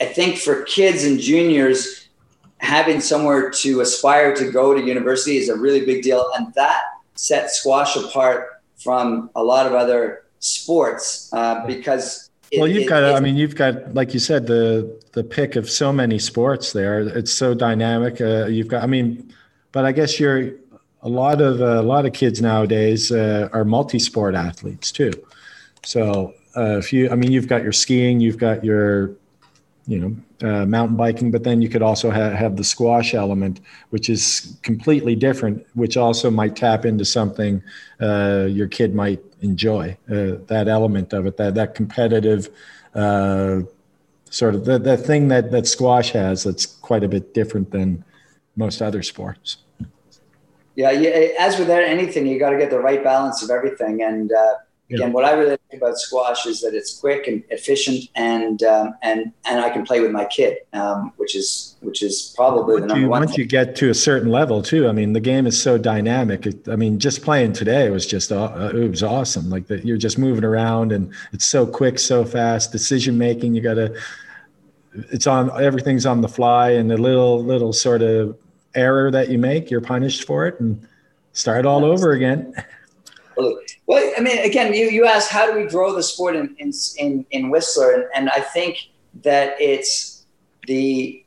I 0.00 0.06
think 0.06 0.38
for 0.38 0.62
kids 0.62 1.04
and 1.04 1.18
juniors, 1.18 2.08
having 2.58 3.00
somewhere 3.00 3.50
to 3.50 3.80
aspire 3.80 4.34
to 4.36 4.50
go 4.50 4.74
to 4.74 4.82
university 4.82 5.38
is 5.38 5.48
a 5.48 5.56
really 5.56 5.84
big 5.84 6.02
deal, 6.02 6.30
and 6.36 6.52
that 6.54 6.82
sets 7.14 7.60
squash 7.60 7.96
apart 7.96 8.62
from 8.76 9.30
a 9.34 9.42
lot 9.42 9.66
of 9.66 9.72
other 9.72 10.24
sports 10.38 11.30
uh, 11.32 11.66
because. 11.66 12.30
It, 12.52 12.60
well, 12.60 12.68
you've 12.68 12.84
it, 12.84 12.88
got. 12.88 13.02
I 13.02 13.18
mean, 13.18 13.36
you've 13.36 13.56
got, 13.56 13.94
like 13.94 14.14
you 14.14 14.20
said, 14.20 14.46
the 14.46 15.02
the 15.12 15.24
pick 15.24 15.56
of 15.56 15.68
so 15.68 15.92
many 15.92 16.18
sports 16.20 16.72
there. 16.72 17.00
It's 17.00 17.32
so 17.32 17.54
dynamic. 17.54 18.20
Uh, 18.20 18.46
you've 18.46 18.68
got. 18.68 18.84
I 18.84 18.86
mean, 18.86 19.34
but 19.72 19.84
I 19.84 19.90
guess 19.90 20.20
you're 20.20 20.52
a 21.06 21.08
lot 21.08 21.40
of 21.40 21.62
uh, 21.62 21.80
a 21.80 21.86
lot 21.94 22.04
of 22.04 22.12
kids 22.12 22.42
nowadays 22.42 23.12
uh, 23.12 23.48
are 23.52 23.64
multi-sport 23.64 24.34
athletes 24.34 24.90
too. 24.90 25.12
So 25.84 26.34
uh, 26.56 26.78
if 26.78 26.92
you, 26.92 27.08
I 27.10 27.14
mean, 27.14 27.30
you've 27.30 27.46
got 27.46 27.62
your 27.62 27.72
skiing, 27.72 28.18
you've 28.18 28.38
got 28.38 28.64
your, 28.64 29.12
you 29.86 29.98
know, 30.00 30.16
uh, 30.48 30.66
mountain 30.66 30.96
biking, 30.96 31.30
but 31.30 31.44
then 31.44 31.62
you 31.62 31.68
could 31.68 31.82
also 31.82 32.10
ha- 32.10 32.30
have 32.30 32.56
the 32.56 32.64
squash 32.64 33.14
element, 33.14 33.60
which 33.90 34.10
is 34.10 34.58
completely 34.62 35.14
different, 35.14 35.64
which 35.74 35.96
also 35.96 36.28
might 36.28 36.56
tap 36.56 36.84
into 36.84 37.04
something 37.04 37.62
uh, 38.00 38.48
your 38.50 38.66
kid 38.66 38.92
might 38.92 39.22
enjoy. 39.42 39.96
Uh, 40.10 40.42
that 40.48 40.66
element 40.66 41.12
of 41.12 41.24
it, 41.26 41.36
that 41.36 41.54
that 41.54 41.76
competitive 41.76 42.50
sort 44.28 44.54
of 44.56 44.64
the, 44.64 44.78
the 44.78 44.96
thing 44.96 45.28
that 45.28 45.52
that 45.52 45.68
squash 45.68 46.10
has, 46.10 46.42
that's 46.42 46.66
quite 46.66 47.04
a 47.04 47.08
bit 47.08 47.32
different 47.32 47.70
than 47.70 48.04
most 48.56 48.82
other 48.82 49.04
sports. 49.04 49.58
Yeah, 50.76 50.90
yeah. 50.90 51.30
As 51.38 51.58
with 51.58 51.70
anything, 51.70 52.26
you 52.26 52.38
got 52.38 52.50
to 52.50 52.58
get 52.58 52.70
the 52.70 52.78
right 52.78 53.02
balance 53.02 53.42
of 53.42 53.50
everything. 53.50 54.02
And 54.02 54.30
uh, 54.30 54.54
yeah. 54.88 54.98
again, 54.98 55.12
what 55.12 55.24
I 55.24 55.32
really 55.32 55.50
like 55.50 55.60
about 55.72 55.98
squash 55.98 56.44
is 56.44 56.60
that 56.60 56.74
it's 56.74 57.00
quick 57.00 57.26
and 57.26 57.42
efficient, 57.48 58.10
and 58.14 58.62
um, 58.62 58.94
and 59.02 59.32
and 59.46 59.60
I 59.60 59.70
can 59.70 59.86
play 59.86 60.00
with 60.00 60.10
my 60.10 60.26
kid, 60.26 60.58
um, 60.74 61.12
which 61.16 61.34
is 61.34 61.76
which 61.80 62.02
is 62.02 62.34
probably 62.36 62.74
once 62.74 62.82
the 62.82 62.86
number 62.88 63.00
you, 63.00 63.08
one. 63.08 63.20
Once 63.22 63.30
thing. 63.32 63.40
you 63.40 63.46
get 63.46 63.74
to 63.76 63.88
a 63.88 63.94
certain 63.94 64.30
level, 64.30 64.62
too. 64.62 64.86
I 64.86 64.92
mean, 64.92 65.14
the 65.14 65.20
game 65.20 65.46
is 65.46 65.60
so 65.60 65.78
dynamic. 65.78 66.46
It, 66.46 66.68
I 66.68 66.76
mean, 66.76 66.98
just 66.98 67.22
playing 67.22 67.54
today 67.54 67.88
was 67.88 68.06
just 68.06 68.30
uh, 68.30 68.70
it 68.74 68.90
was 68.90 69.02
awesome. 69.02 69.48
Like 69.48 69.66
that, 69.68 69.84
you're 69.84 69.96
just 69.96 70.18
moving 70.18 70.44
around, 70.44 70.92
and 70.92 71.12
it's 71.32 71.46
so 71.46 71.66
quick, 71.66 71.98
so 71.98 72.24
fast. 72.24 72.70
Decision 72.70 73.16
making, 73.16 73.54
you 73.54 73.62
got 73.62 73.74
to. 73.74 73.98
It's 75.10 75.26
on 75.26 75.50
everything's 75.60 76.04
on 76.04 76.20
the 76.20 76.28
fly, 76.28 76.70
and 76.70 76.90
the 76.90 76.98
little 76.98 77.42
little 77.42 77.72
sort 77.72 78.02
of 78.02 78.36
error 78.76 79.10
that 79.10 79.28
you 79.28 79.38
make, 79.38 79.70
you're 79.70 79.80
punished 79.80 80.26
for 80.26 80.46
it 80.46 80.60
and 80.60 80.86
start 81.32 81.66
all 81.66 81.84
over 81.84 82.12
again. 82.12 82.54
Well, 83.36 83.58
I 84.16 84.20
mean, 84.20 84.38
again, 84.38 84.72
you, 84.72 84.86
you 84.86 85.04
asked 85.04 85.30
how 85.30 85.50
do 85.50 85.58
we 85.58 85.68
grow 85.68 85.94
the 85.94 86.02
sport 86.02 86.36
in, 86.36 86.56
in, 86.58 86.72
in, 86.98 87.26
in 87.30 87.50
Whistler? 87.50 87.92
And, 87.92 88.04
and 88.14 88.30
I 88.30 88.40
think 88.40 88.78
that 89.22 89.54
it's 89.60 90.26
the, 90.66 91.24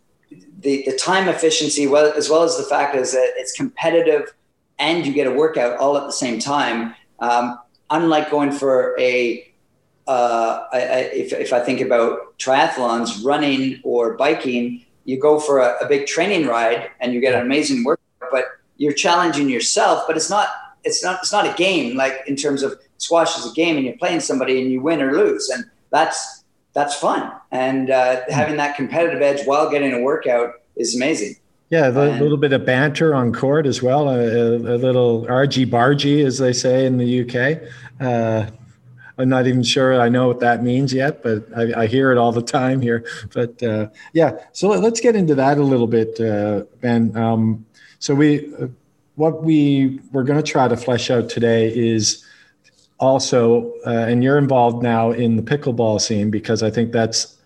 the, 0.59 0.83
the 0.85 0.97
time 0.97 1.29
efficiency, 1.29 1.87
well, 1.87 2.11
as 2.15 2.29
well 2.29 2.43
as 2.43 2.57
the 2.57 2.63
fact 2.63 2.95
is 2.95 3.11
that 3.11 3.33
it's 3.35 3.53
competitive 3.53 4.33
and 4.79 5.05
you 5.05 5.13
get 5.13 5.27
a 5.27 5.31
workout 5.31 5.77
all 5.77 5.97
at 5.97 6.05
the 6.05 6.11
same 6.11 6.39
time. 6.39 6.95
Um, 7.19 7.59
unlike 7.89 8.31
going 8.31 8.51
for 8.51 8.99
a, 8.99 9.53
uh, 10.07 10.65
I, 10.73 10.77
I, 10.77 10.97
if, 11.13 11.33
if 11.33 11.53
I 11.53 11.59
think 11.59 11.81
about 11.81 12.37
triathlons, 12.39 13.23
running 13.23 13.79
or 13.83 14.15
biking, 14.15 14.85
you 15.05 15.19
go 15.19 15.39
for 15.39 15.59
a, 15.59 15.77
a 15.83 15.87
big 15.87 16.05
training 16.05 16.47
ride 16.47 16.89
and 16.99 17.13
you 17.13 17.21
get 17.21 17.33
an 17.33 17.41
amazing 17.41 17.83
workout, 17.83 18.29
but 18.31 18.45
you're 18.77 18.93
challenging 18.93 19.49
yourself. 19.49 20.03
But 20.07 20.15
it's 20.15 20.29
not 20.29 20.49
it's 20.83 21.03
not 21.03 21.19
it's 21.19 21.31
not 21.31 21.45
a 21.45 21.53
game 21.53 21.97
like 21.97 22.23
in 22.27 22.35
terms 22.35 22.63
of 22.63 22.79
squash 22.97 23.37
is 23.37 23.51
a 23.51 23.53
game 23.53 23.75
and 23.77 23.85
you're 23.85 23.97
playing 23.97 24.19
somebody 24.19 24.61
and 24.61 24.71
you 24.71 24.81
win 24.81 25.01
or 25.01 25.13
lose 25.17 25.49
and 25.49 25.65
that's 25.91 26.43
that's 26.73 26.95
fun. 26.95 27.31
And 27.51 27.89
uh, 27.89 28.21
having 28.29 28.57
that 28.57 28.75
competitive 28.75 29.21
edge 29.21 29.45
while 29.45 29.69
getting 29.69 29.91
a 29.91 30.01
workout 30.01 30.61
is 30.75 30.95
amazing. 30.95 31.35
Yeah 31.69 31.89
a 31.89 31.91
little 31.91 32.37
bit 32.37 32.51
of 32.53 32.65
banter 32.65 33.13
on 33.13 33.31
court 33.31 33.67
as 33.67 33.81
well 33.83 34.09
a, 34.09 34.17
a, 34.17 34.55
a 34.55 34.77
little 34.77 35.27
argy 35.29 35.67
bargy 35.67 36.25
as 36.25 36.39
they 36.39 36.51
say 36.51 36.87
in 36.87 36.97
the 36.97 37.21
uk 37.21 37.61
uh, 38.01 38.49
I'm 39.19 39.27
not 39.27 39.47
even 39.47 39.63
sure 39.63 39.99
I 39.99 40.07
know 40.07 40.27
what 40.27 40.39
that 40.39 40.63
means 40.63 40.93
yet, 40.93 41.21
but 41.21 41.45
I, 41.55 41.81
I 41.81 41.87
hear 41.87 42.11
it 42.13 42.17
all 42.17 42.31
the 42.31 42.41
time 42.41 42.79
here. 42.79 43.05
But 43.33 43.61
uh, 43.61 43.89
yeah, 44.13 44.39
so 44.53 44.69
let, 44.69 44.93
us 44.93 45.01
get 45.01 45.15
into 45.15 45.35
that 45.35 45.57
a 45.57 45.63
little 45.63 45.87
bit, 45.87 46.19
uh, 46.21 46.63
Ben. 46.79 47.15
Um, 47.17 47.65
so 47.99 48.15
we, 48.15 48.53
uh, 48.55 48.67
what 49.15 49.43
we 49.43 49.99
we're 50.13 50.23
going 50.23 50.41
to 50.41 50.51
try 50.51 50.69
to 50.69 50.77
flesh 50.77 51.11
out 51.11 51.29
today 51.29 51.77
is 51.77 52.25
also, 52.97 53.73
uh, 53.85 53.89
and 53.89 54.23
you're 54.23 54.37
involved 54.37 54.81
now 54.81 55.11
in 55.11 55.35
the 55.35 55.43
pickleball 55.43 55.99
scene 55.99 56.31
because 56.31 56.63
I 56.63 56.71
think 56.71 56.93
that's 56.93 57.37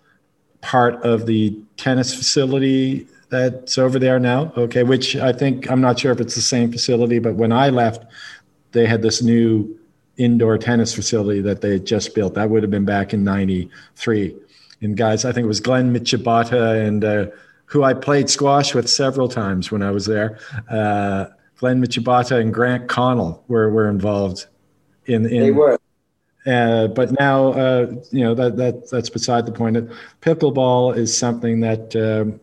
part 0.60 0.94
of 1.02 1.26
the 1.26 1.58
tennis 1.76 2.14
facility 2.14 3.08
that's 3.30 3.78
over 3.78 3.98
there 3.98 4.20
now. 4.20 4.52
Okay, 4.56 4.84
which 4.84 5.16
I 5.16 5.32
think 5.32 5.68
I'm 5.68 5.80
not 5.80 5.98
sure 5.98 6.12
if 6.12 6.20
it's 6.20 6.36
the 6.36 6.40
same 6.40 6.70
facility, 6.70 7.18
but 7.18 7.34
when 7.34 7.50
I 7.50 7.70
left, 7.70 8.04
they 8.70 8.86
had 8.86 9.02
this 9.02 9.22
new 9.22 9.76
indoor 10.16 10.58
tennis 10.58 10.94
facility 10.94 11.40
that 11.42 11.60
they 11.60 11.72
had 11.72 11.86
just 11.86 12.14
built. 12.14 12.34
That 12.34 12.50
would 12.50 12.62
have 12.62 12.70
been 12.70 12.84
back 12.84 13.12
in 13.12 13.24
'93. 13.24 14.36
And 14.80 14.96
guys, 14.96 15.24
I 15.24 15.32
think 15.32 15.44
it 15.44 15.48
was 15.48 15.60
Glenn 15.60 15.94
Michibata 15.94 16.86
and 16.86 17.04
uh, 17.04 17.26
who 17.66 17.82
I 17.82 17.94
played 17.94 18.28
squash 18.28 18.74
with 18.74 18.88
several 18.88 19.28
times 19.28 19.72
when 19.72 19.82
I 19.82 19.90
was 19.90 20.06
there. 20.06 20.38
Uh, 20.70 21.26
Glenn 21.56 21.82
Michibata 21.82 22.40
and 22.40 22.52
Grant 22.52 22.88
Connell 22.88 23.42
were, 23.48 23.70
were 23.70 23.88
involved 23.88 24.46
in, 25.06 25.26
in 25.26 25.40
they 25.40 25.50
were. 25.50 25.78
Uh, 26.46 26.88
but 26.88 27.10
now, 27.18 27.52
uh, 27.52 27.90
you 28.10 28.22
know 28.22 28.34
that 28.34 28.56
that 28.56 28.90
that's 28.90 29.08
beside 29.08 29.46
the 29.46 29.52
point. 29.52 29.76
Pickleball 30.20 30.94
is 30.94 31.16
something 31.16 31.60
that 31.60 31.96
um, 31.96 32.38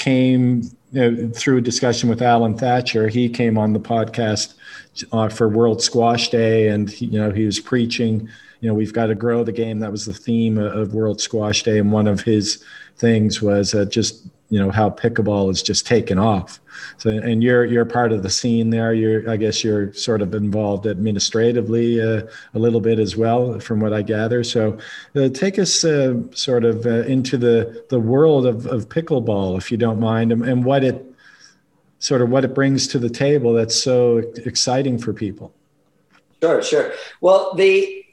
came 0.00 0.62
you 0.92 1.10
know, 1.10 1.28
through 1.30 1.58
a 1.58 1.60
discussion 1.60 2.08
with 2.08 2.22
Alan 2.22 2.56
Thatcher. 2.56 3.06
He 3.06 3.28
came 3.28 3.56
on 3.56 3.72
the 3.72 3.78
podcast 3.78 4.54
uh, 5.12 5.28
for 5.28 5.48
World 5.48 5.80
Squash 5.80 6.30
Day, 6.30 6.68
and 6.68 7.00
you 7.00 7.20
know 7.20 7.30
he 7.30 7.46
was 7.46 7.60
preaching. 7.60 8.28
You 8.60 8.68
know, 8.68 8.74
we've 8.74 8.92
got 8.92 9.06
to 9.06 9.14
grow 9.14 9.44
the 9.44 9.52
game. 9.52 9.78
That 9.78 9.92
was 9.92 10.06
the 10.06 10.14
theme 10.14 10.58
of 10.58 10.94
World 10.94 11.20
Squash 11.20 11.62
Day, 11.62 11.78
and 11.78 11.92
one 11.92 12.08
of 12.08 12.22
his 12.22 12.64
things 12.96 13.40
was 13.40 13.74
uh, 13.74 13.84
just 13.84 14.26
you 14.50 14.58
know 14.58 14.70
how 14.70 14.90
pickleball 14.90 15.50
is 15.50 15.62
just 15.62 15.86
taken 15.86 16.18
off. 16.18 16.60
So, 16.98 17.10
and 17.10 17.42
you're 17.42 17.64
you're 17.64 17.84
part 17.84 18.12
of 18.12 18.22
the 18.22 18.30
scene 18.30 18.70
there. 18.70 18.92
You're 18.92 19.30
I 19.30 19.36
guess 19.36 19.64
you're 19.64 19.92
sort 19.92 20.22
of 20.22 20.34
involved 20.34 20.86
administratively 20.86 22.00
uh, 22.00 22.22
a 22.54 22.58
little 22.58 22.80
bit 22.80 22.98
as 22.98 23.16
well, 23.16 23.58
from 23.60 23.80
what 23.80 23.92
I 23.92 24.02
gather. 24.02 24.42
So, 24.42 24.76
uh, 25.14 25.28
take 25.28 25.58
us 25.58 25.84
uh, 25.84 26.16
sort 26.32 26.64
of 26.64 26.84
uh, 26.84 27.04
into 27.04 27.38
the 27.38 27.84
the 27.88 28.00
world 28.00 28.44
of, 28.44 28.66
of 28.66 28.88
pickleball, 28.88 29.56
if 29.56 29.70
you 29.70 29.78
don't 29.78 30.00
mind, 30.00 30.32
and, 30.32 30.44
and 30.44 30.64
what 30.64 30.82
it 30.82 31.06
sort 32.00 32.20
of 32.20 32.30
what 32.30 32.44
it 32.44 32.54
brings 32.54 32.88
to 32.88 32.98
the 32.98 33.10
table 33.10 33.52
that's 33.52 33.80
so 33.80 34.18
exciting 34.44 34.98
for 34.98 35.12
people. 35.12 35.54
Sure, 36.42 36.62
sure. 36.62 36.92
Well, 37.20 37.54
the 37.54 38.04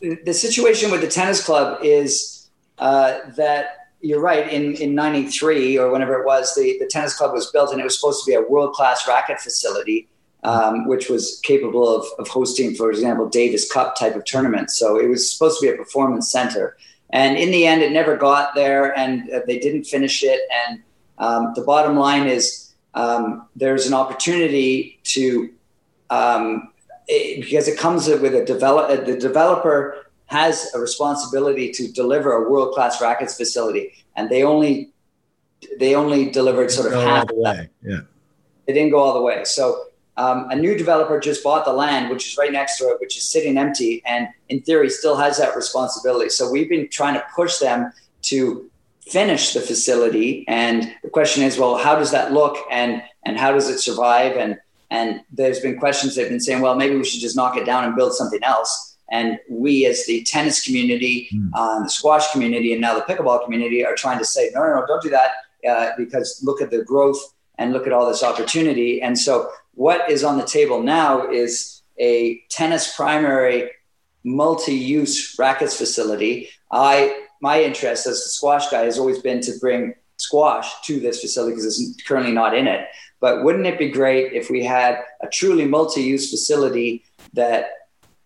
the 0.00 0.34
situation 0.34 0.90
with 0.90 1.02
the 1.02 1.08
tennis 1.08 1.44
club 1.44 1.80
is 1.82 2.50
uh, 2.78 3.18
that 3.36 3.87
you're 4.00 4.20
right. 4.20 4.50
In 4.52 4.74
in 4.74 4.94
'93 4.94 5.78
or 5.78 5.90
whenever 5.90 6.20
it 6.20 6.26
was, 6.26 6.54
the 6.54 6.76
the 6.78 6.86
tennis 6.86 7.14
club 7.14 7.32
was 7.32 7.50
built, 7.50 7.72
and 7.72 7.80
it 7.80 7.84
was 7.84 7.98
supposed 7.98 8.24
to 8.24 8.30
be 8.30 8.34
a 8.34 8.42
world 8.42 8.74
class 8.74 9.06
racket 9.08 9.40
facility, 9.40 10.08
um, 10.44 10.86
which 10.86 11.08
was 11.08 11.40
capable 11.44 11.88
of 11.88 12.06
of 12.18 12.28
hosting, 12.28 12.74
for 12.74 12.90
example, 12.90 13.28
Davis 13.28 13.70
Cup 13.70 13.96
type 13.96 14.14
of 14.14 14.24
tournaments. 14.24 14.78
So 14.78 14.98
it 14.98 15.08
was 15.08 15.32
supposed 15.32 15.60
to 15.60 15.66
be 15.66 15.72
a 15.72 15.76
performance 15.76 16.30
center. 16.30 16.76
And 17.10 17.38
in 17.38 17.50
the 17.50 17.66
end, 17.66 17.82
it 17.82 17.90
never 17.90 18.16
got 18.16 18.54
there, 18.54 18.96
and 18.96 19.30
uh, 19.30 19.40
they 19.46 19.58
didn't 19.58 19.84
finish 19.84 20.22
it. 20.22 20.40
And 20.66 20.82
um, 21.16 21.52
the 21.54 21.62
bottom 21.62 21.96
line 21.96 22.26
is, 22.26 22.74
um, 22.94 23.48
there's 23.56 23.86
an 23.86 23.94
opportunity 23.94 25.00
to 25.04 25.50
um, 26.10 26.70
it, 27.06 27.40
because 27.40 27.66
it 27.66 27.78
comes 27.78 28.08
with 28.08 28.34
a 28.34 28.44
develop 28.44 29.06
the 29.06 29.16
developer 29.16 30.07
has 30.28 30.70
a 30.74 30.78
responsibility 30.78 31.70
to 31.72 31.90
deliver 31.92 32.32
a 32.32 32.50
world 32.50 32.74
class 32.74 33.00
rackets 33.00 33.36
facility, 33.36 33.92
and 34.16 34.30
they 34.30 34.42
only 34.42 34.90
they 35.78 35.94
only 35.94 36.30
delivered 36.30 36.70
sort 36.70 36.92
of 36.92 37.02
half. 37.02 37.26
the 37.26 37.34
way. 37.34 37.68
Yeah, 37.82 38.00
they 38.66 38.72
didn't 38.72 38.90
go 38.90 38.98
all 38.98 39.14
the 39.14 39.20
way. 39.20 39.44
So 39.44 39.86
um, 40.16 40.50
a 40.50 40.56
new 40.56 40.76
developer 40.76 41.18
just 41.18 41.42
bought 41.42 41.64
the 41.64 41.72
land, 41.72 42.10
which 42.10 42.26
is 42.26 42.36
right 42.36 42.52
next 42.52 42.78
to 42.78 42.84
it, 42.90 43.00
which 43.00 43.16
is 43.16 43.30
sitting 43.30 43.56
empty, 43.56 44.02
and 44.04 44.28
in 44.48 44.60
theory 44.62 44.90
still 44.90 45.16
has 45.16 45.38
that 45.38 45.56
responsibility. 45.56 46.28
So 46.28 46.50
we've 46.50 46.68
been 46.68 46.88
trying 46.88 47.14
to 47.14 47.24
push 47.34 47.58
them 47.58 47.92
to 48.22 48.70
finish 49.00 49.54
the 49.54 49.60
facility, 49.60 50.44
and 50.46 50.94
the 51.02 51.08
question 51.08 51.42
is, 51.42 51.58
well, 51.58 51.78
how 51.78 51.96
does 51.96 52.10
that 52.10 52.32
look, 52.32 52.58
and 52.70 53.02
and 53.24 53.38
how 53.38 53.52
does 53.52 53.70
it 53.70 53.78
survive, 53.78 54.36
and 54.36 54.58
and 54.90 55.22
there's 55.32 55.60
been 55.60 55.78
questions 55.78 56.14
they've 56.14 56.28
been 56.28 56.40
saying, 56.40 56.60
well, 56.60 56.74
maybe 56.74 56.96
we 56.96 57.04
should 57.04 57.20
just 57.20 57.36
knock 57.36 57.56
it 57.56 57.64
down 57.64 57.84
and 57.84 57.96
build 57.96 58.14
something 58.14 58.42
else. 58.42 58.87
And 59.10 59.38
we, 59.48 59.86
as 59.86 60.04
the 60.06 60.22
tennis 60.24 60.64
community, 60.64 61.28
mm. 61.32 61.50
uh, 61.54 61.82
the 61.82 61.88
squash 61.88 62.30
community, 62.32 62.72
and 62.72 62.80
now 62.80 62.94
the 62.94 63.02
pickleball 63.02 63.44
community, 63.44 63.84
are 63.84 63.94
trying 63.94 64.18
to 64.18 64.24
say, 64.24 64.50
no, 64.54 64.60
no, 64.60 64.80
no, 64.80 64.86
don't 64.86 65.02
do 65.02 65.10
that, 65.10 65.30
uh, 65.68 65.90
because 65.96 66.40
look 66.44 66.60
at 66.60 66.70
the 66.70 66.84
growth 66.84 67.18
and 67.56 67.72
look 67.72 67.86
at 67.86 67.92
all 67.92 68.08
this 68.08 68.22
opportunity. 68.22 69.02
And 69.02 69.18
so, 69.18 69.50
what 69.74 70.10
is 70.10 70.24
on 70.24 70.38
the 70.38 70.44
table 70.44 70.82
now 70.82 71.30
is 71.30 71.82
a 71.98 72.42
tennis 72.50 72.94
primary 72.94 73.70
multi-use 74.24 75.36
rackets 75.38 75.76
facility. 75.76 76.48
I 76.70 77.24
my 77.40 77.62
interest 77.62 78.06
as 78.06 78.16
a 78.16 78.28
squash 78.28 78.68
guy 78.68 78.84
has 78.84 78.98
always 78.98 79.20
been 79.20 79.40
to 79.42 79.52
bring 79.60 79.94
squash 80.16 80.82
to 80.82 80.98
this 80.98 81.20
facility 81.20 81.52
because 81.52 81.80
it's 81.80 82.02
currently 82.02 82.32
not 82.32 82.56
in 82.56 82.66
it. 82.66 82.88
But 83.20 83.44
wouldn't 83.44 83.66
it 83.66 83.78
be 83.78 83.90
great 83.90 84.32
if 84.32 84.50
we 84.50 84.64
had 84.64 85.02
a 85.20 85.28
truly 85.28 85.64
multi-use 85.64 86.30
facility 86.30 87.04
that 87.34 87.70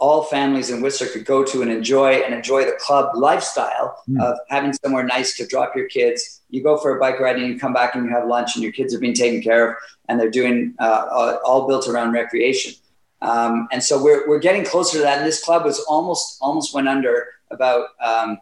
all 0.03 0.25
families 0.25 0.69
in 0.69 0.83
Whistler 0.83 1.07
could 1.07 1.25
go 1.25 1.45
to 1.45 1.63
and 1.63 1.71
enjoy 1.71 2.15
and 2.15 2.35
enjoy 2.35 2.65
the 2.65 2.73
club 2.73 3.15
lifestyle 3.15 4.03
mm. 4.11 4.21
of 4.21 4.37
having 4.49 4.73
somewhere 4.73 5.05
nice 5.05 5.37
to 5.37 5.47
drop 5.47 5.77
your 5.77 5.87
kids. 5.87 6.41
You 6.51 6.61
go 6.61 6.77
for 6.77 6.97
a 6.97 6.99
bike 6.99 7.21
ride 7.21 7.37
and 7.37 7.47
you 7.47 7.57
come 7.57 7.73
back 7.73 7.95
and 7.95 8.05
you 8.05 8.11
have 8.11 8.27
lunch 8.27 8.57
and 8.57 8.65
your 8.65 8.73
kids 8.73 8.93
are 8.93 8.99
being 8.99 9.15
taken 9.15 9.41
care 9.41 9.71
of 9.71 9.77
and 10.09 10.19
they're 10.19 10.29
doing 10.29 10.75
uh, 10.81 11.37
all 11.47 11.69
built 11.69 11.87
around 11.87 12.11
recreation. 12.11 12.73
Um, 13.21 13.69
and 13.71 13.81
so 13.81 14.03
we're, 14.03 14.29
we're 14.29 14.41
getting 14.41 14.65
closer 14.65 14.97
to 14.97 15.05
that. 15.05 15.19
And 15.19 15.27
this 15.27 15.45
club 15.45 15.65
was 15.65 15.79
almost 15.89 16.39
almost 16.41 16.75
went 16.75 16.89
under 16.89 17.29
about 17.53 17.91
um, 18.05 18.39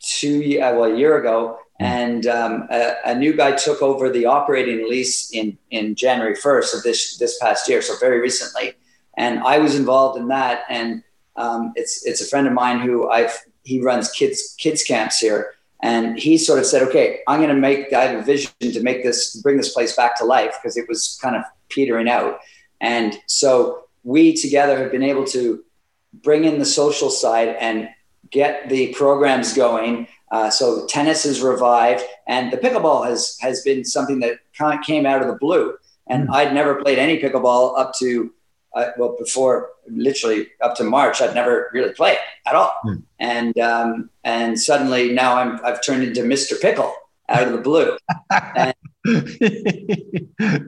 two 0.00 0.58
uh, 0.62 0.72
well 0.74 0.84
a 0.84 0.96
year 0.96 1.18
ago. 1.18 1.58
Hmm. 1.78 1.84
And 1.84 2.26
um, 2.26 2.68
a, 2.70 2.94
a, 3.04 3.14
new 3.14 3.34
guy 3.34 3.52
took 3.52 3.82
over 3.82 4.08
the 4.08 4.24
operating 4.24 4.88
lease 4.88 5.30
in, 5.30 5.58
in 5.70 5.94
January 5.94 6.36
1st 6.36 6.74
of 6.74 6.82
this 6.82 7.18
this 7.18 7.38
past 7.38 7.68
year, 7.68 7.82
so 7.82 7.96
very 8.00 8.18
recently 8.18 8.76
and 9.16 9.40
I 9.40 9.58
was 9.58 9.74
involved 9.74 10.18
in 10.18 10.28
that. 10.28 10.64
And 10.68 11.02
um, 11.36 11.72
it's 11.76 12.04
it's 12.06 12.20
a 12.20 12.26
friend 12.26 12.46
of 12.46 12.52
mine 12.52 12.80
who 12.80 13.10
I've 13.10 13.36
he 13.64 13.80
runs 13.80 14.10
kids 14.10 14.54
kids 14.58 14.82
camps 14.82 15.18
here, 15.18 15.54
and 15.82 16.18
he 16.18 16.36
sort 16.36 16.58
of 16.58 16.66
said, 16.66 16.82
"Okay, 16.82 17.20
I'm 17.26 17.40
going 17.40 17.54
to 17.54 17.60
make 17.60 17.92
I 17.92 18.04
have 18.04 18.20
a 18.20 18.22
vision 18.22 18.52
to 18.60 18.82
make 18.82 19.02
this 19.02 19.36
bring 19.36 19.56
this 19.56 19.72
place 19.72 19.96
back 19.96 20.16
to 20.18 20.24
life 20.24 20.56
because 20.60 20.76
it 20.76 20.88
was 20.88 21.18
kind 21.22 21.36
of 21.36 21.42
petering 21.68 22.08
out." 22.08 22.38
And 22.80 23.16
so 23.26 23.84
we 24.02 24.34
together 24.34 24.78
have 24.78 24.90
been 24.90 25.02
able 25.02 25.24
to 25.26 25.64
bring 26.12 26.44
in 26.44 26.58
the 26.58 26.64
social 26.64 27.08
side 27.08 27.56
and 27.60 27.88
get 28.30 28.68
the 28.68 28.92
programs 28.94 29.54
going. 29.54 30.08
Uh, 30.30 30.50
so 30.50 30.86
tennis 30.86 31.24
is 31.24 31.40
revived, 31.40 32.02
and 32.26 32.52
the 32.52 32.56
pickleball 32.56 33.06
has 33.06 33.38
has 33.40 33.62
been 33.62 33.84
something 33.84 34.20
that 34.20 34.38
kind 34.58 34.78
of 34.78 34.84
came 34.84 35.06
out 35.06 35.22
of 35.22 35.28
the 35.28 35.36
blue. 35.36 35.76
And 36.08 36.28
mm. 36.28 36.34
I'd 36.34 36.52
never 36.52 36.82
played 36.82 36.98
any 36.98 37.18
pickleball 37.20 37.78
up 37.78 37.92
to 38.00 38.34
uh, 38.74 38.90
well, 38.96 39.16
before 39.18 39.70
literally 39.88 40.48
up 40.60 40.74
to 40.76 40.84
March, 40.84 41.20
I'd 41.20 41.34
never 41.34 41.70
really 41.72 41.92
played 41.92 42.18
at 42.46 42.54
all. 42.54 42.72
Mm. 42.84 43.02
And 43.18 43.58
um, 43.58 44.10
and 44.24 44.58
suddenly 44.58 45.12
now 45.12 45.36
I'm 45.36 45.64
I've 45.64 45.82
turned 45.82 46.02
into 46.02 46.22
Mr. 46.22 46.60
Pickle 46.60 46.94
out 47.28 47.46
of 47.46 47.52
the 47.52 47.58
blue. 47.58 47.96
and, 48.56 48.74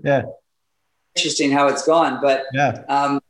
yeah, 0.04 0.22
interesting 1.14 1.50
how 1.50 1.68
it's 1.68 1.86
gone, 1.86 2.20
but 2.20 2.44
yeah. 2.52 2.82
Um, 2.88 3.20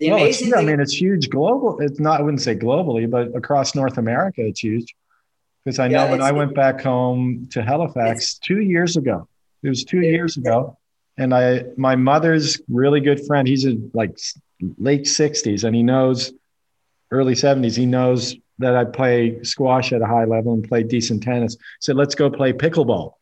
the 0.00 0.10
well, 0.10 0.18
amazing 0.18 0.54
I 0.54 0.62
mean, 0.62 0.80
it's 0.80 1.00
huge 1.00 1.30
global. 1.30 1.78
It's 1.80 2.00
not. 2.00 2.20
I 2.20 2.22
wouldn't 2.22 2.42
say 2.42 2.56
globally, 2.56 3.08
but 3.08 3.34
across 3.36 3.76
North 3.76 3.98
America, 3.98 4.44
it's 4.44 4.62
huge. 4.62 4.94
Because 5.64 5.78
I 5.78 5.88
know 5.88 6.10
when 6.10 6.20
I 6.20 6.32
went 6.32 6.54
back 6.54 6.82
home 6.82 7.48
to 7.52 7.62
Halifax 7.62 8.34
two 8.38 8.60
years 8.60 8.98
ago, 8.98 9.28
it 9.62 9.70
was 9.70 9.84
two 9.84 10.00
years 10.00 10.36
ago 10.36 10.76
and 11.16 11.34
I 11.34 11.64
my 11.76 11.96
mother's 11.96 12.60
really 12.68 13.00
good 13.00 13.24
friend. 13.26 13.46
He's 13.46 13.64
in 13.64 13.90
like 13.94 14.18
late 14.78 15.06
sixties, 15.06 15.64
and 15.64 15.74
he 15.74 15.82
knows 15.82 16.32
early 17.10 17.34
seventies. 17.34 17.76
He 17.76 17.86
knows 17.86 18.36
that 18.58 18.76
I 18.76 18.84
play 18.84 19.42
squash 19.42 19.92
at 19.92 20.02
a 20.02 20.06
high 20.06 20.24
level 20.24 20.54
and 20.54 20.66
play 20.66 20.82
decent 20.82 21.22
tennis. 21.22 21.56
Said, 21.80 21.96
"Let's 21.96 22.14
go 22.14 22.30
play 22.30 22.52
pickleball." 22.52 23.14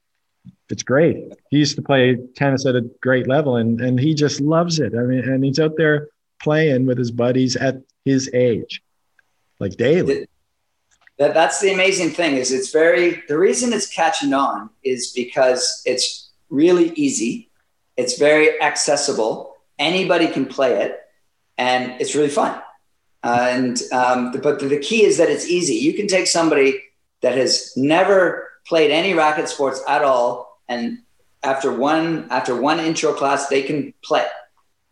It's 0.70 0.82
great. 0.82 1.32
He 1.50 1.58
used 1.58 1.76
to 1.76 1.82
play 1.82 2.16
tennis 2.34 2.64
at 2.66 2.74
a 2.74 2.82
great 3.00 3.28
level, 3.28 3.56
and 3.56 3.80
and 3.80 4.00
he 4.00 4.14
just 4.14 4.40
loves 4.40 4.78
it. 4.78 4.94
I 4.94 5.02
mean, 5.02 5.20
and 5.20 5.44
he's 5.44 5.60
out 5.60 5.76
there 5.76 6.08
playing 6.42 6.86
with 6.86 6.98
his 6.98 7.10
buddies 7.10 7.56
at 7.56 7.76
his 8.04 8.30
age, 8.32 8.82
like 9.58 9.76
daily. 9.76 10.26
That, 11.18 11.34
that's 11.34 11.60
the 11.60 11.72
amazing 11.72 12.10
thing 12.10 12.36
is 12.36 12.50
it's 12.50 12.72
very 12.72 13.22
the 13.28 13.38
reason 13.38 13.72
it's 13.72 13.86
catching 13.86 14.32
on 14.32 14.70
is 14.82 15.12
because 15.12 15.82
it's 15.84 16.30
really 16.48 16.90
easy 16.94 17.50
it's 17.96 18.18
very 18.18 18.60
accessible. 18.62 19.56
Anybody 19.78 20.28
can 20.28 20.46
play 20.46 20.82
it, 20.82 20.98
and 21.58 22.00
it's 22.00 22.14
really 22.14 22.28
fun. 22.28 22.60
Uh, 23.22 23.46
and 23.50 23.82
um, 23.92 24.32
but 24.42 24.58
the, 24.58 24.66
the 24.66 24.78
key 24.78 25.04
is 25.04 25.18
that 25.18 25.28
it's 25.28 25.46
easy. 25.46 25.74
You 25.74 25.94
can 25.94 26.06
take 26.06 26.26
somebody 26.26 26.82
that 27.20 27.36
has 27.36 27.72
never 27.76 28.50
played 28.66 28.90
any 28.90 29.14
racket 29.14 29.48
sports 29.48 29.80
at 29.88 30.02
all, 30.02 30.60
and 30.68 30.98
after 31.42 31.72
one 31.72 32.28
after 32.30 32.60
one 32.60 32.80
intro 32.80 33.12
class, 33.12 33.48
they 33.48 33.62
can 33.62 33.94
play. 34.04 34.26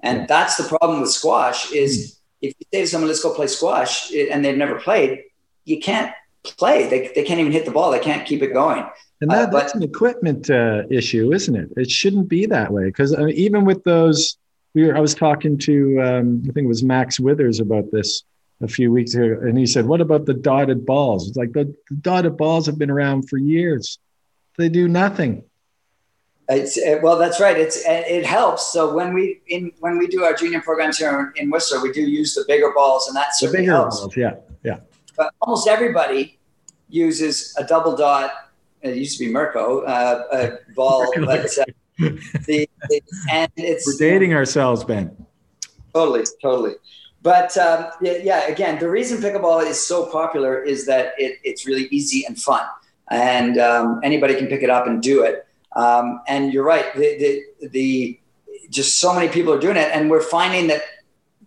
And 0.01 0.27
that's 0.29 0.57
the 0.57 0.65
problem 0.65 1.01
with 1.01 1.11
squash 1.11 1.73
is 1.73 1.93
mm. 1.93 2.49
if 2.49 2.55
you 2.59 2.67
say 2.73 2.81
to 2.83 2.87
someone, 2.87 3.09
let's 3.09 3.23
go 3.23 3.35
play 3.35 3.47
squash, 3.47 4.13
and 4.13 4.45
they've 4.45 4.57
never 4.57 4.81
played, 4.81 5.25
you 5.65 5.81
can't 5.81 6.13
play. 6.43 6.89
They, 6.89 7.13
they 7.15 7.25
can't 7.25 7.41
even 7.41 7.53
hit 7.53 7.65
the 7.65 7.71
ball. 7.71 7.91
They 7.91 8.01
can't 8.01 8.27
keep 8.27 8.43
it 8.43 8.53
going. 8.53 8.87
And 9.21 9.31
that, 9.31 9.49
uh, 9.49 9.59
that's 9.59 9.75
an 9.75 9.83
equipment 9.83 10.49
uh, 10.49 10.85
issue, 10.91 11.33
isn't 11.33 11.55
it? 11.55 11.69
It 11.77 11.91
shouldn't 11.91 12.29
be 12.29 12.47
that 12.47 12.73
way 12.73 12.85
because 12.85 13.15
I 13.15 13.25
mean, 13.25 13.35
even 13.35 13.65
with 13.65 13.85
those, 13.85 14.39
we 14.75 14.87
were, 14.87 14.97
I 14.97 15.01
was 15.01 15.15
talking 15.15 15.59
to 15.59 16.01
um, 16.01 16.43
I 16.49 16.53
think 16.53 16.65
it 16.65 16.69
was 16.69 16.83
Max 16.83 17.21
Withers 17.21 17.61
about 17.61 17.91
this 17.93 18.25
a 18.63 18.69
few 18.69 18.91
weeks 18.93 19.15
ago, 19.15 19.39
and 19.43 19.59
he 19.59 19.67
said, 19.67 19.87
"What 19.87 20.01
about 20.01 20.25
the 20.25 20.35
dotted 20.35 20.87
balls?" 20.87 21.29
It's 21.29 21.37
like 21.37 21.53
the, 21.53 21.75
the 21.89 21.97
dotted 21.97 22.37
balls 22.37 22.67
have 22.67 22.79
been 22.79 22.91
around 22.91 23.29
for 23.29 23.37
years. 23.37 23.99
They 24.57 24.69
do 24.69 24.89
nothing. 24.89 25.45
It's 26.49 26.79
well, 27.03 27.17
that's 27.17 27.41
right. 27.41 27.57
It's 27.57 27.83
it 27.87 28.27
helps. 28.27 28.73
So 28.73 28.93
when 28.95 29.15
we 29.15 29.41
in 29.49 29.73
when 29.81 29.99
we 29.99 30.09
do 30.09 30.25
our 30.25 30.35
junior 30.35 30.61
programs 30.61 30.99
here 30.99 31.33
in 31.37 31.51
Whistler, 31.51 31.81
we 31.81 31.93
do 31.93 32.01
use 32.01 32.35
the 32.35 32.45
bigger 32.49 32.73
balls, 32.75 33.07
and 33.07 33.17
that's 33.17 33.41
the 33.41 33.53
bigger 33.53 33.71
helps. 33.71 34.01
balls. 34.01 34.17
Yeah, 34.17 34.37
yeah. 34.65 34.79
But 35.17 35.33
almost 35.41 35.69
everybody 35.69 36.39
uses 36.89 37.55
a 37.57 37.65
double 37.65 37.95
dot. 37.97 38.50
It 38.83 38.97
used 38.97 39.19
to 39.19 39.27
be 39.27 39.33
Merco 39.33 39.87
uh, 39.87 40.25
a 40.33 40.73
ball, 40.75 41.11
but 41.17 41.47
uh, 41.59 41.65
the, 41.99 42.69
the, 42.89 43.03
and 43.31 43.51
it's 43.57 43.87
we're 43.87 43.99
dating 43.99 44.33
ourselves, 44.35 44.85
Ben. 44.85 45.27
Totally, 45.93 46.25
totally. 46.41 46.75
But 47.23 47.57
um, 47.59 47.91
yeah, 48.01 48.19
yeah, 48.23 48.47
again, 48.49 48.79
the 48.79 48.89
reason 48.89 49.19
pickleball 49.19 49.67
is 49.67 49.79
so 49.79 50.07
popular 50.11 50.63
is 50.63 50.87
that 50.87 51.13
it, 51.19 51.39
it's 51.45 51.67
really 51.67 51.89
easy 51.91 52.25
and 52.25 52.41
fun, 52.41 52.65
and 53.11 53.59
um, 53.59 54.01
anybody 54.03 54.35
can 54.35 54.47
pick 54.47 54.63
it 54.63 54.71
up 54.71 54.87
and 54.87 55.03
do 55.03 55.25
it. 55.25 55.47
Um, 55.77 56.21
and 56.27 56.53
you're 56.53 56.65
right, 56.65 56.93
the, 56.95 57.45
the, 57.61 57.69
the 57.69 58.21
just 58.71 58.99
so 58.99 59.15
many 59.15 59.29
people 59.29 59.53
are 59.53 59.61
doing 59.61 59.77
it, 59.77 59.91
and 59.93 60.11
we're 60.11 60.23
finding 60.23 60.69
that 60.69 60.83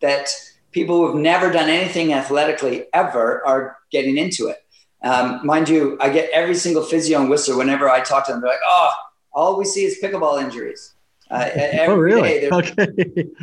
that 0.01 0.29
people 0.71 0.97
who 0.97 1.07
have 1.07 1.15
never 1.15 1.51
done 1.51 1.69
anything 1.69 2.13
athletically 2.13 2.85
ever 2.93 3.45
are 3.47 3.77
getting 3.91 4.17
into 4.17 4.47
it. 4.47 4.62
Um, 5.03 5.45
mind 5.45 5.67
you, 5.67 5.97
I 5.99 6.09
get 6.09 6.29
every 6.31 6.55
single 6.55 6.83
physio 6.83 7.19
and 7.19 7.29
Whistler 7.29 7.57
whenever 7.57 7.89
I 7.89 7.99
talk 8.01 8.25
to 8.27 8.31
them. 8.31 8.41
They're 8.41 8.51
like, 8.51 8.59
"Oh, 8.65 8.89
all 9.33 9.57
we 9.57 9.65
see 9.65 9.83
is 9.83 9.99
pickleball 10.01 10.41
injuries." 10.41 10.93
Uh, 11.29 11.49
oh, 11.87 11.95
really? 11.95 12.49
okay. 12.49 13.27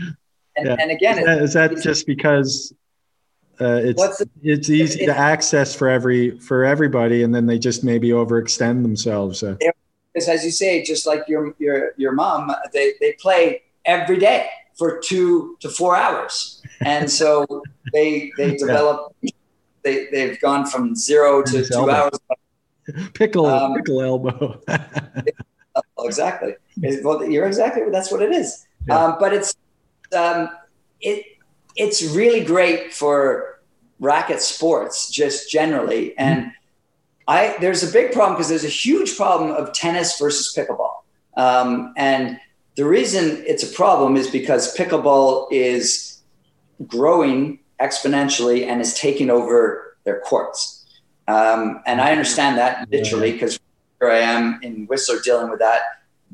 And, 0.56 0.66
yeah. 0.66 0.76
and 0.80 0.90
again, 0.90 1.18
is 1.18 1.24
that, 1.24 1.42
is 1.42 1.52
that 1.54 1.82
just 1.82 2.06
because 2.06 2.74
uh, 3.60 3.80
it's 3.82 4.18
the, 4.18 4.28
it's 4.42 4.68
easy 4.68 5.02
it, 5.02 5.06
to 5.06 5.16
access 5.16 5.74
for 5.74 5.88
every 5.88 6.38
for 6.40 6.64
everybody, 6.64 7.22
and 7.22 7.34
then 7.34 7.46
they 7.46 7.58
just 7.58 7.84
maybe 7.84 8.08
overextend 8.08 8.82
themselves? 8.82 9.42
Uh. 9.42 9.56
Because 10.12 10.28
as 10.28 10.44
you 10.44 10.50
say, 10.50 10.82
just 10.82 11.06
like 11.06 11.22
your 11.28 11.54
your 11.58 11.92
your 11.96 12.12
mom, 12.12 12.52
they 12.72 12.94
they 13.00 13.12
play 13.12 13.62
every 13.84 14.18
day 14.18 14.48
for 14.76 14.98
two 14.98 15.56
to 15.60 15.68
four 15.68 15.96
hours, 15.96 16.62
and 16.80 17.10
so 17.10 17.46
they 17.92 18.32
they 18.36 18.56
develop. 18.56 19.14
Yeah. 19.20 19.30
They 19.82 20.06
they've 20.06 20.40
gone 20.40 20.66
from 20.66 20.94
zero 20.94 21.42
to 21.42 21.64
two 21.64 21.74
elbow. 21.74 21.92
hours. 21.92 22.18
Pickle 23.14 23.46
um, 23.46 23.74
pickle 23.74 24.02
elbow. 24.02 24.60
exactly. 26.00 26.54
Well, 27.02 27.24
you're 27.24 27.46
exactly. 27.46 27.82
That's 27.90 28.10
what 28.10 28.22
it 28.22 28.32
is. 28.32 28.66
Yeah. 28.88 28.96
Um, 28.96 29.16
but 29.20 29.32
it's 29.32 29.54
um, 30.16 30.48
it 31.00 31.24
it's 31.76 32.02
really 32.02 32.44
great 32.44 32.92
for 32.92 33.60
racket 34.00 34.40
sports 34.40 35.10
just 35.10 35.50
generally, 35.50 36.16
and 36.18 36.52
I 37.28 37.56
there's 37.60 37.82
a 37.88 37.92
big 37.92 38.12
problem 38.12 38.34
because 38.34 38.48
there's 38.48 38.64
a 38.64 38.68
huge 38.68 39.16
problem 39.16 39.52
of 39.52 39.72
tennis 39.72 40.18
versus 40.18 40.52
pickleball, 40.56 41.02
um, 41.36 41.92
and 41.96 42.40
the 42.76 42.84
reason 42.84 43.44
it's 43.46 43.62
a 43.62 43.74
problem 43.74 44.16
is 44.16 44.30
because 44.30 44.76
pickleball 44.76 45.48
is 45.50 46.22
growing 46.86 47.60
exponentially 47.80 48.66
and 48.66 48.80
is 48.80 48.94
taking 48.94 49.30
over 49.30 49.96
their 50.04 50.20
courts. 50.20 50.84
Um, 51.28 51.82
and 51.86 52.00
I 52.00 52.10
understand 52.10 52.58
that 52.58 52.88
literally 52.90 53.32
because 53.32 53.58
here 54.00 54.10
I 54.10 54.18
am 54.18 54.58
in 54.62 54.86
Whistler 54.86 55.20
dealing 55.20 55.50
with 55.50 55.60
that. 55.60 55.82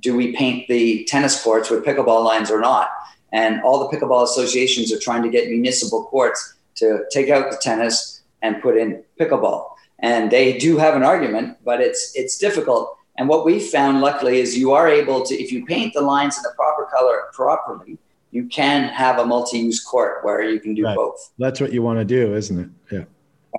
Do 0.01 0.17
we 0.17 0.37
paint 0.37 0.69
the 0.69 1.05
tennis 1.05 1.43
courts 1.43 1.71
with 1.71 1.85
pickleball 1.85 2.25
lines 2.25 2.51
or 2.51 2.61
not? 2.61 2.91
And 3.33 3.63
all 3.63 3.89
the 3.89 3.97
pickleball 3.97 4.25
associations 4.25 4.93
are 4.93 4.99
trying 4.99 5.23
to 5.23 5.29
get 5.29 5.49
municipal 5.49 6.05
courts 6.05 6.55
to 6.77 7.05
take 7.11 7.29
out 7.29 7.51
the 7.51 7.57
tennis 7.57 8.23
and 8.43 8.63
put 8.63 8.77
in 8.77 9.03
pickleball. 9.19 9.71
And 9.99 10.31
they 10.31 10.59
do 10.59 10.77
have 10.77 10.95
an 10.95 11.03
argument, 11.03 11.57
but 11.65 11.81
it's 11.81 12.13
it's 12.15 12.39
difficult. 12.39 12.97
And 13.19 13.29
what 13.29 13.47
we 13.47 13.59
found, 13.61 14.01
luckily, 14.01 14.41
is 14.41 14.59
you 14.59 14.73
are 14.73 14.89
able 14.89 15.25
to, 15.25 15.35
if 15.35 15.51
you 15.51 15.65
paint 15.65 15.95
the 15.95 16.03
lines 16.03 16.37
in 16.37 16.43
the 16.43 16.53
proper 16.55 16.87
color 16.93 17.23
properly, 17.33 17.99
you 18.37 18.45
can 18.49 18.91
have 18.91 19.19
a 19.19 19.25
multi-use 19.25 19.83
court 19.83 20.23
where 20.23 20.43
you 20.43 20.61
can 20.61 20.75
do 20.75 20.85
right. 20.85 20.95
both. 20.95 21.33
That's 21.39 21.59
what 21.59 21.73
you 21.73 21.83
want 21.83 21.99
to 21.99 22.05
do, 22.05 22.37
isn't 22.37 22.59
it? 22.61 22.69
Yeah. 22.95 23.05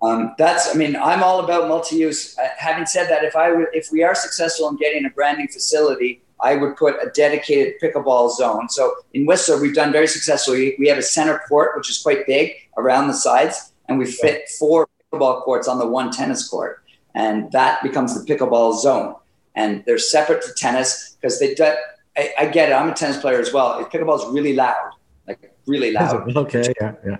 Um, 0.04 0.36
that's, 0.38 0.64
I 0.74 0.78
mean, 0.78 0.96
I'm 0.96 1.24
all 1.24 1.40
about 1.44 1.68
multi-use. 1.68 2.38
Uh, 2.38 2.48
having 2.58 2.86
said 2.86 3.10
that, 3.10 3.24
if 3.24 3.36
I 3.36 3.52
would, 3.52 3.70
if 3.74 3.88
we 3.92 4.04
are 4.04 4.14
successful 4.14 4.70
in 4.70 4.76
getting 4.76 5.04
a 5.06 5.10
brand 5.10 5.40
new 5.40 5.48
facility, 5.48 6.22
I 6.40 6.56
would 6.56 6.76
put 6.78 6.94
a 7.02 7.10
dedicated 7.10 7.82
pickleball 7.82 8.30
zone. 8.36 8.70
So 8.70 8.94
in 9.16 9.26
Whistler, 9.26 9.60
we've 9.60 9.74
done 9.74 9.92
very 9.92 10.06
successfully. 10.08 10.76
We 10.78 10.88
have 10.90 11.00
a 11.00 11.08
center 11.18 11.40
court, 11.50 11.76
which 11.76 11.90
is 11.90 11.98
quite 11.98 12.28
big 12.28 12.54
around 12.78 13.08
the 13.08 13.16
sides, 13.16 13.74
and 13.90 13.98
we 13.98 14.06
fit 14.06 14.48
four 14.60 14.88
pickleball 15.12 15.42
courts 15.42 15.68
on 15.68 15.80
the 15.80 15.88
one 15.88 16.12
tennis 16.12 16.48
court, 16.48 16.84
and 17.16 17.52
that 17.52 17.82
becomes 17.82 18.14
the 18.14 18.24
pickleball 18.32 18.80
zone. 18.80 19.16
And 19.56 19.84
they're 19.86 19.98
separate 19.98 20.44
for 20.44 20.54
tennis 20.54 21.18
because 21.20 21.40
they. 21.40 21.56
Do, 21.56 21.74
I, 22.18 22.34
I, 22.40 22.46
get 22.48 22.70
it. 22.70 22.74
I'm 22.74 22.90
a 22.90 22.94
tennis 22.94 23.18
player 23.18 23.40
as 23.40 23.54
well. 23.54 23.84
Pickleball 23.86 24.20
is 24.20 24.34
really 24.34 24.54
loud, 24.54 24.92
like 25.28 25.54
really 25.66 25.92
loud. 25.92 26.36
Okay, 26.36 26.74
yeah, 26.82 26.94
yeah. 27.06 27.18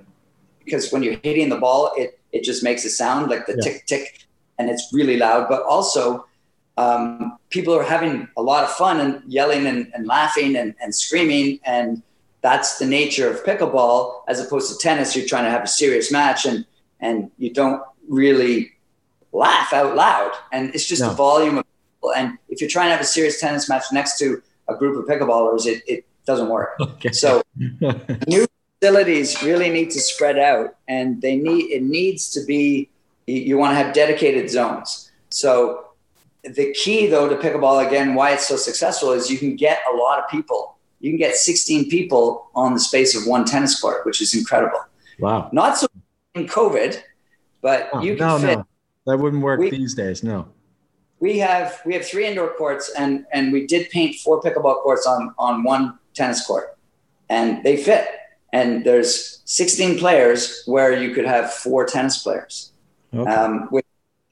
Because 0.64 0.92
when 0.92 1.04
you're 1.04 1.20
hitting 1.24 1.50
the 1.50 1.58
ball, 1.58 1.94
it 1.96 2.20
it 2.32 2.44
just 2.44 2.64
makes 2.64 2.84
a 2.84 2.90
sound 2.90 3.30
like 3.30 3.46
the 3.46 3.54
yeah. 3.54 3.62
tick 3.62 3.86
tick, 3.86 4.28
and 4.58 4.70
it's 4.70 4.90
really 4.92 5.18
loud. 5.18 5.48
But 5.50 5.64
also, 5.64 6.26
um, 6.78 7.38
people 7.50 7.74
are 7.74 7.84
having 7.84 8.28
a 8.38 8.42
lot 8.42 8.64
of 8.64 8.70
fun 8.72 9.00
and 9.00 9.22
yelling 9.32 9.66
and, 9.66 9.92
and 9.94 10.08
laughing 10.08 10.56
and, 10.56 10.76
and 10.80 10.94
screaming. 10.94 11.60
And 11.66 12.04
that's 12.42 12.78
the 12.78 12.86
nature 12.86 13.30
of 13.30 13.44
pickleball 13.44 14.22
as 14.28 14.40
opposed 14.40 14.72
to 14.72 14.78
tennis. 14.78 15.16
You're 15.16 15.26
trying 15.26 15.46
to 15.46 15.50
have 15.50 15.64
a 15.64 15.68
serious 15.68 16.12
match 16.12 16.46
and, 16.46 16.66
and 17.00 17.32
you 17.38 17.52
don't 17.52 17.82
really 18.08 18.74
laugh 19.32 19.74
out 19.74 19.96
loud. 19.96 20.32
And 20.52 20.74
it's 20.76 20.86
just 20.86 21.02
no. 21.02 21.10
the 21.10 21.16
volume 21.16 21.58
of 21.58 21.66
people. 21.66 22.14
And 22.14 22.38
if 22.48 22.62
you're 22.62 22.70
trying 22.70 22.88
to 22.88 22.92
have 22.92 23.02
a 23.02 23.06
serious 23.06 23.40
tennis 23.40 23.68
match 23.68 23.86
next 23.92 24.20
to 24.20 24.42
a 24.70 24.76
group 24.76 24.98
of 24.98 25.06
pickleballers, 25.06 25.66
it, 25.66 25.84
it 25.88 26.06
doesn't 26.26 26.50
work. 26.50 26.78
Okay. 26.82 27.12
So 27.12 27.42
new 27.58 28.46
facilities 28.80 29.42
really 29.44 29.70
need 29.70 29.92
to 29.92 30.00
spread 30.00 30.38
out 30.38 30.76
and 30.88 31.22
they 31.22 31.36
need, 31.36 31.72
it 31.72 31.84
needs 31.84 32.30
to 32.32 32.44
be, 32.46 32.90
you, 33.26 33.42
you 33.42 33.58
want 33.58 33.72
to 33.72 33.76
have 33.76 33.94
dedicated 33.94 34.50
zones. 34.50 35.12
So 35.30 35.88
the 36.44 36.74
key 36.74 37.08
though 37.08 37.28
to 37.28 37.36
pickleball 37.36 37.86
again 37.86 38.16
why 38.16 38.32
it's 38.32 38.48
so 38.48 38.56
successful 38.56 39.12
is 39.12 39.30
you 39.30 39.38
can 39.38 39.56
get 39.56 39.80
a 39.92 39.96
lot 39.96 40.20
of 40.20 40.30
people 40.30 40.78
you 41.00 41.12
can 41.12 41.18
get 41.18 41.36
16 41.36 41.90
people 41.90 42.50
on 42.56 42.74
the 42.74 42.80
space 42.80 43.16
of 43.16 43.28
one 43.28 43.46
tennis 43.46 43.80
court 43.80 44.06
which 44.06 44.22
is 44.22 44.34
incredible 44.34 44.80
wow 45.20 45.50
not 45.52 45.78
so 45.78 45.88
in 46.36 46.48
covid 46.48 47.02
but 47.62 47.90
oh, 47.94 48.02
you 48.02 48.16
can 48.16 48.28
no, 48.28 48.40
fit, 48.40 48.58
no. 48.58 48.68
that 49.06 49.18
wouldn't 49.18 49.42
work 49.42 49.60
we, 49.60 49.70
these 49.70 49.94
days 49.94 50.24
no 50.24 50.48
we 51.20 51.40
have 51.40 51.82
we 51.86 51.94
have 51.94 52.06
three 52.06 52.26
indoor 52.26 52.50
courts 52.50 52.92
and 52.98 53.26
and 53.32 53.52
we 53.52 53.66
did 53.66 53.90
paint 53.90 54.16
four 54.16 54.42
pickleball 54.42 54.82
courts 54.84 55.06
on 55.06 55.34
on 55.38 55.64
one 55.64 55.98
tennis 56.14 56.46
court 56.46 56.78
and 57.30 57.64
they 57.64 57.78
fit 57.78 58.08
and 58.54 58.86
there's 58.86 59.42
16 59.46 60.00
players 60.00 60.64
where 60.66 61.02
you 61.02 61.14
could 61.14 61.26
have 61.26 61.54
four 61.54 61.86
tennis 61.86 62.22
players 62.24 62.72
okay. 63.14 63.30
um, 63.30 63.68
with 63.72 63.86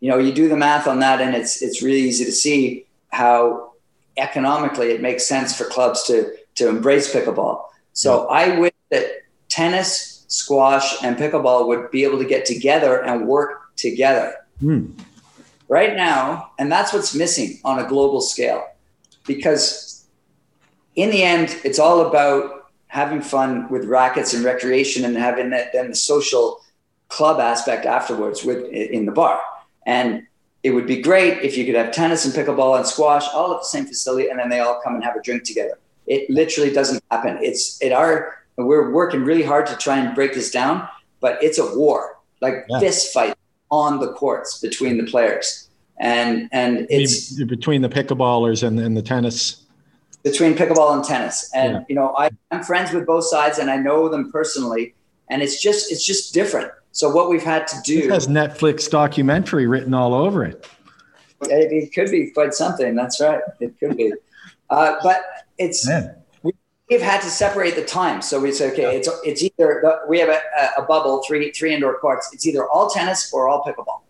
you 0.05 0.11
know, 0.11 0.19
you 0.19 0.31
do 0.31 0.47
the 0.47 0.55
math 0.55 0.87
on 0.87 0.99
that, 0.99 1.19
and 1.19 1.35
it's 1.35 1.63
it's 1.63 1.81
really 1.81 2.01
easy 2.01 2.25
to 2.25 2.31
see 2.31 2.85
how 3.09 3.73
economically 4.17 4.91
it 4.91 5.01
makes 5.01 5.25
sense 5.25 5.57
for 5.57 5.65
clubs 5.65 6.03
to 6.03 6.31
to 6.55 6.69
embrace 6.69 7.11
pickleball. 7.11 7.63
So 7.93 8.23
yeah. 8.23 8.29
I 8.29 8.59
wish 8.59 8.73
that 8.91 9.05
tennis, 9.49 10.25
squash, 10.27 11.01
and 11.03 11.17
pickleball 11.17 11.67
would 11.67 11.89
be 11.89 12.03
able 12.03 12.19
to 12.19 12.25
get 12.25 12.45
together 12.45 13.03
and 13.03 13.27
work 13.27 13.75
together. 13.77 14.35
Mm. 14.61 14.93
Right 15.67 15.95
now, 15.95 16.51
and 16.59 16.71
that's 16.71 16.93
what's 16.93 17.15
missing 17.15 17.59
on 17.63 17.79
a 17.79 17.87
global 17.87 18.21
scale, 18.21 18.65
because 19.25 20.05
in 20.95 21.09
the 21.09 21.23
end, 21.23 21.57
it's 21.63 21.79
all 21.79 22.07
about 22.07 22.69
having 22.87 23.21
fun 23.21 23.67
with 23.69 23.85
rackets 23.85 24.33
and 24.33 24.45
recreation, 24.45 25.03
and 25.05 25.17
having 25.17 25.49
that, 25.49 25.73
then 25.73 25.89
the 25.89 25.95
social 25.95 26.61
club 27.09 27.39
aspect 27.39 27.85
afterwards 27.85 28.43
with 28.43 28.63
in 28.71 29.05
the 29.05 29.11
bar. 29.11 29.41
And 29.85 30.25
it 30.63 30.71
would 30.71 30.87
be 30.87 30.99
great 30.99 31.43
if 31.43 31.55
you 31.55 31.63
could 31.63 31.75
have 31.75 31.91
tennis 31.91 32.25
and 32.25 32.33
pickleball 32.33 32.75
and 32.75 32.87
squash 32.87 33.27
all 33.33 33.53
at 33.53 33.59
the 33.59 33.65
same 33.65 33.85
facility 33.85 34.29
and 34.29 34.39
then 34.39 34.49
they 34.49 34.59
all 34.59 34.81
come 34.83 34.95
and 34.95 35.03
have 35.03 35.15
a 35.15 35.21
drink 35.21 35.43
together. 35.43 35.77
It 36.07 36.27
literally 36.27 36.71
doesn't 36.71 37.03
happen. 37.11 37.37
It's 37.41 37.79
it 37.83 37.91
our 37.91 38.35
we're 38.57 38.91
working 38.91 39.23
really 39.23 39.43
hard 39.43 39.67
to 39.67 39.75
try 39.75 39.97
and 39.97 40.15
break 40.15 40.33
this 40.33 40.49
down, 40.49 40.87
but 41.19 41.41
it's 41.43 41.59
a 41.59 41.75
war, 41.75 42.17
like 42.41 42.65
yeah. 42.67 42.79
fist 42.79 43.13
fight 43.13 43.34
on 43.71 43.99
the 43.99 44.13
courts 44.13 44.59
between 44.59 44.97
the 44.97 45.09
players. 45.09 45.69
And 45.97 46.49
and 46.51 46.87
it's 46.89 47.41
between 47.43 47.81
the 47.81 47.89
pickleballers 47.89 48.67
and, 48.67 48.79
and 48.79 48.97
the 48.97 49.01
tennis 49.01 49.65
between 50.25 50.55
pickleball 50.55 50.95
and 50.95 51.03
tennis. 51.03 51.49
And 51.53 51.73
yeah. 51.73 51.83
you 51.87 51.95
know, 51.95 52.13
I, 52.17 52.29
I'm 52.51 52.63
friends 52.63 52.91
with 52.91 53.05
both 53.05 53.25
sides 53.25 53.59
and 53.59 53.69
I 53.69 53.77
know 53.77 54.09
them 54.09 54.31
personally. 54.31 54.95
And 55.29 55.41
it's 55.41 55.61
just 55.61 55.91
it's 55.91 56.05
just 56.05 56.33
different. 56.33 56.71
So 56.91 57.09
what 57.09 57.29
we've 57.29 57.43
had 57.43 57.67
to 57.67 57.77
do 57.83 57.99
it 57.99 58.09
has 58.09 58.27
Netflix 58.27 58.89
documentary 58.89 59.67
written 59.67 59.93
all 59.93 60.13
over 60.13 60.43
it. 60.43 60.67
It, 61.41 61.71
it 61.71 61.93
could 61.93 62.09
be 62.09 62.31
quite 62.31 62.53
something. 62.53 62.95
That's 62.95 63.21
right. 63.21 63.41
It 63.59 63.79
could 63.79 63.97
be. 63.97 64.13
Uh, 64.69 64.95
but 65.03 65.23
it's 65.57 65.87
Man. 65.87 66.15
We've 66.89 67.01
had 67.01 67.21
to 67.21 67.29
separate 67.29 67.75
the 67.75 67.83
time. 67.83 68.21
So 68.21 68.39
we 68.39 68.51
say, 68.51 68.71
okay, 68.71 68.83
yeah. 68.83 68.89
it's 68.89 69.09
it's 69.23 69.43
either 69.43 70.01
we 70.07 70.19
have 70.19 70.29
a, 70.29 70.41
a, 70.77 70.83
bubble, 70.83 71.23
three 71.27 71.51
three 71.51 71.73
indoor 71.73 71.97
courts. 71.97 72.29
It's 72.33 72.45
either 72.45 72.67
all 72.69 72.89
tennis 72.89 73.31
or 73.33 73.47
all 73.49 73.63
pickleball, 73.63 74.01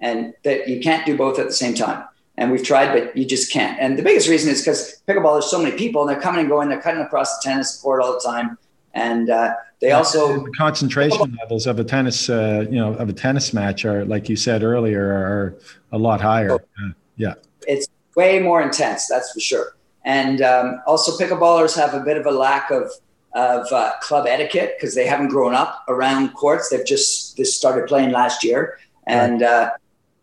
and 0.00 0.34
that 0.44 0.68
you 0.68 0.80
can't 0.80 1.04
do 1.06 1.16
both 1.16 1.38
at 1.38 1.46
the 1.46 1.52
same 1.52 1.74
time. 1.74 2.04
And 2.36 2.50
we've 2.50 2.62
tried, 2.62 2.92
but 2.92 3.14
you 3.14 3.26
just 3.26 3.52
can't. 3.52 3.78
And 3.80 3.98
the 3.98 4.02
biggest 4.02 4.26
reason 4.28 4.50
is 4.50 4.62
because 4.62 5.02
pickleball, 5.06 5.34
there's 5.34 5.50
so 5.50 5.62
many 5.62 5.76
people, 5.76 6.02
and 6.02 6.10
they're 6.10 6.22
coming 6.22 6.40
and 6.40 6.48
going, 6.48 6.68
they're 6.70 6.80
cutting 6.80 7.02
across 7.02 7.38
the 7.38 7.50
tennis 7.50 7.80
court 7.80 8.02
all 8.02 8.14
the 8.14 8.20
time, 8.20 8.56
and 8.94 9.28
uh, 9.28 9.54
they 9.80 9.92
also 9.92 10.44
the 10.44 10.52
concentration 10.52 11.36
levels 11.40 11.66
of 11.66 11.78
a 11.78 11.84
tennis, 11.84 12.30
uh, 12.30 12.66
you 12.70 12.76
know, 12.76 12.94
of 12.94 13.08
a 13.08 13.12
tennis 13.12 13.52
match 13.52 13.84
are, 13.84 14.04
like 14.04 14.28
you 14.28 14.36
said 14.36 14.62
earlier, 14.62 15.04
are 15.04 15.58
a 15.92 15.98
lot 15.98 16.20
higher. 16.20 16.54
Uh, 16.54 16.90
yeah, 17.16 17.34
it's 17.66 17.88
way 18.16 18.38
more 18.38 18.62
intense, 18.62 19.06
that's 19.08 19.32
for 19.32 19.40
sure. 19.40 19.74
And 20.04 20.40
um, 20.40 20.80
also, 20.86 21.12
pickleballers 21.22 21.76
have 21.76 21.94
a 21.94 22.00
bit 22.00 22.16
of 22.16 22.26
a 22.26 22.30
lack 22.30 22.70
of 22.70 22.90
of 23.32 23.70
uh, 23.72 23.92
club 24.00 24.26
etiquette 24.26 24.74
because 24.76 24.94
they 24.94 25.06
haven't 25.06 25.28
grown 25.28 25.54
up 25.54 25.84
around 25.88 26.32
courts. 26.34 26.70
They've 26.70 26.86
just 26.86 27.36
just 27.36 27.56
started 27.56 27.86
playing 27.86 28.10
last 28.10 28.42
year, 28.42 28.78
and 29.06 29.42
uh, 29.42 29.70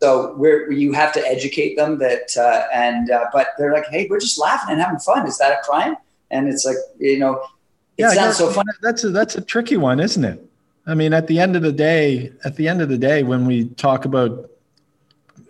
so 0.01 0.33
we're 0.35 0.71
you 0.71 0.93
have 0.93 1.13
to 1.13 1.25
educate 1.25 1.75
them 1.75 1.99
that 1.99 2.35
uh, 2.37 2.67
and 2.73 3.11
uh, 3.11 3.25
but 3.31 3.49
they're 3.57 3.73
like 3.73 3.87
hey 3.87 4.07
we're 4.09 4.19
just 4.19 4.39
laughing 4.39 4.73
and 4.73 4.81
having 4.81 4.99
fun. 4.99 5.25
Is 5.27 5.37
that 5.37 5.59
a 5.59 5.61
crime? 5.63 5.95
And 6.31 6.47
it's 6.47 6.65
like 6.65 6.77
you 6.99 7.19
know 7.19 7.41
it 7.97 8.03
yeah, 8.03 8.09
sounds 8.09 8.37
so 8.37 8.51
fun. 8.51 8.65
That's 8.81 9.03
a, 9.03 9.09
that's 9.09 9.35
a 9.35 9.41
tricky 9.41 9.77
one 9.77 9.99
isn't 9.99 10.23
it? 10.23 10.43
I 10.85 10.93
mean 10.93 11.13
at 11.13 11.27
the 11.27 11.39
end 11.39 11.55
of 11.55 11.61
the 11.61 11.71
day 11.71 12.31
at 12.43 12.55
the 12.55 12.67
end 12.67 12.81
of 12.81 12.89
the 12.89 12.97
day 12.97 13.23
when 13.23 13.45
we 13.45 13.65
talk 13.69 14.05
about 14.05 14.49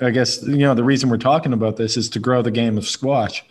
i 0.01 0.11
guess 0.11 0.43
you 0.43 0.57
know 0.57 0.75
the 0.75 0.84
reason 0.84 1.09
we're 1.09 1.17
talking 1.17 1.53
about 1.53 1.78
this 1.78 1.97
is 1.97 2.09
to 2.09 2.19
grow 2.19 2.41
the 2.41 2.51
game 2.51 2.78
of 2.78 2.88
squash 2.88 3.43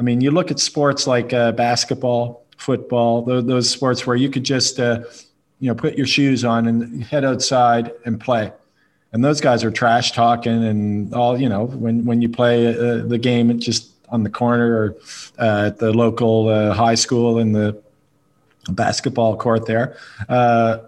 i 0.00 0.02
mean 0.02 0.20
you 0.20 0.32
look 0.32 0.50
at 0.50 0.58
sports 0.58 1.06
like 1.06 1.32
uh, 1.32 1.52
basketball 1.52 2.44
football 2.56 3.22
those, 3.22 3.46
those, 3.46 3.70
sports 3.70 4.06
where 4.06 4.16
you 4.16 4.28
could 4.28 4.44
just 4.44 4.80
uh, 4.80 5.00
you 5.60 5.68
know 5.68 5.74
put 5.74 5.96
your 5.96 6.06
shoes 6.06 6.44
on 6.44 6.66
and 6.66 7.04
head 7.04 7.24
outside 7.24 7.92
and 8.04 8.20
play. 8.20 8.52
And 9.12 9.24
those 9.24 9.40
guys 9.40 9.64
are 9.64 9.70
trash 9.70 10.12
talking 10.12 10.64
and 10.64 11.14
all 11.14 11.40
you 11.40 11.48
know 11.48 11.66
when 11.66 12.04
when 12.04 12.22
you 12.22 12.28
play 12.28 12.66
uh, 12.68 13.04
the 13.06 13.18
game 13.18 13.58
just 13.60 13.90
on 14.08 14.24
the 14.24 14.30
corner 14.30 14.76
or 14.76 14.96
uh, 15.38 15.66
at 15.66 15.78
the 15.78 15.92
local 15.92 16.48
uh, 16.48 16.72
high 16.72 16.94
school 16.94 17.38
in 17.38 17.52
the 17.52 17.80
basketball 18.70 19.36
court 19.36 19.66
there. 19.66 19.96
Uh, 20.28 20.78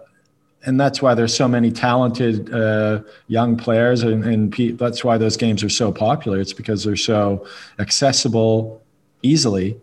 and 0.65 0.79
that's 0.79 1.01
why 1.01 1.13
there's 1.13 1.35
so 1.35 1.47
many 1.47 1.71
talented 1.71 2.53
uh, 2.53 3.01
young 3.27 3.57
players 3.57 4.03
and, 4.03 4.23
and 4.23 4.53
pe- 4.53 4.71
that's 4.71 5.03
why 5.03 5.17
those 5.17 5.35
games 5.35 5.61
are 5.61 5.69
so 5.69 5.91
popular. 5.91 6.39
It's 6.39 6.53
because 6.53 6.85
they're 6.85 6.95
so 6.95 7.45
accessible 7.79 8.82
easily. 9.23 9.79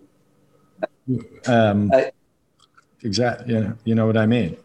Um, 1.46 1.90
exactly 3.02 3.54
you 3.54 3.60
know, 3.60 3.76
you 3.84 3.94
know 3.94 4.06
what 4.06 4.16
i 4.16 4.26
mean. 4.26 4.56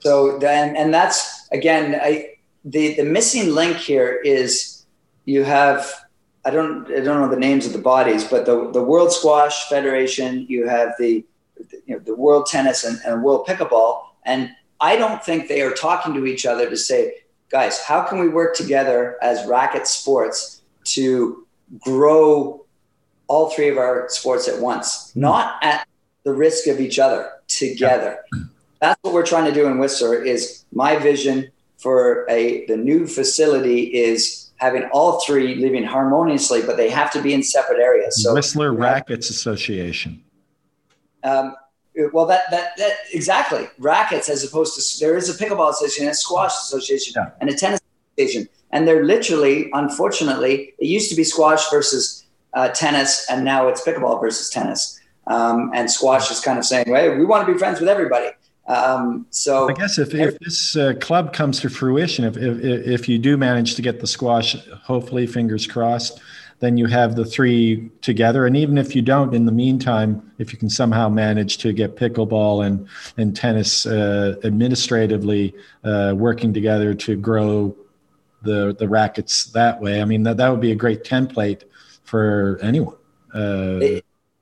So 0.00 0.38
then 0.38 0.74
and 0.74 0.92
that's 0.92 1.46
again 1.52 2.00
i 2.02 2.34
the 2.64 2.94
the 2.94 3.04
missing 3.04 3.54
link 3.54 3.76
here 3.76 4.20
is 4.24 4.86
you 5.24 5.44
have 5.44 5.92
I 6.44 6.50
don't 6.50 6.86
I 6.90 7.00
don't 7.00 7.20
know 7.20 7.28
the 7.28 7.36
names 7.36 7.66
of 7.66 7.72
the 7.72 7.78
bodies, 7.78 8.24
but 8.24 8.46
the 8.46 8.70
the 8.72 8.82
World 8.82 9.12
Squash 9.12 9.68
Federation, 9.68 10.46
you 10.48 10.66
have 10.66 10.94
the 10.98 11.24
you 11.86 11.94
know 11.94 11.98
the 12.00 12.16
World 12.16 12.46
Tennis 12.46 12.84
and, 12.84 12.98
and 13.06 13.22
World 13.22 13.46
Pickleball, 13.46 14.02
and 14.24 14.50
I 14.80 14.96
don't 14.96 15.22
think 15.24 15.46
they 15.48 15.62
are 15.62 15.70
talking 15.70 16.14
to 16.14 16.26
each 16.26 16.44
other 16.44 16.68
to 16.68 16.76
say, 16.76 17.22
guys, 17.48 17.80
how 17.80 18.02
can 18.02 18.18
we 18.18 18.28
work 18.28 18.56
together 18.56 19.16
as 19.22 19.46
racket 19.46 19.86
sports 19.86 20.62
to 20.84 21.46
grow 21.78 22.61
all 23.26 23.50
three 23.50 23.68
of 23.68 23.78
our 23.78 24.08
sports 24.08 24.48
at 24.48 24.60
once, 24.60 25.12
mm. 25.12 25.16
not 25.16 25.62
at 25.62 25.86
the 26.24 26.32
risk 26.32 26.66
of 26.66 26.80
each 26.80 26.98
other 26.98 27.30
together. 27.48 28.18
Yeah. 28.34 28.42
That's 28.80 28.98
what 29.02 29.14
we're 29.14 29.26
trying 29.26 29.44
to 29.44 29.52
do 29.52 29.66
in 29.66 29.78
Whistler. 29.78 30.22
Is 30.22 30.64
my 30.72 30.96
vision 30.96 31.50
for 31.78 32.26
a 32.28 32.66
the 32.66 32.76
new 32.76 33.06
facility 33.06 33.82
is 33.94 34.50
having 34.56 34.84
all 34.92 35.20
three 35.20 35.56
living 35.56 35.84
harmoniously, 35.84 36.62
but 36.62 36.76
they 36.76 36.88
have 36.88 37.10
to 37.12 37.20
be 37.20 37.32
in 37.34 37.42
separate 37.42 37.80
areas. 37.80 38.22
So 38.22 38.34
Whistler 38.34 38.72
Rackets 38.72 39.30
Association. 39.30 40.22
Um, 41.24 41.54
well, 42.12 42.26
that, 42.26 42.44
that 42.50 42.76
that 42.78 42.92
exactly 43.12 43.68
rackets 43.78 44.28
as 44.28 44.44
opposed 44.44 44.74
to 44.76 45.04
there 45.04 45.16
is 45.16 45.28
a 45.28 45.44
pickleball 45.44 45.70
association, 45.70 46.08
a 46.08 46.14
squash 46.14 46.52
association, 46.52 47.14
yeah. 47.16 47.30
and 47.40 47.50
a 47.50 47.54
tennis 47.54 47.80
association, 48.16 48.48
and 48.70 48.88
they're 48.88 49.04
literally, 49.04 49.70
unfortunately, 49.74 50.74
it 50.78 50.86
used 50.86 51.10
to 51.10 51.16
be 51.16 51.24
squash 51.24 51.68
versus 51.70 52.21
uh, 52.54 52.68
tennis, 52.68 53.26
and 53.30 53.44
now 53.44 53.68
it's 53.68 53.82
pickleball 53.82 54.20
versus 54.20 54.50
tennis. 54.50 55.00
Um, 55.26 55.70
and 55.74 55.90
squash 55.90 56.30
is 56.30 56.40
kind 56.40 56.58
of 56.58 56.64
saying, 56.64 56.86
"Hey, 56.86 57.16
we 57.16 57.24
want 57.24 57.46
to 57.46 57.52
be 57.52 57.58
friends 57.58 57.80
with 57.80 57.88
everybody." 57.88 58.30
Um, 58.66 59.26
so 59.30 59.68
I 59.68 59.72
guess 59.72 59.98
if, 59.98 60.14
if 60.14 60.38
this 60.38 60.76
uh, 60.76 60.94
club 61.00 61.32
comes 61.32 61.60
to 61.60 61.68
fruition, 61.68 62.24
if, 62.24 62.36
if, 62.36 62.86
if 62.86 63.08
you 63.08 63.18
do 63.18 63.36
manage 63.36 63.74
to 63.74 63.82
get 63.82 64.00
the 64.00 64.06
squash, 64.06 64.56
hopefully, 64.84 65.26
fingers 65.26 65.66
crossed, 65.66 66.20
then 66.62 66.78
you 66.78 66.86
have 66.86 67.16
the 67.16 67.24
three 67.24 67.90
together. 68.02 68.46
And 68.46 68.56
even 68.56 68.78
if 68.78 68.94
you 68.94 69.02
don't, 69.02 69.34
in 69.34 69.46
the 69.46 69.52
meantime, 69.52 70.32
if 70.38 70.52
you 70.52 70.58
can 70.58 70.70
somehow 70.70 71.08
manage 71.08 71.58
to 71.58 71.72
get 71.72 71.96
pickleball 71.96 72.64
and, 72.64 72.86
and 73.16 73.34
tennis 73.34 73.84
uh, 73.84 74.36
administratively 74.44 75.54
uh, 75.82 76.14
working 76.16 76.54
together 76.54 76.94
to 76.94 77.16
grow 77.16 77.76
the, 78.42 78.76
the 78.78 78.88
rackets 78.88 79.46
that 79.46 79.80
way, 79.80 80.00
I 80.00 80.04
mean, 80.04 80.22
that, 80.22 80.36
that 80.36 80.50
would 80.50 80.60
be 80.60 80.70
a 80.70 80.76
great 80.76 81.02
template 81.02 81.64
for 82.12 82.58
anyone. 82.60 82.96
Uh, 83.34 83.80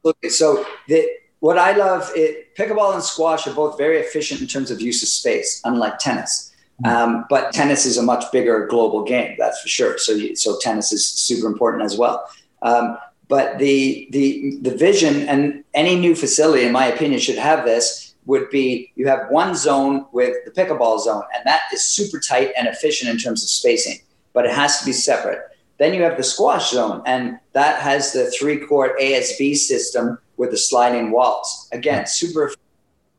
look, 0.03 0.17
so 0.29 0.67
the, 0.89 1.09
what 1.39 1.57
I 1.57 1.71
love, 1.77 2.11
it, 2.17 2.57
pickleball 2.57 2.95
and 2.95 3.03
squash 3.03 3.47
are 3.47 3.55
both 3.55 3.79
very 3.79 3.99
efficient 3.99 4.41
in 4.41 4.49
terms 4.49 4.73
of 4.73 4.81
use 4.81 5.05
of 5.05 5.09
space, 5.09 5.61
unlike 5.65 5.99
tennis. 6.01 6.53
Mm-hmm. 6.83 6.91
Um, 6.93 7.27
but 7.31 7.53
tennis 7.53 7.87
is 7.87 7.97
a 7.97 8.03
much 8.03 8.25
bigger 8.33 8.67
global 8.67 9.05
game, 9.05 9.37
that's 9.39 9.61
for 9.61 9.69
sure. 9.69 9.99
So, 9.99 10.13
you, 10.13 10.35
so 10.35 10.59
tennis 10.59 10.93
is 10.93 11.07
super 11.07 11.47
important 11.47 11.85
as 11.85 11.97
well. 11.97 12.29
Um, 12.63 12.99
but 13.29 13.61
the 13.61 14.09
the 14.11 14.59
the 14.61 14.75
vision 14.77 15.29
and 15.29 15.63
any 15.73 15.95
new 15.95 16.17
facility, 16.17 16.65
in 16.67 16.73
my 16.73 16.87
opinion, 16.87 17.21
should 17.21 17.39
have 17.39 17.65
this. 17.65 18.09
Would 18.27 18.51
be 18.51 18.93
you 18.97 19.07
have 19.07 19.31
one 19.31 19.55
zone 19.55 20.07
with 20.13 20.35
the 20.45 20.51
pickleball 20.51 20.99
zone, 20.99 21.23
and 21.35 21.43
that 21.47 21.63
is 21.73 21.83
super 21.87 22.19
tight 22.19 22.51
and 22.59 22.67
efficient 22.67 23.09
in 23.09 23.19
terms 23.19 23.45
of 23.45 23.49
spacing. 23.49 23.99
But 24.33 24.47
it 24.47 24.53
has 24.63 24.81
to 24.81 24.85
be 24.85 24.93
separate. 24.93 25.50
Then 25.81 25.95
you 25.95 26.03
have 26.03 26.19
the 26.19 26.23
squash 26.23 26.73
zone, 26.73 27.03
and 27.07 27.41
that 27.55 27.81
has 27.81 28.13
the 28.13 28.31
three 28.31 28.59
court 28.59 29.01
ASB 29.01 29.57
system 29.57 30.19
with 30.37 30.51
the 30.51 30.59
sliding 30.59 31.11
walls. 31.11 31.71
Again, 31.73 32.07
super 32.07 32.53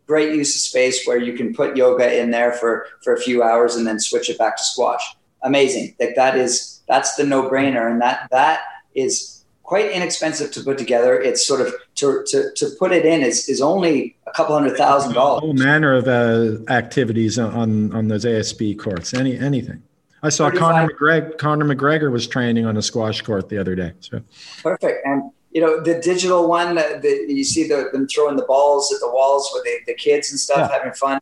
great 0.06 0.36
use 0.36 0.56
of 0.56 0.62
space 0.62 1.08
where 1.08 1.18
you 1.18 1.34
can 1.34 1.56
put 1.56 1.76
yoga 1.76 2.22
in 2.22 2.30
there 2.30 2.54
for, 2.54 2.86
for 3.04 3.16
a 3.16 3.20
few 3.20 3.42
hours 3.42 3.78
and 3.78 3.88
then 3.88 4.00
switch 4.00 4.30
it 4.30 4.38
back 4.38 4.58
to 4.58 4.64
squash. 4.64 5.02
Amazing. 5.42 5.96
Like 6.00 6.14
that 6.16 6.38
is 6.38 6.82
that's 6.88 7.16
the 7.16 7.24
no 7.24 7.50
brainer. 7.50 7.90
And 7.90 8.00
that 8.00 8.28
that 8.30 8.62
is 8.94 9.44
quite 9.64 9.90
inexpensive 9.90 10.52
to 10.52 10.62
put 10.62 10.78
together. 10.78 11.20
It's 11.20 11.48
sort 11.48 11.62
of 11.62 11.74
to, 11.96 12.24
to, 12.28 12.52
to 12.58 12.70
put 12.78 12.92
it 12.92 13.08
in 13.08 13.22
is, 13.22 13.50
is 13.50 13.60
only 13.60 14.16
a 14.28 14.32
couple 14.34 14.54
hundred 14.54 14.78
thousand 14.78 15.14
dollars. 15.14 15.42
All 15.42 15.54
manner 15.54 15.96
of 15.96 16.08
uh, 16.08 16.72
activities 16.72 17.40
on, 17.40 17.92
on 17.92 18.08
those 18.08 18.24
ASB 18.24 18.78
courts, 18.78 19.16
any 19.16 19.40
anything. 19.40 19.82
I 20.24 20.30
saw 20.30 20.52
Conor 20.52 20.94
McGregor. 20.94 21.38
Conor 21.38 21.66
McGregor 21.66 22.12
was 22.12 22.28
training 22.28 22.66
on 22.66 22.78
a 22.78 22.82
squash 22.82 23.22
court 23.22 23.50
the 23.50 23.58
other 23.58 23.76
day. 23.76 23.94
So 24.00 24.22
perfect. 24.62 25.06
And 25.06 25.32
you 25.52 25.62
know 25.62 25.82
the 25.82 26.00
digital 26.00 26.48
one 26.48 26.76
that 26.76 27.04
you 27.04 27.44
see 27.44 27.68
the, 27.68 27.90
them 27.92 28.08
throwing 28.08 28.38
the 28.38 28.46
balls 28.46 28.92
at 28.94 29.00
the 29.00 29.12
walls 29.12 29.50
with 29.54 29.64
the, 29.64 29.78
the 29.88 29.94
kids 29.94 30.32
and 30.32 30.40
stuff 30.40 30.70
yeah. 30.70 30.78
having 30.78 30.94
fun 30.94 31.20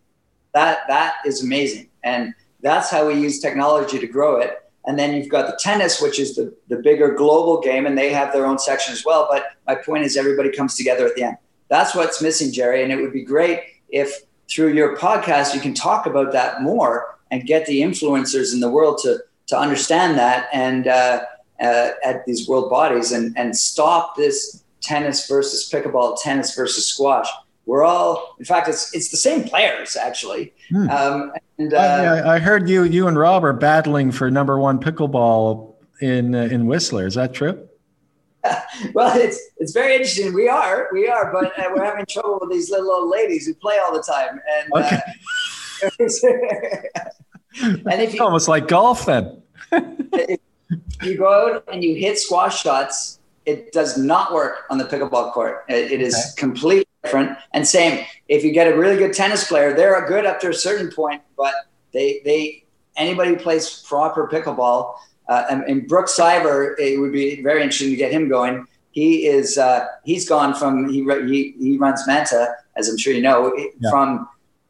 that 0.53 0.79
that 0.87 1.15
is 1.25 1.43
amazing 1.43 1.89
and 2.03 2.33
that's 2.61 2.89
how 2.89 3.07
we 3.07 3.15
use 3.15 3.39
technology 3.39 3.99
to 3.99 4.07
grow 4.07 4.39
it 4.39 4.71
and 4.85 4.97
then 4.97 5.15
you've 5.15 5.29
got 5.29 5.47
the 5.47 5.57
tennis 5.59 6.01
which 6.01 6.19
is 6.19 6.35
the, 6.35 6.55
the 6.67 6.77
bigger 6.77 7.13
global 7.13 7.59
game 7.59 7.85
and 7.85 7.97
they 7.97 8.11
have 8.11 8.31
their 8.31 8.45
own 8.45 8.59
section 8.59 8.93
as 8.93 9.03
well 9.03 9.27
but 9.29 9.45
my 9.67 9.75
point 9.75 10.03
is 10.03 10.15
everybody 10.15 10.51
comes 10.51 10.75
together 10.75 11.05
at 11.05 11.15
the 11.15 11.23
end 11.23 11.37
that's 11.69 11.95
what's 11.95 12.21
missing 12.21 12.51
jerry 12.51 12.83
and 12.83 12.91
it 12.91 13.01
would 13.01 13.13
be 13.13 13.23
great 13.23 13.61
if 13.89 14.21
through 14.49 14.73
your 14.73 14.95
podcast 14.97 15.53
you 15.53 15.61
can 15.61 15.73
talk 15.73 16.05
about 16.05 16.31
that 16.31 16.61
more 16.61 17.18
and 17.31 17.45
get 17.45 17.65
the 17.65 17.81
influencers 17.81 18.53
in 18.53 18.59
the 18.59 18.69
world 18.69 18.99
to 19.03 19.19
to 19.47 19.57
understand 19.57 20.17
that 20.17 20.47
and 20.53 20.87
uh, 20.87 21.21
uh, 21.61 21.89
at 22.03 22.25
these 22.25 22.47
world 22.47 22.69
bodies 22.69 23.11
and, 23.11 23.37
and 23.37 23.55
stop 23.57 24.15
this 24.15 24.63
tennis 24.81 25.27
versus 25.27 25.69
pickleball, 25.71 26.17
tennis 26.21 26.55
versus 26.55 26.85
squash. 26.85 27.27
we're 27.65 27.83
all, 27.83 28.35
in 28.39 28.45
fact, 28.45 28.67
it's 28.67 28.93
it's 28.95 29.09
the 29.09 29.17
same 29.17 29.43
players 29.43 29.95
actually. 29.95 30.53
Hmm. 30.69 30.89
Um, 30.89 31.33
and 31.57 31.73
uh, 31.73 31.77
I, 31.77 32.35
I, 32.35 32.39
heard 32.39 32.69
you 32.69 32.83
you 32.83 33.07
and 33.07 33.17
Rob 33.17 33.43
are 33.43 33.53
battling 33.53 34.11
for 34.11 34.31
number 34.31 34.57
one 34.57 34.79
pickleball 34.79 35.75
in 36.01 36.33
uh, 36.33 36.43
in 36.43 36.67
Whistler. 36.67 37.05
Is 37.05 37.15
that 37.15 37.33
true? 37.33 37.67
well, 38.93 39.17
it's 39.17 39.39
it's 39.57 39.73
very 39.73 39.93
interesting. 39.93 40.33
We 40.33 40.47
are 40.47 40.87
we 40.93 41.09
are, 41.09 41.31
but 41.33 41.57
uh, 41.59 41.69
we're 41.75 41.83
having 41.83 42.05
trouble 42.05 42.39
with 42.41 42.51
these 42.51 42.71
little 42.71 42.91
old 42.91 43.09
ladies 43.09 43.45
who 43.45 43.53
play 43.53 43.77
all 43.79 43.93
the 43.93 44.03
time. 44.03 44.39
And 44.57 44.71
uh, 44.73 44.99
okay. 46.01 46.81
and 47.91 48.01
if 48.01 48.13
you, 48.13 48.23
almost 48.23 48.47
like 48.47 48.67
golf, 48.67 49.05
then 49.05 49.41
you 51.03 51.17
go 51.17 51.55
out 51.55 51.63
and 51.71 51.83
you 51.83 51.95
hit 51.95 52.17
squash 52.17 52.61
shots 52.61 53.19
it 53.49 53.71
does 53.71 53.97
not 53.97 54.31
work 54.31 54.65
on 54.69 54.77
the 54.77 54.83
pickleball 54.83 55.33
court. 55.33 55.65
it, 55.69 55.91
it 55.91 56.01
is 56.01 56.13
okay. 56.13 56.23
completely 56.37 56.85
different. 57.03 57.37
And 57.53 57.67
same, 57.67 58.05
if 58.27 58.43
you 58.43 58.51
get 58.51 58.71
a 58.71 58.77
really 58.77 58.97
good 58.97 59.13
tennis 59.13 59.47
player, 59.47 59.73
they're 59.73 60.07
good 60.07 60.25
up 60.25 60.39
to 60.41 60.49
a 60.49 60.53
certain 60.53 60.91
point, 60.91 61.21
but 61.35 61.53
they 61.91 62.21
they 62.23 62.63
anybody 62.95 63.31
who 63.31 63.37
plays 63.37 63.83
proper 63.87 64.27
pickleball. 64.27 64.95
Uh, 65.27 65.45
and, 65.51 65.63
and 65.63 65.87
Brooks 65.87 66.17
Siver, 66.17 66.73
it 66.79 66.99
would 66.99 67.11
be 67.11 67.41
very 67.41 67.61
interesting 67.61 67.91
to 67.91 67.95
get 67.95 68.11
him 68.11 68.29
going. 68.29 68.65
He 68.91 69.27
is 69.27 69.57
uh, 69.57 69.85
he's 70.03 70.27
gone 70.27 70.53
from 70.53 70.89
he, 70.89 71.03
he 71.03 71.55
he 71.59 71.77
runs 71.77 72.05
Manta, 72.07 72.55
as 72.75 72.89
I'm 72.89 72.97
sure 72.97 73.13
you 73.13 73.21
know, 73.21 73.55
yeah. 73.57 73.89
from 73.89 74.27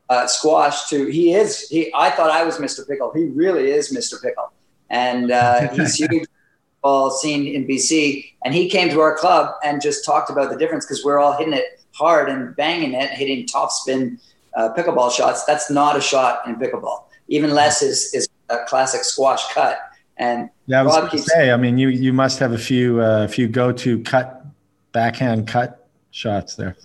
uh, 0.10 0.28
squash 0.28 0.90
to 0.90 1.06
he 1.08 1.34
is 1.34 1.68
he. 1.70 1.92
I 1.96 2.10
thought 2.10 2.32
I 2.32 2.44
was 2.44 2.58
Mr. 2.58 2.88
Pickle. 2.88 3.12
He 3.14 3.26
really 3.26 3.72
is 3.72 3.94
Mr. 3.94 4.22
Pickle, 4.22 4.52
and 4.90 5.32
uh, 5.32 5.70
he's 5.70 5.96
huge 6.00 6.10
basketball 6.12 7.12
scene 7.12 7.48
in 7.48 7.68
BC, 7.68 8.34
and 8.44 8.54
he 8.54 8.70
came 8.70 8.90
to 8.90 9.00
our 9.00 9.16
club 9.16 9.54
and 9.64 9.82
just 9.82 10.04
talked 10.04 10.30
about 10.30 10.50
the 10.50 10.58
difference 10.58 10.86
because 10.86 11.04
we're 11.06 11.20
all 11.20 11.38
hitting 11.38 11.54
it 11.54 11.80
hard 11.92 12.30
and 12.30 12.56
banging 12.56 12.94
it, 12.94 13.10
hitting 13.12 13.46
top 13.46 13.72
spin 13.72 14.20
uh, 14.56 14.74
pickleball 14.76 15.12
shots. 15.12 15.44
That's 15.46 15.70
not 15.70 15.96
a 15.96 16.02
shot 16.02 16.48
in 16.48 16.56
pickleball. 16.56 17.04
Even 17.28 17.52
less 17.52 17.82
is 17.82 18.14
is 18.14 18.28
a 18.50 18.66
classic 18.66 19.04
squash 19.04 19.54
cut. 19.54 19.80
And 20.18 20.50
yeah, 20.66 20.82
I 20.82 20.84
was 20.84 20.96
going 20.98 21.10
to 21.12 21.18
say, 21.20 21.52
I 21.52 21.58
mean, 21.58 21.78
you 21.78 21.90
you 21.90 22.14
must 22.14 22.40
have 22.40 22.52
a 22.52 22.58
few 22.58 23.00
uh, 23.00 23.28
few 23.28 23.48
go 23.48 23.72
to 23.72 24.02
cut 24.04 24.46
backhand 24.92 25.48
cut 25.48 25.88
shots 26.12 26.56
there. 26.56 26.76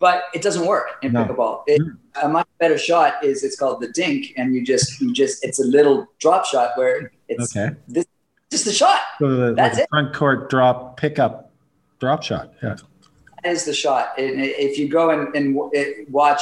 But 0.00 0.24
it 0.34 0.42
doesn't 0.42 0.66
work 0.66 0.96
in 1.02 1.12
no. 1.12 1.24
pickleball. 1.24 1.62
It, 1.66 1.80
mm. 1.80 1.96
a 2.22 2.28
much 2.28 2.48
better 2.58 2.78
shot 2.78 3.22
is 3.22 3.44
it's 3.44 3.56
called 3.56 3.80
the 3.80 3.88
dink, 3.88 4.32
and 4.36 4.54
you 4.54 4.64
just 4.64 5.00
you 5.00 5.12
just 5.12 5.44
it's 5.44 5.60
a 5.60 5.64
little 5.64 6.08
drop 6.18 6.46
shot 6.46 6.70
where 6.76 7.12
it's 7.28 7.56
okay. 7.56 7.76
this 7.86 8.06
just 8.50 8.64
the 8.64 8.72
shot. 8.72 9.00
So 9.18 9.28
the, 9.28 9.54
That's 9.54 9.76
like 9.76 9.84
it. 9.84 9.88
Front 9.90 10.14
court 10.14 10.50
drop 10.50 10.96
pickup 10.96 11.52
drop 12.00 12.22
shot. 12.22 12.52
Yeah. 12.62 12.76
That 13.44 13.52
is 13.52 13.64
the 13.64 13.74
shot. 13.74 14.18
And 14.18 14.40
if 14.40 14.78
you 14.78 14.88
go 14.88 15.10
and, 15.10 15.34
and 15.34 15.56
watch 16.10 16.40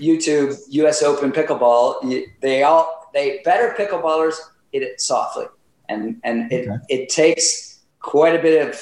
YouTube 0.00 0.58
U.S. 0.70 1.02
Open 1.02 1.32
pickleball, 1.32 2.26
they 2.40 2.62
all 2.62 3.10
they 3.12 3.40
better 3.44 3.74
pickleballers 3.78 4.36
hit 4.72 4.82
it 4.82 5.00
softly, 5.00 5.46
and 5.88 6.20
and 6.24 6.50
it 6.52 6.68
okay. 6.68 6.78
it 6.88 7.08
takes 7.08 7.80
quite 8.00 8.34
a 8.34 8.42
bit 8.42 8.68
of 8.68 8.80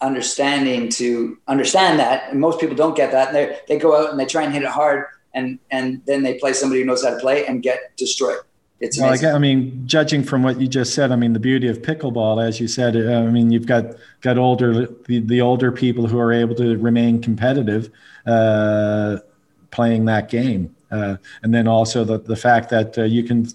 understanding 0.00 0.88
to 0.90 1.38
understand 1.48 1.98
that. 2.00 2.30
And 2.30 2.40
most 2.40 2.60
people 2.60 2.76
don't 2.76 2.96
get 2.96 3.12
that. 3.12 3.28
And 3.28 3.36
they 3.36 3.58
they 3.68 3.78
go 3.78 3.96
out 3.96 4.10
and 4.10 4.20
they 4.20 4.26
try 4.26 4.42
and 4.42 4.52
hit 4.52 4.62
it 4.62 4.68
hard, 4.68 5.06
and 5.34 5.58
and 5.70 6.02
then 6.06 6.22
they 6.22 6.34
play 6.34 6.52
somebody 6.52 6.80
who 6.80 6.86
knows 6.86 7.04
how 7.04 7.10
to 7.10 7.20
play 7.20 7.46
and 7.46 7.62
get 7.62 7.96
destroyed. 7.96 8.38
It's 8.78 9.00
well, 9.00 9.34
I, 9.34 9.38
mean, 9.38 9.86
judging 9.86 10.22
from 10.22 10.42
what 10.42 10.60
you 10.60 10.68
just 10.68 10.92
said, 10.92 11.10
I 11.10 11.16
mean, 11.16 11.32
the 11.32 11.40
beauty 11.40 11.66
of 11.68 11.80
pickleball, 11.80 12.46
as 12.46 12.60
you 12.60 12.68
said, 12.68 12.94
uh, 12.94 13.26
I 13.26 13.30
mean, 13.30 13.50
you've 13.50 13.66
got 13.66 13.94
got 14.20 14.36
older 14.36 14.86
the, 15.06 15.20
the 15.20 15.40
older 15.40 15.72
people 15.72 16.06
who 16.06 16.18
are 16.18 16.30
able 16.30 16.54
to 16.56 16.76
remain 16.76 17.22
competitive 17.22 17.90
uh, 18.26 19.16
playing 19.70 20.04
that 20.06 20.28
game, 20.28 20.76
uh, 20.90 21.16
and 21.42 21.54
then 21.54 21.66
also 21.66 22.04
the 22.04 22.18
the 22.18 22.36
fact 22.36 22.68
that 22.68 22.98
uh, 22.98 23.04
you 23.04 23.22
can 23.22 23.48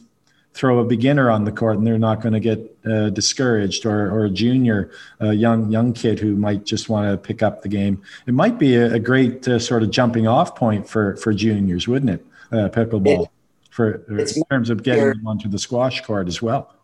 throw 0.54 0.80
a 0.80 0.84
beginner 0.84 1.30
on 1.30 1.46
the 1.46 1.52
court 1.52 1.78
and 1.78 1.88
they're 1.88 1.98
not 1.98 2.22
going 2.22 2.34
to 2.34 2.40
get 2.40 2.78
uh, 2.86 3.10
discouraged, 3.10 3.86
or 3.86 4.12
or 4.12 4.26
a 4.26 4.30
junior, 4.30 4.92
a 5.20 5.34
young 5.34 5.72
young 5.72 5.94
kid 5.94 6.20
who 6.20 6.36
might 6.36 6.66
just 6.66 6.90
want 6.90 7.10
to 7.10 7.18
pick 7.18 7.42
up 7.42 7.62
the 7.62 7.70
game. 7.70 8.02
It 8.28 8.34
might 8.34 8.58
be 8.58 8.76
a, 8.76 8.94
a 8.94 9.00
great 9.00 9.48
uh, 9.48 9.60
sort 9.60 9.84
of 9.84 9.92
jumping 9.92 10.28
off 10.28 10.56
point 10.56 10.88
for 10.90 11.16
for 11.18 11.34
juniors, 11.34 11.88
wouldn't 11.88 12.12
it? 12.12 12.26
pickleball. 12.52 13.24
It, 13.24 13.30
for 13.72 14.04
in 14.10 14.44
terms 14.50 14.70
of 14.70 14.84
getting 14.84 15.06
them 15.06 15.26
onto 15.26 15.50
the 15.50 15.58
squash 15.58 16.02
court 16.02 16.28
as 16.28 16.42
well. 16.42 16.76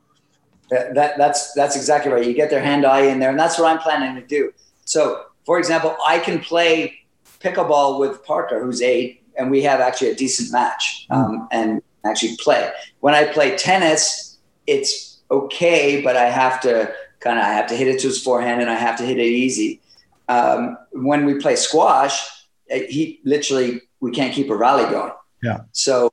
That, 0.70 0.96
that, 0.96 1.18
that's 1.18 1.54
that's 1.54 1.76
exactly 1.76 2.12
right. 2.12 2.26
You 2.26 2.34
get 2.34 2.50
their 2.50 2.64
hand 2.64 2.86
eye 2.86 3.02
in 3.02 3.20
there, 3.20 3.30
and 3.30 3.40
that's 3.40 3.60
what 3.60 3.70
I'm 3.70 3.80
planning 3.80 4.16
to 4.20 4.26
do. 4.26 4.52
So, 4.86 5.26
for 5.46 5.60
example, 5.60 5.96
I 6.06 6.20
can 6.20 6.40
play 6.40 7.00
pickleball 7.40 8.00
with 8.00 8.24
Parker, 8.24 8.62
who's 8.62 8.82
eight, 8.82 9.24
and 9.38 9.52
we 9.52 9.62
have 9.64 9.80
actually 9.80 10.12
a 10.12 10.16
decent 10.16 10.52
match 10.52 11.06
hmm. 11.10 11.16
um, 11.16 11.48
and 11.52 11.82
actually 12.06 12.36
play. 12.38 12.72
When 13.00 13.14
I 13.14 13.26
play 13.26 13.58
tennis, 13.58 14.38
it's 14.66 15.20
okay, 15.30 16.02
but 16.02 16.16
I 16.16 16.26
have 16.26 16.60
to 16.62 16.94
kind 17.20 17.40
of 17.40 17.46
I 17.46 17.50
have 17.50 17.68
to 17.68 17.76
hit 17.76 17.88
it 17.88 18.00
to 18.02 18.08
his 18.08 18.22
forehand, 18.22 18.62
and 18.62 18.70
I 18.70 18.76
have 18.76 18.98
to 18.98 19.06
hit 19.06 19.18
it 19.18 19.24
easy. 19.24 19.82
Um, 20.30 20.78
when 20.92 21.26
we 21.26 21.36
play 21.36 21.56
squash, 21.56 22.22
eh, 22.70 22.86
he 22.88 23.20
literally 23.24 23.82
we 24.00 24.12
can't 24.12 24.34
keep 24.34 24.50
a 24.50 24.56
rally 24.56 24.90
going. 24.90 25.14
Yeah. 25.42 25.62
So 25.72 26.12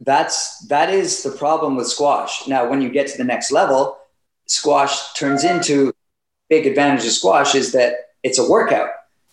that's 0.00 0.66
that 0.66 0.90
is 0.90 1.22
the 1.22 1.30
problem 1.30 1.76
with 1.76 1.86
squash. 1.86 2.46
Now, 2.46 2.68
when 2.68 2.82
you 2.82 2.90
get 2.90 3.06
to 3.08 3.18
the 3.18 3.24
next 3.24 3.50
level, 3.50 3.98
squash 4.46 5.12
turns 5.14 5.44
into 5.44 5.92
big 6.48 6.66
advantage 6.66 7.04
of 7.04 7.12
squash 7.12 7.54
is 7.54 7.72
that 7.72 8.12
it's 8.22 8.38
a 8.38 8.48
workout 8.48 8.90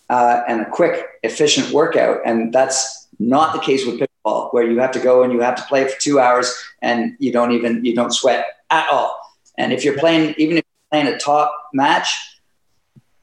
uh, 0.09 0.41
and 0.47 0.61
a 0.61 0.69
quick, 0.69 1.05
efficient 1.23 1.71
workout, 1.71 2.21
and 2.25 2.53
that's 2.53 3.07
not 3.19 3.53
the 3.53 3.59
case 3.59 3.85
with 3.85 3.99
where 4.23 4.63
you 4.69 4.79
have 4.79 4.91
to 4.91 4.99
go 4.99 5.23
and 5.23 5.33
you 5.33 5.41
have 5.41 5.55
to 5.55 5.63
play 5.63 5.87
for 5.87 5.99
two 5.99 6.19
hours 6.19 6.53
and 6.81 7.15
you 7.19 7.31
don't 7.31 7.51
even 7.51 7.83
you 7.83 7.95
don't 7.95 8.13
sweat 8.13 8.45
at 8.69 8.87
all. 8.91 9.19
And 9.57 9.71
if 9.71 9.83
you're 9.83 9.97
playing, 9.97 10.33
even 10.37 10.57
if 10.57 10.63
you're 10.63 11.01
playing 11.01 11.15
a 11.15 11.17
top 11.17 11.53
match, 11.73 12.39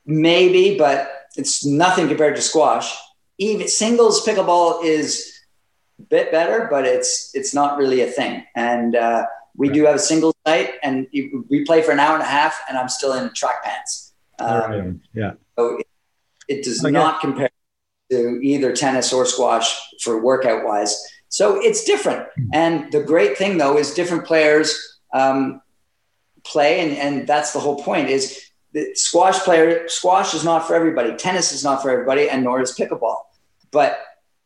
maybe, 0.06 0.76
but 0.76 1.28
it's 1.36 1.64
nothing 1.64 2.08
compared 2.08 2.36
to 2.36 2.42
squash. 2.42 2.94
Even 3.38 3.66
singles 3.68 4.24
pickleball 4.26 4.84
is 4.84 5.40
a 5.98 6.02
bit 6.02 6.30
better, 6.30 6.68
but 6.70 6.84
it's 6.84 7.30
it's 7.34 7.54
not 7.54 7.78
really 7.78 8.02
a 8.02 8.06
thing. 8.06 8.44
And 8.54 8.94
uh, 8.94 9.24
we 9.56 9.70
do 9.70 9.86
have 9.86 9.96
a 9.96 10.00
single 10.00 10.34
night, 10.46 10.74
and 10.82 11.06
we 11.12 11.64
play 11.64 11.82
for 11.82 11.92
an 11.92 12.00
hour 12.00 12.14
and 12.14 12.22
a 12.22 12.26
half, 12.26 12.60
and 12.68 12.76
I'm 12.76 12.88
still 12.88 13.14
in 13.14 13.32
track 13.34 13.64
pants. 13.64 14.12
Um, 14.38 15.00
yeah. 15.14 15.32
So 15.58 15.78
it, 15.78 15.86
it 16.48 16.64
does 16.64 16.84
okay. 16.84 16.92
not 16.92 17.20
compare 17.20 17.50
to 18.10 18.40
either 18.42 18.74
tennis 18.74 19.12
or 19.12 19.24
squash 19.24 19.78
for 20.02 20.20
workout 20.20 20.64
wise. 20.64 21.02
So 21.28 21.60
it's 21.60 21.84
different. 21.84 22.20
Mm-hmm. 22.20 22.48
And 22.52 22.92
the 22.92 23.02
great 23.02 23.38
thing 23.38 23.58
though 23.58 23.78
is 23.78 23.94
different 23.94 24.24
players 24.24 24.98
um, 25.12 25.62
play, 26.44 26.80
and, 26.80 26.96
and 26.96 27.26
that's 27.26 27.52
the 27.52 27.60
whole 27.60 27.82
point. 27.82 28.10
Is 28.10 28.50
the 28.72 28.94
squash 28.94 29.38
player 29.40 29.88
squash 29.88 30.34
is 30.34 30.44
not 30.44 30.66
for 30.66 30.74
everybody. 30.74 31.14
Tennis 31.16 31.52
is 31.52 31.64
not 31.64 31.82
for 31.82 31.90
everybody, 31.90 32.28
and 32.28 32.44
nor 32.44 32.60
is 32.60 32.76
pickleball. 32.76 33.16
But 33.70 34.00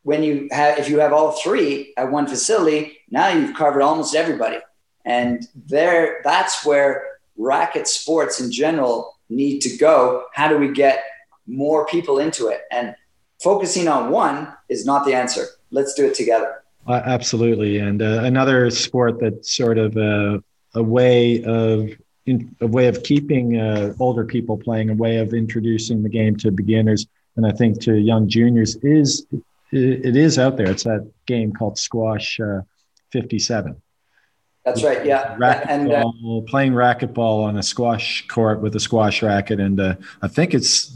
when 0.05 0.21
you 0.21 0.47
have 0.51 0.77
if 0.77 0.87
you 0.87 0.99
have 0.99 1.11
all 1.11 1.31
three 1.31 1.91
at 1.97 2.09
one 2.09 2.27
facility 2.27 2.99
now 3.09 3.27
you've 3.27 3.55
covered 3.55 3.81
almost 3.81 4.15
everybody 4.15 4.57
and 5.03 5.47
there 5.55 6.21
that's 6.23 6.63
where 6.63 7.17
racket 7.37 7.87
sports 7.87 8.39
in 8.39 8.51
general 8.51 9.17
need 9.29 9.59
to 9.59 9.75
go 9.77 10.23
how 10.33 10.47
do 10.47 10.57
we 10.59 10.71
get 10.71 11.03
more 11.47 11.87
people 11.87 12.19
into 12.19 12.47
it 12.47 12.61
and 12.71 12.95
focusing 13.49 13.87
on 13.87 14.01
one 14.11 14.37
is 14.69 14.81
not 14.85 15.05
the 15.05 15.13
answer 15.13 15.45
let's 15.77 15.93
do 15.93 16.03
it 16.09 16.15
together 16.21 16.51
uh, 16.87 17.01
absolutely 17.15 17.77
and 17.87 18.01
uh, 18.01 18.21
another 18.31 18.69
sport 18.69 19.13
that's 19.19 19.55
sort 19.55 19.77
of 19.77 19.95
a, 19.97 20.43
a 20.73 20.83
way 20.97 21.43
of 21.43 21.89
in, 22.25 22.37
a 22.61 22.69
way 22.77 22.87
of 22.87 23.03
keeping 23.03 23.45
uh, 23.59 23.93
older 23.99 24.25
people 24.25 24.55
playing 24.57 24.89
a 24.89 24.97
way 25.05 25.17
of 25.17 25.33
introducing 25.33 25.97
the 26.01 26.09
game 26.09 26.35
to 26.35 26.51
beginners 26.51 27.01
and 27.35 27.45
i 27.45 27.51
think 27.51 27.79
to 27.79 27.91
young 28.11 28.27
juniors 28.27 28.75
is 28.77 29.25
it 29.75 30.15
is 30.15 30.39
out 30.39 30.57
there. 30.57 30.69
It's 30.69 30.83
that 30.83 31.09
game 31.25 31.51
called 31.51 31.77
Squash 31.77 32.39
uh, 32.39 32.61
57. 33.11 33.81
That's 34.63 34.83
right. 34.83 35.05
Yeah. 35.05 35.37
And 35.69 35.91
uh, 35.91 36.05
playing 36.47 36.73
racquetball 36.73 37.43
on 37.43 37.57
a 37.57 37.63
squash 37.63 38.25
court 38.27 38.61
with 38.61 38.75
a 38.75 38.79
squash 38.79 39.21
racket. 39.21 39.59
And 39.59 39.79
uh, 39.79 39.95
I 40.21 40.27
think 40.27 40.53
it's 40.53 40.87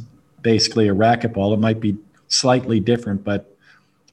basically 0.41 0.87
a 0.87 0.95
racquetball. 0.95 1.53
It 1.53 1.59
might 1.59 1.79
be 1.79 1.97
slightly 2.29 2.79
different, 2.79 3.23
but 3.23 3.55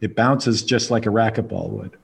it 0.01 0.17
bounces 0.17 0.62
just 0.62 0.91
like 0.91 1.07
a 1.07 1.11
racquetball 1.11 1.71
would. 1.71 1.97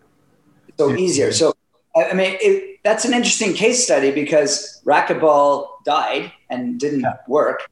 So 0.79 0.95
easier. 0.95 1.33
So, 1.33 1.55
I 1.97 2.15
mean, 2.15 2.37
it, 2.41 2.79
that's 2.85 3.05
an 3.05 3.13
interesting 3.13 3.53
case 3.53 3.85
study 3.85 4.13
because 4.13 4.81
racquetball 4.85 5.85
died 5.85 6.33
and 6.49 6.79
didn't 6.79 7.01
yeah. 7.01 7.19
work. 7.29 7.69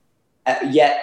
Uh, 0.47 0.57
yet 0.71 1.03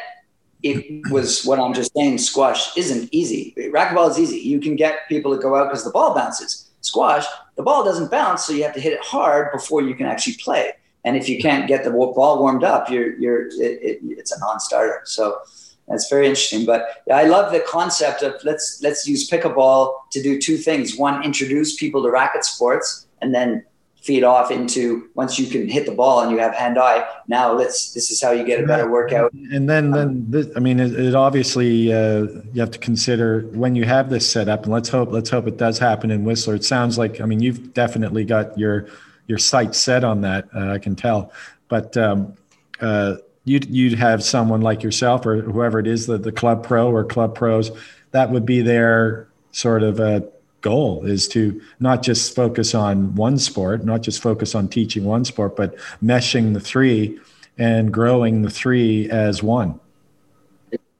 it 0.63 1.11
was 1.11 1.45
what 1.45 1.59
I'm 1.59 1.73
just 1.73 1.93
saying. 1.95 2.17
Squash 2.17 2.75
isn't 2.77 3.09
easy. 3.11 3.53
Racquetball 3.57 4.09
is 4.09 4.19
easy. 4.19 4.39
You 4.39 4.59
can 4.59 4.75
get 4.75 5.07
people 5.07 5.35
to 5.35 5.41
go 5.41 5.55
out 5.55 5.69
because 5.69 5.83
the 5.83 5.91
ball 5.91 6.13
bounces. 6.13 6.69
Squash, 6.81 7.25
the 7.55 7.63
ball 7.63 7.83
doesn't 7.83 8.11
bounce, 8.11 8.45
so 8.45 8.53
you 8.53 8.63
have 8.63 8.73
to 8.73 8.79
hit 8.79 8.93
it 8.93 9.03
hard 9.03 9.51
before 9.51 9.81
you 9.81 9.95
can 9.95 10.05
actually 10.05 10.35
play. 10.35 10.73
And 11.03 11.17
if 11.17 11.27
you 11.27 11.39
can't 11.41 11.67
get 11.67 11.83
the 11.83 11.91
ball 11.91 12.39
warmed 12.39 12.63
up, 12.63 12.89
you're 12.89 13.17
you're 13.17 13.47
it, 13.47 13.81
it, 13.81 13.99
it's 14.03 14.31
a 14.31 14.39
non-starter. 14.39 15.01
So 15.05 15.39
That's 15.87 16.09
very 16.09 16.27
interesting. 16.27 16.65
But 16.65 17.03
I 17.11 17.23
love 17.23 17.51
the 17.51 17.61
concept 17.61 18.21
of 18.21 18.33
let's 18.43 18.81
let's 18.81 19.07
use 19.07 19.29
pickleball 19.29 19.93
to 20.11 20.21
do 20.21 20.39
two 20.39 20.57
things. 20.57 20.97
One, 20.97 21.23
introduce 21.23 21.75
people 21.75 22.03
to 22.03 22.11
racket 22.11 22.43
sports, 22.43 23.07
and 23.21 23.33
then 23.33 23.63
feed 24.01 24.23
off 24.23 24.51
into 24.51 25.09
once 25.15 25.37
you 25.37 25.47
can 25.47 25.67
hit 25.67 25.85
the 25.85 25.91
ball 25.91 26.21
and 26.21 26.31
you 26.31 26.37
have 26.37 26.53
hand 26.53 26.77
eye. 26.77 27.05
Now 27.27 27.51
let's 27.51 27.93
this 27.93 28.11
is 28.11 28.21
how 28.21 28.31
you 28.31 28.45
get 28.45 28.63
a 28.63 28.67
better 28.67 28.89
workout. 28.89 29.33
And 29.33 29.69
then 29.69 29.91
then 29.91 30.25
this, 30.29 30.47
I 30.55 30.59
mean 30.59 30.79
it, 30.79 30.97
it 30.97 31.15
obviously 31.15 31.91
uh, 31.91 32.27
you 32.53 32.61
have 32.61 32.71
to 32.71 32.79
consider 32.79 33.41
when 33.53 33.75
you 33.75 33.85
have 33.85 34.09
this 34.09 34.29
set 34.29 34.49
up, 34.49 34.63
and 34.63 34.73
let's 34.73 34.89
hope 34.89 35.11
let's 35.11 35.29
hope 35.29 35.47
it 35.47 35.57
does 35.57 35.79
happen 35.79 36.11
in 36.11 36.23
Whistler. 36.23 36.55
It 36.55 36.65
sounds 36.65 36.97
like 36.97 37.21
I 37.21 37.25
mean 37.25 37.41
you've 37.41 37.73
definitely 37.73 38.25
got 38.25 38.57
your 38.57 38.87
your 39.27 39.37
sights 39.37 39.77
set 39.77 40.03
on 40.03 40.21
that. 40.21 40.47
Uh, 40.55 40.71
I 40.71 40.79
can 40.79 40.95
tell, 40.95 41.31
but. 41.69 41.95
Um, 41.95 42.35
uh, 42.79 43.15
you'd 43.47 43.73
you'd 43.73 43.97
have 43.97 44.23
someone 44.23 44.61
like 44.61 44.83
yourself 44.83 45.25
or 45.25 45.41
whoever 45.41 45.79
it 45.79 45.87
is, 45.87 46.07
that 46.07 46.23
the 46.23 46.31
club 46.31 46.65
pro 46.65 46.91
or 46.91 47.03
club 47.03 47.33
pros, 47.33 47.71
that 48.11 48.29
would 48.29 48.45
be 48.45 48.61
their 48.61 49.27
sort 49.51 49.83
of 49.83 49.99
a 49.99 50.27
goal 50.61 51.05
is 51.05 51.27
to 51.29 51.61
not 51.79 52.03
just 52.03 52.35
focus 52.35 52.75
on 52.75 53.15
one 53.15 53.37
sport, 53.37 53.85
not 53.85 54.01
just 54.01 54.21
focus 54.21 54.53
on 54.53 54.67
teaching 54.67 55.05
one 55.05 55.23
sport, 55.23 55.55
but 55.55 55.75
meshing 56.03 56.53
the 56.53 56.59
three 56.59 57.17
and 57.57 57.93
growing 57.93 58.41
the 58.41 58.49
three 58.49 59.09
as 59.09 59.41
one. 59.41 59.79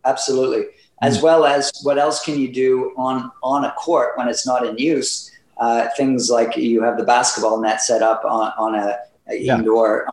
Absolutely. 0.05 0.65
As 1.01 1.21
well 1.21 1.45
as 1.45 1.71
what 1.83 1.97
else 1.97 2.23
can 2.23 2.39
you 2.39 2.51
do 2.51 2.93
on 2.97 3.29
on 3.43 3.65
a 3.65 3.71
court 3.73 4.17
when 4.17 4.29
it's 4.29 4.47
not 4.47 4.65
in 4.65 4.77
use? 4.77 5.31
Uh, 5.57 5.87
things 5.97 6.29
like 6.29 6.55
you 6.55 6.81
have 6.81 6.97
the 6.97 7.03
basketball 7.03 7.59
net 7.59 7.81
set 7.81 8.01
up 8.03 8.23
on, 8.23 8.53
on 8.57 8.75
a, 8.75 8.97
a 9.27 9.35
yeah. 9.35 9.57
indoor 9.57 10.07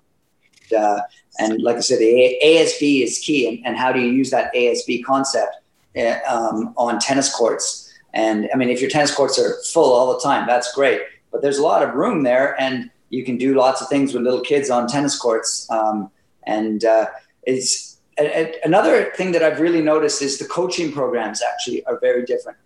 uh, 0.77 1.01
and 1.39 1.63
like 1.63 1.77
I 1.77 1.81
said, 1.81 1.99
the 1.99 2.39
ASB 2.45 3.03
is 3.03 3.19
key. 3.19 3.49
And, 3.49 3.67
and 3.67 3.77
how 3.77 3.93
do 3.93 4.01
you 4.01 4.11
use 4.11 4.31
that 4.31 4.53
ASB 4.55 5.05
concept 5.05 5.57
uh, 5.97 6.17
um, 6.29 6.75
on 6.77 6.99
tennis 6.99 7.35
courts? 7.35 7.93
And 8.13 8.49
I 8.53 8.57
mean, 8.57 8.69
if 8.69 8.81
your 8.81 8.91
tennis 8.91 9.13
courts 9.13 9.39
are 9.39 9.57
full 9.73 9.93
all 9.93 10.13
the 10.15 10.21
time, 10.21 10.47
that's 10.47 10.73
great. 10.73 11.03
But 11.33 11.43
there's 11.43 11.59
a 11.59 11.63
lot 11.63 11.83
of 11.83 11.95
room 11.95 12.23
there, 12.23 12.59
and 12.61 12.91
you 13.11 13.25
can 13.25 13.37
do 13.37 13.57
lots 13.57 13.83
of 13.83 13.89
things 13.89 14.15
with 14.15 14.23
little 14.23 14.41
kids 14.41 14.71
on 14.71 14.87
tennis 14.87 15.19
courts. 15.19 15.69
Um, 15.71 16.11
and 16.45 16.85
uh, 16.85 17.07
it's 17.43 17.99
a, 18.19 18.25
a, 18.25 18.61
another 18.65 19.11
thing 19.17 19.33
that 19.33 19.43
I've 19.43 19.59
really 19.59 19.83
noticed 19.83 20.23
is 20.23 20.39
the 20.39 20.45
coaching 20.45 20.93
programs 20.93 21.43
actually 21.43 21.85
are 21.87 21.99
very 21.99 22.25
different. 22.25 22.59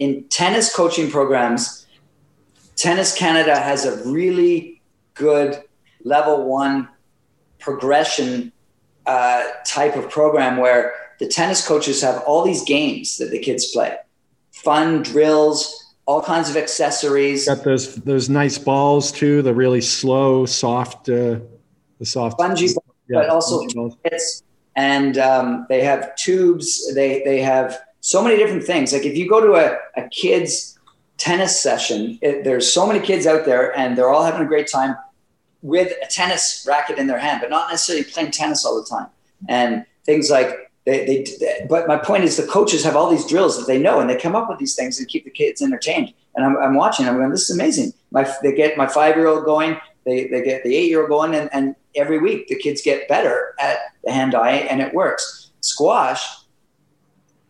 In 0.00 0.24
tennis 0.24 0.74
coaching 0.74 1.10
programs, 1.10 1.86
Tennis 2.74 3.16
Canada 3.16 3.58
has 3.58 3.86
a 3.86 4.04
really 4.08 4.82
good 5.14 5.62
level 6.04 6.44
one 6.44 6.88
progression 7.66 8.52
uh, 9.06 9.42
type 9.66 9.96
of 9.96 10.08
program 10.08 10.56
where 10.56 10.94
the 11.18 11.26
tennis 11.26 11.66
coaches 11.66 12.00
have 12.00 12.22
all 12.22 12.44
these 12.44 12.62
games 12.64 13.18
that 13.18 13.30
the 13.32 13.40
kids 13.40 13.72
play, 13.72 13.96
fun 14.52 15.02
drills, 15.02 15.58
all 16.06 16.22
kinds 16.22 16.48
of 16.48 16.56
accessories. 16.56 17.46
Got 17.46 17.64
those 17.64 17.96
those 17.96 18.28
nice 18.28 18.56
balls 18.56 19.10
too, 19.10 19.42
the 19.42 19.52
really 19.52 19.80
slow, 19.80 20.46
soft, 20.46 21.08
uh, 21.08 21.40
the 21.98 22.06
soft 22.06 22.34
spongy, 22.38 22.66
yeah, 22.66 23.20
but 23.20 23.28
also 23.28 23.66
hits. 24.04 24.44
And 24.76 25.18
um, 25.18 25.66
they 25.68 25.82
have 25.82 26.14
tubes. 26.14 26.94
They 26.94 27.22
they 27.24 27.40
have 27.40 27.76
so 28.00 28.22
many 28.22 28.36
different 28.36 28.62
things. 28.62 28.92
Like 28.92 29.04
if 29.04 29.16
you 29.16 29.28
go 29.28 29.40
to 29.40 29.52
a, 29.54 29.66
a 30.00 30.08
kids 30.10 30.78
tennis 31.16 31.58
session, 31.60 32.18
it, 32.22 32.44
there's 32.44 32.70
so 32.70 32.86
many 32.86 33.00
kids 33.00 33.26
out 33.26 33.44
there, 33.44 33.76
and 33.76 33.96
they're 33.96 34.10
all 34.10 34.22
having 34.22 34.42
a 34.42 34.50
great 34.54 34.68
time 34.70 34.94
with 35.62 35.92
a 36.02 36.06
tennis 36.06 36.64
racket 36.68 36.98
in 36.98 37.06
their 37.06 37.18
hand, 37.18 37.40
but 37.40 37.50
not 37.50 37.70
necessarily 37.70 38.04
playing 38.04 38.30
tennis 38.30 38.64
all 38.64 38.80
the 38.80 38.88
time. 38.88 39.08
And 39.48 39.84
things 40.04 40.30
like 40.30 40.70
they, 40.84 41.04
they, 41.04 41.24
they, 41.40 41.66
but 41.68 41.88
my 41.88 41.96
point 41.96 42.24
is 42.24 42.36
the 42.36 42.46
coaches 42.46 42.84
have 42.84 42.94
all 42.94 43.10
these 43.10 43.26
drills 43.26 43.58
that 43.58 43.66
they 43.66 43.78
know 43.78 44.00
and 44.00 44.08
they 44.08 44.16
come 44.16 44.36
up 44.36 44.48
with 44.48 44.58
these 44.58 44.76
things 44.76 44.98
and 44.98 45.08
keep 45.08 45.24
the 45.24 45.30
kids 45.30 45.60
entertained. 45.60 46.14
And 46.36 46.44
I'm, 46.44 46.56
I'm 46.58 46.74
watching, 46.74 47.08
I'm 47.08 47.16
going, 47.16 47.30
this 47.30 47.50
is 47.50 47.56
amazing. 47.56 47.92
My, 48.12 48.32
they 48.42 48.54
get 48.54 48.76
my 48.76 48.86
five-year-old 48.86 49.44
going, 49.44 49.78
they, 50.04 50.28
they 50.28 50.42
get 50.42 50.62
the 50.62 50.76
eight-year-old 50.76 51.08
going 51.08 51.34
and, 51.34 51.50
and 51.52 51.74
every 51.96 52.18
week 52.18 52.46
the 52.46 52.56
kids 52.56 52.82
get 52.82 53.08
better 53.08 53.54
at 53.58 53.78
the 54.04 54.12
hand-eye 54.12 54.68
and 54.70 54.80
it 54.80 54.94
works. 54.94 55.50
Squash 55.60 56.24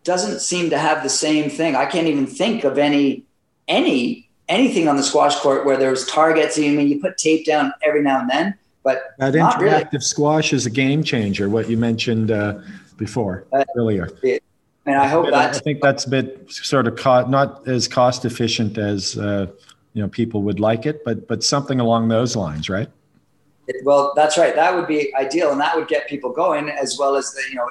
doesn't 0.04 0.40
seem 0.40 0.70
to 0.70 0.78
have 0.78 1.02
the 1.02 1.10
same 1.10 1.50
thing. 1.50 1.76
I 1.76 1.84
can't 1.84 2.06
even 2.06 2.26
think 2.26 2.64
of 2.64 2.78
any, 2.78 3.26
any 3.68 4.25
anything 4.48 4.88
on 4.88 4.96
the 4.96 5.02
squash 5.02 5.36
court 5.36 5.64
where 5.64 5.76
there's 5.76 6.06
targets. 6.06 6.58
I 6.58 6.62
mean, 6.62 6.88
you 6.88 7.00
put 7.00 7.18
tape 7.18 7.46
down 7.46 7.72
every 7.82 8.02
now 8.02 8.20
and 8.20 8.30
then, 8.30 8.54
but 8.82 9.14
that 9.18 9.34
interactive 9.34 9.92
really. 9.92 10.00
squash 10.00 10.52
is 10.52 10.66
a 10.66 10.70
game 10.70 11.02
changer. 11.02 11.48
What 11.48 11.68
you 11.68 11.76
mentioned 11.76 12.30
uh, 12.30 12.60
before 12.96 13.46
uh, 13.52 13.64
earlier. 13.76 14.08
It, 14.22 14.42
and 14.86 14.96
I 14.96 15.08
hope 15.08 15.26
that 15.26 15.56
I 15.56 15.58
think 15.58 15.80
that's 15.80 16.04
a 16.04 16.10
bit 16.10 16.50
sort 16.50 16.86
of 16.86 16.96
co- 16.96 17.26
not 17.26 17.66
as 17.66 17.88
cost 17.88 18.24
efficient 18.24 18.78
as 18.78 19.18
uh, 19.18 19.46
you 19.94 20.02
know 20.02 20.08
people 20.08 20.42
would 20.42 20.60
like 20.60 20.86
it, 20.86 21.04
but 21.04 21.26
but 21.26 21.42
something 21.42 21.80
along 21.80 22.08
those 22.08 22.36
lines, 22.36 22.68
right? 22.68 22.88
It, 23.66 23.84
well, 23.84 24.12
that's 24.14 24.38
right. 24.38 24.54
That 24.54 24.76
would 24.76 24.86
be 24.86 25.12
ideal, 25.16 25.50
and 25.50 25.60
that 25.60 25.74
would 25.74 25.88
get 25.88 26.06
people 26.08 26.30
going, 26.30 26.68
as 26.68 26.96
well 26.98 27.16
as 27.16 27.32
the 27.32 27.42
you 27.50 27.56
know 27.56 27.68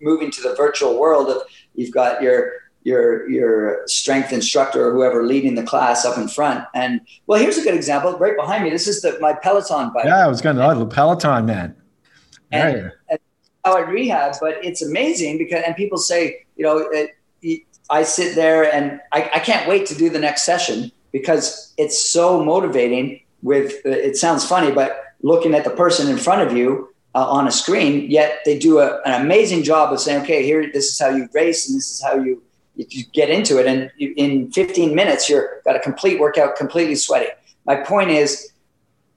moving 0.00 0.30
to 0.30 0.40
the 0.40 0.54
virtual 0.54 0.98
world 0.98 1.28
of 1.28 1.42
you've 1.74 1.92
got 1.92 2.22
your 2.22 2.52
your 2.84 3.28
your 3.28 3.82
strength 3.86 4.32
instructor 4.32 4.88
or 4.88 4.92
whoever 4.92 5.24
leading 5.24 5.54
the 5.54 5.62
class 5.62 6.04
up 6.04 6.16
in 6.18 6.28
front. 6.28 6.64
And 6.74 7.00
well, 7.26 7.40
here's 7.40 7.58
a 7.58 7.62
good 7.62 7.74
example 7.74 8.16
right 8.18 8.36
behind 8.36 8.62
me. 8.62 8.70
This 8.70 8.86
is 8.86 9.00
the 9.02 9.18
my 9.20 9.32
Peloton 9.32 9.92
bike. 9.92 10.04
Yeah, 10.04 10.24
I 10.24 10.28
was 10.28 10.40
going 10.40 10.56
to 10.56 10.66
oh, 10.66 10.78
the 10.78 10.86
Peloton 10.86 11.46
man. 11.46 11.74
And, 12.52 12.76
yeah. 12.76 12.90
and 13.08 13.18
how 13.64 13.76
I 13.76 13.80
rehab, 13.80 14.34
but 14.40 14.62
it's 14.62 14.82
amazing 14.82 15.38
because 15.38 15.64
and 15.66 15.74
people 15.74 15.98
say, 15.98 16.44
you 16.56 16.64
know, 16.64 16.78
it, 16.92 17.16
I 17.90 18.02
sit 18.02 18.34
there 18.34 18.72
and 18.72 19.00
I, 19.12 19.30
I 19.34 19.38
can't 19.40 19.68
wait 19.68 19.86
to 19.86 19.94
do 19.94 20.08
the 20.08 20.18
next 20.18 20.44
session 20.44 20.92
because 21.12 21.74
it's 21.76 22.08
so 22.08 22.44
motivating. 22.44 23.20
With 23.42 23.84
it 23.84 24.16
sounds 24.16 24.46
funny, 24.46 24.72
but 24.72 25.04
looking 25.22 25.54
at 25.54 25.64
the 25.64 25.70
person 25.70 26.08
in 26.08 26.16
front 26.16 26.48
of 26.48 26.56
you 26.56 26.94
uh, 27.14 27.30
on 27.30 27.46
a 27.46 27.50
screen, 27.50 28.10
yet 28.10 28.38
they 28.46 28.58
do 28.58 28.78
a, 28.78 29.02
an 29.02 29.20
amazing 29.20 29.64
job 29.64 29.92
of 29.92 30.00
saying, 30.00 30.22
okay, 30.22 30.42
here, 30.42 30.70
this 30.72 30.92
is 30.92 30.98
how 30.98 31.10
you 31.10 31.28
race 31.34 31.68
and 31.68 31.76
this 31.76 31.90
is 31.90 32.02
how 32.02 32.14
you 32.14 32.42
you 32.76 33.04
get 33.12 33.30
into 33.30 33.58
it 33.58 33.66
and 33.66 33.90
you, 33.96 34.12
in 34.16 34.50
15 34.50 34.94
minutes 34.94 35.28
you're 35.28 35.60
got 35.64 35.76
a 35.76 35.80
complete 35.80 36.18
workout 36.20 36.56
completely 36.56 36.94
sweaty 36.94 37.28
my 37.66 37.76
point 37.76 38.10
is 38.10 38.52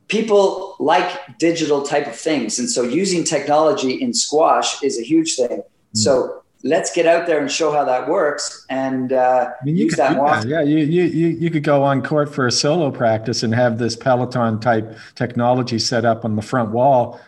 people 0.07 0.75
like 0.79 1.37
digital 1.37 1.81
type 1.81 2.07
of 2.07 2.15
things 2.15 2.59
and 2.59 2.69
so 2.69 2.83
using 2.83 3.23
technology 3.23 3.93
in 4.01 4.13
squash 4.13 4.81
is 4.83 4.99
a 4.99 5.03
huge 5.03 5.35
thing 5.35 5.49
mm. 5.49 5.63
so 5.93 6.43
let's 6.63 6.93
get 6.93 7.05
out 7.05 7.27
there 7.27 7.39
and 7.39 7.51
show 7.51 7.71
how 7.71 7.83
that 7.83 8.07
works 8.07 8.65
and 8.69 9.13
uh, 9.13 9.49
I 9.59 9.65
mean, 9.65 9.77
use 9.77 9.95
that 9.95 10.15
more. 10.15 10.41
Yeah, 10.45 10.61
you, 10.61 10.79
you 10.79 11.03
you 11.27 11.51
could 11.51 11.63
go 11.63 11.83
on 11.83 12.01
court 12.01 12.33
for 12.33 12.47
a 12.47 12.51
solo 12.51 12.91
practice 12.91 13.43
and 13.43 13.53
have 13.53 13.77
this 13.77 13.95
Peloton 13.95 14.59
type 14.59 14.97
technology 15.15 15.77
set 15.79 16.03
up 16.03 16.25
on 16.25 16.35
the 16.35 16.41
front 16.41 16.71
wall. 16.71 17.19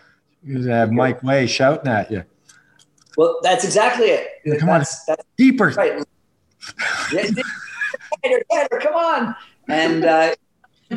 You 0.44 0.68
have 0.68 0.92
Mike 0.92 1.22
Way 1.22 1.48
shouting 1.48 1.92
at 1.92 2.10
you. 2.12 2.24
Well, 3.18 3.40
that's 3.44 3.64
exactly 3.66 4.08
it. 4.08 4.60
Come 4.60 4.70
that's, 4.70 4.96
on, 4.96 5.16
that's 5.16 5.24
deeper. 5.38 5.70
Right 5.70 6.04
come 8.80 8.96
on. 8.96 9.36
And 9.68 10.06
uh, 10.06 10.36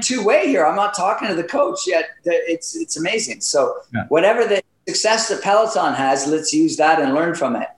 two 0.00 0.24
way 0.24 0.48
here. 0.48 0.64
I'm 0.64 0.76
not 0.76 0.94
talking 0.94 1.28
to 1.28 1.34
the 1.34 1.44
coach 1.44 1.80
yet. 1.86 2.10
It's 2.24 2.76
it's 2.76 2.96
amazing. 2.96 3.40
So 3.40 3.76
yeah. 3.94 4.04
whatever 4.08 4.46
the 4.46 4.62
success 4.88 5.28
that 5.28 5.42
Peloton 5.42 5.94
has, 5.94 6.26
let's 6.26 6.52
use 6.52 6.76
that 6.76 7.00
and 7.00 7.14
learn 7.14 7.34
from 7.34 7.56
it. 7.56 7.68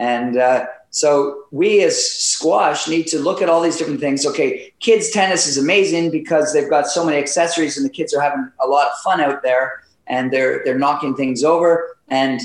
And 0.00 0.36
uh, 0.36 0.66
so 0.90 1.44
we 1.50 1.82
as 1.82 1.96
squash 1.96 2.88
need 2.88 3.06
to 3.08 3.18
look 3.18 3.42
at 3.42 3.48
all 3.48 3.60
these 3.60 3.76
different 3.76 4.00
things. 4.00 4.24
Okay, 4.26 4.72
kids 4.80 5.10
tennis 5.10 5.46
is 5.46 5.58
amazing 5.58 6.10
because 6.10 6.52
they've 6.52 6.70
got 6.70 6.86
so 6.86 7.04
many 7.04 7.18
accessories 7.18 7.76
and 7.76 7.84
the 7.84 7.90
kids 7.90 8.14
are 8.14 8.20
having 8.20 8.50
a 8.62 8.66
lot 8.66 8.88
of 8.88 8.98
fun 9.00 9.20
out 9.20 9.42
there 9.42 9.84
and 10.06 10.32
they're 10.32 10.62
they're 10.64 10.78
knocking 10.78 11.14
things 11.14 11.42
over 11.42 11.96
and 12.08 12.40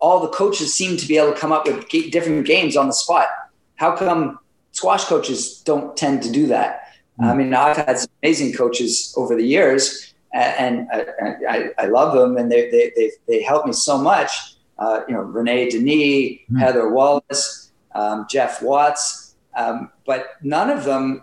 all 0.00 0.20
the 0.20 0.28
coaches 0.28 0.74
seem 0.74 0.96
to 0.96 1.06
be 1.06 1.16
able 1.16 1.32
to 1.32 1.38
come 1.38 1.52
up 1.52 1.66
with 1.66 1.88
different 1.88 2.46
games 2.46 2.76
on 2.76 2.86
the 2.86 2.92
spot 2.92 3.28
how 3.76 3.96
come 3.96 4.38
squash 4.72 5.04
coaches 5.04 5.60
don't 5.60 5.96
tend 5.96 6.22
to 6.22 6.30
do 6.30 6.46
that? 6.48 6.88
Mm. 7.20 7.24
I 7.26 7.34
mean, 7.34 7.54
I've 7.54 7.76
had 7.76 7.98
some 7.98 8.10
amazing 8.22 8.52
coaches 8.54 9.14
over 9.16 9.36
the 9.36 9.44
years, 9.44 10.14
and 10.32 10.88
I, 10.92 11.06
I, 11.48 11.70
I 11.78 11.86
love 11.86 12.14
them, 12.14 12.36
and 12.36 12.50
they, 12.50 12.70
they, 12.70 12.92
they, 12.96 13.10
they 13.28 13.42
help 13.42 13.66
me 13.66 13.72
so 13.72 13.98
much. 13.98 14.30
Uh, 14.78 15.02
you 15.08 15.14
know, 15.14 15.20
Renee 15.20 15.70
Denis, 15.70 16.40
mm. 16.50 16.58
Heather 16.58 16.88
Wallace, 16.88 17.70
um, 17.94 18.26
Jeff 18.28 18.60
Watts, 18.60 19.24
um, 19.56 19.90
but 20.04 20.30
none 20.42 20.68
of 20.68 20.84
them 20.84 21.22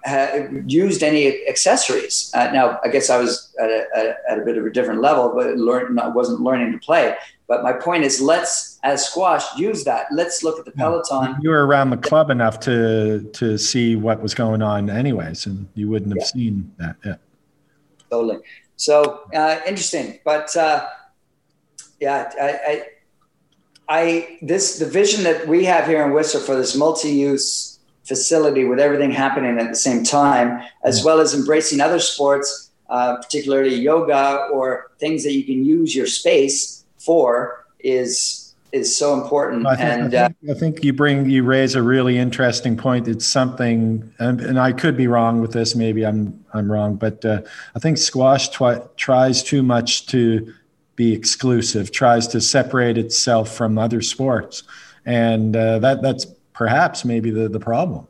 used 0.66 1.04
any 1.04 1.46
accessories. 1.48 2.32
Uh, 2.34 2.50
now, 2.52 2.80
I 2.84 2.88
guess 2.88 3.10
I 3.10 3.18
was 3.18 3.54
at 3.62 3.70
a, 3.70 4.16
at 4.30 4.40
a, 4.40 4.46
bit 4.46 4.58
of 4.58 4.66
a 4.66 4.70
different 4.70 5.02
level, 5.02 5.34
but 5.36 5.58
learn, 5.58 6.00
wasn't 6.14 6.40
learning 6.40 6.72
to 6.72 6.78
play. 6.80 7.16
But 7.52 7.64
my 7.64 7.74
point 7.74 8.06
is, 8.06 8.22
let's, 8.22 8.80
as 8.82 9.06
squash, 9.06 9.44
use 9.58 9.84
that. 9.84 10.08
Let's 10.10 10.42
look 10.42 10.58
at 10.58 10.64
the 10.64 10.72
Peloton. 10.72 11.36
You 11.42 11.50
were 11.50 11.68
around 11.68 11.90
the 11.90 11.98
club 11.98 12.30
enough 12.30 12.62
to 12.62 13.30
to 13.34 13.58
see 13.58 13.98
what 13.98 14.22
was 14.22 14.34
going 14.34 14.62
on, 14.62 14.90
anyways, 14.90 15.48
and 15.48 15.68
you 15.74 15.90
wouldn't 15.90 16.12
have 16.12 16.20
yeah. 16.20 16.26
seen 16.28 16.72
that. 16.78 16.96
Yeah, 17.04 17.16
totally. 18.10 18.38
So 18.78 19.24
uh, 19.36 19.60
interesting, 19.68 20.20
but 20.24 20.56
uh, 20.56 20.88
yeah, 22.00 22.32
I, 22.42 22.86
I 23.90 24.40
this 24.42 24.80
the 24.80 24.86
vision 24.86 25.26
that 25.26 25.46
we 25.46 25.66
have 25.66 25.86
here 25.86 26.06
in 26.06 26.14
Whistler 26.14 26.40
for 26.40 26.56
this 26.56 26.74
multi-use 26.74 27.80
facility 28.06 28.64
with 28.64 28.80
everything 28.80 29.12
happening 29.12 29.60
at 29.60 29.68
the 29.68 29.76
same 29.76 30.06
time, 30.06 30.66
as 30.86 31.04
well 31.04 31.20
as 31.20 31.34
embracing 31.34 31.82
other 31.82 32.00
sports, 32.00 32.72
uh, 32.90 33.18
particularly 33.18 33.76
yoga 33.76 34.48
or 34.54 34.92
things 35.02 35.26
that 35.26 35.34
you 35.34 35.44
can 35.44 35.66
use 35.66 35.94
your 35.94 36.08
space 36.08 36.81
for, 37.04 37.66
is 37.80 38.52
is 38.72 38.96
so 38.96 39.22
important. 39.22 39.66
I 39.68 39.76
think, 39.76 39.90
and 39.90 40.16
I 40.16 40.28
think, 40.28 40.38
uh, 40.48 40.52
I 40.52 40.56
think, 40.56 40.84
you 40.84 40.94
bring 40.94 41.30
you 41.30 41.44
raise 41.44 41.76
a 41.76 41.84
really 41.84 42.18
interesting 42.18 42.78
point. 42.78 43.08
It's 43.08 43.26
something, 43.26 44.14
and, 44.20 44.40
and 44.40 44.60
I 44.60 44.72
could 44.72 44.96
be 44.96 45.08
wrong 45.08 45.42
with 45.42 45.52
this. 45.52 45.76
Maybe 45.76 46.06
I'm 46.06 46.44
I'm 46.54 46.72
wrong, 46.72 46.96
but 46.96 47.24
uh, 47.26 47.42
I 47.76 47.80
think 47.80 47.98
squash 47.98 48.50
twi- 48.50 48.82
tries 48.96 49.44
too 49.44 49.64
much 49.64 50.08
to 50.08 50.54
be 50.96 51.14
exclusive, 51.14 51.92
tries 51.92 52.28
to 52.28 52.42
separate 52.42 52.98
itself 52.98 53.54
from 53.54 53.78
other 53.78 54.02
sports, 54.02 54.64
and 55.06 55.56
uh, 55.56 55.80
that 55.80 56.02
that's 56.02 56.26
perhaps 56.54 57.04
maybe 57.04 57.32
the 57.32 57.50
the 57.50 57.60
problem. 57.60 58.08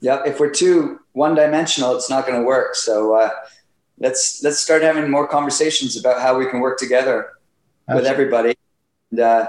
Yeah, 0.00 0.22
if 0.24 0.38
we're 0.38 0.50
too 0.50 1.00
one 1.12 1.34
dimensional, 1.34 1.96
it's 1.96 2.10
not 2.10 2.26
going 2.26 2.38
to 2.38 2.46
work. 2.46 2.74
So 2.74 3.14
uh, 3.14 3.30
let's 3.98 4.42
let's 4.44 4.58
start 4.58 4.82
having 4.82 5.10
more 5.10 5.26
conversations 5.26 5.96
about 5.96 6.20
how 6.20 6.38
we 6.38 6.46
can 6.46 6.60
work 6.60 6.78
together 6.78 7.35
Absolutely. 7.88 8.02
with 8.02 8.10
everybody 8.10 8.54
and, 9.10 9.20
uh, 9.20 9.48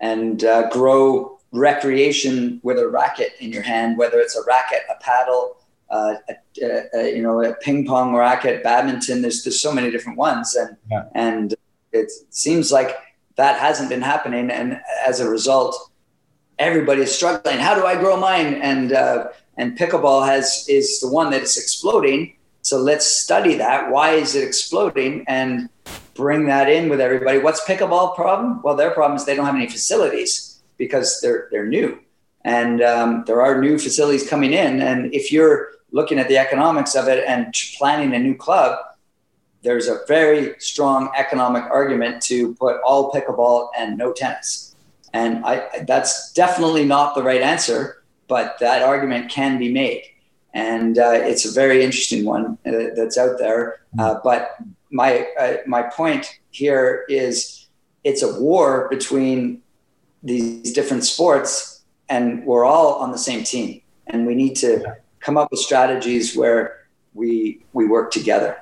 and 0.00 0.44
uh, 0.44 0.68
grow 0.70 1.38
recreation 1.52 2.60
with 2.62 2.78
a 2.78 2.88
racket 2.88 3.32
in 3.40 3.52
your 3.52 3.62
hand, 3.62 3.98
whether 3.98 4.18
it's 4.20 4.36
a 4.36 4.44
racket, 4.46 4.80
a 4.90 5.02
paddle, 5.02 5.56
uh, 5.90 6.14
a, 6.28 6.82
a, 6.94 7.16
you 7.16 7.22
know, 7.22 7.42
a 7.42 7.54
ping 7.54 7.86
pong 7.86 8.14
racket, 8.14 8.62
badminton. 8.62 9.22
There's 9.22 9.42
there's 9.42 9.60
so 9.60 9.72
many 9.72 9.90
different 9.90 10.18
ones, 10.18 10.54
and 10.54 10.76
yeah. 10.90 11.04
and 11.14 11.54
it 11.92 12.10
seems 12.30 12.70
like 12.70 12.96
that 13.36 13.58
hasn't 13.58 13.88
been 13.88 14.02
happening, 14.02 14.50
and 14.50 14.80
as 15.06 15.20
a 15.20 15.28
result, 15.28 15.90
everybody 16.58 17.02
is 17.02 17.14
struggling. 17.14 17.58
How 17.58 17.74
do 17.74 17.86
I 17.86 17.94
grow 17.96 18.16
mine? 18.16 18.54
And 18.62 18.92
uh, 18.92 19.28
and 19.56 19.78
pickleball 19.78 20.26
has 20.26 20.66
is 20.68 21.00
the 21.00 21.08
one 21.08 21.30
that 21.30 21.42
is 21.42 21.56
exploding. 21.56 22.34
So 22.62 22.78
let's 22.78 23.06
study 23.06 23.54
that. 23.54 23.90
Why 23.90 24.10
is 24.10 24.34
it 24.34 24.44
exploding? 24.44 25.24
And 25.26 25.70
bring 26.18 26.46
that 26.46 26.68
in 26.68 26.88
with 26.90 27.00
everybody. 27.00 27.38
What's 27.38 27.64
pickleball 27.64 28.16
problem? 28.16 28.60
Well, 28.62 28.74
their 28.74 28.90
problem 28.90 29.16
is 29.16 29.24
they 29.24 29.36
don't 29.36 29.46
have 29.46 29.54
any 29.54 29.68
facilities 29.68 30.60
because 30.76 31.20
they're 31.22 31.48
they're 31.50 31.66
new, 31.66 32.00
and 32.44 32.82
um, 32.82 33.24
there 33.26 33.40
are 33.40 33.60
new 33.60 33.78
facilities 33.78 34.28
coming 34.28 34.52
in. 34.52 34.82
And 34.82 35.14
if 35.14 35.32
you're 35.32 35.70
looking 35.92 36.18
at 36.18 36.28
the 36.28 36.36
economics 36.36 36.94
of 36.96 37.08
it 37.08 37.24
and 37.26 37.54
planning 37.78 38.12
a 38.14 38.18
new 38.18 38.34
club, 38.34 38.78
there's 39.62 39.88
a 39.88 40.00
very 40.06 40.54
strong 40.58 41.10
economic 41.16 41.64
argument 41.64 42.20
to 42.22 42.54
put 42.56 42.76
all 42.84 43.12
pickleball 43.12 43.68
and 43.78 43.96
no 43.96 44.12
tennis. 44.12 44.74
And 45.14 45.44
I, 45.44 45.84
that's 45.86 46.32
definitely 46.32 46.84
not 46.84 47.14
the 47.14 47.22
right 47.22 47.40
answer, 47.40 48.02
but 48.26 48.58
that 48.60 48.82
argument 48.82 49.30
can 49.30 49.58
be 49.58 49.72
made. 49.72 50.02
And 50.52 50.98
uh, 50.98 51.12
it's 51.12 51.44
a 51.44 51.52
very 51.52 51.82
interesting 51.82 52.24
one 52.24 52.58
uh, 52.66 52.90
that's 52.96 53.16
out 53.16 53.38
there. 53.38 53.80
Uh, 53.98 54.16
but 54.22 54.56
my 54.90 55.26
uh, 55.38 55.56
my 55.66 55.82
point 55.82 56.38
here 56.50 57.04
is 57.08 57.66
it's 58.04 58.22
a 58.22 58.40
war 58.40 58.88
between 58.90 59.62
these 60.22 60.72
different 60.72 61.04
sports 61.04 61.82
and 62.08 62.44
we're 62.44 62.64
all 62.64 62.94
on 62.94 63.12
the 63.12 63.18
same 63.18 63.44
team 63.44 63.80
and 64.06 64.26
we 64.26 64.34
need 64.34 64.54
to 64.56 64.96
come 65.20 65.36
up 65.36 65.50
with 65.50 65.60
strategies 65.60 66.36
where 66.36 66.86
we 67.14 67.64
we 67.72 67.86
work 67.86 68.10
together 68.10 68.56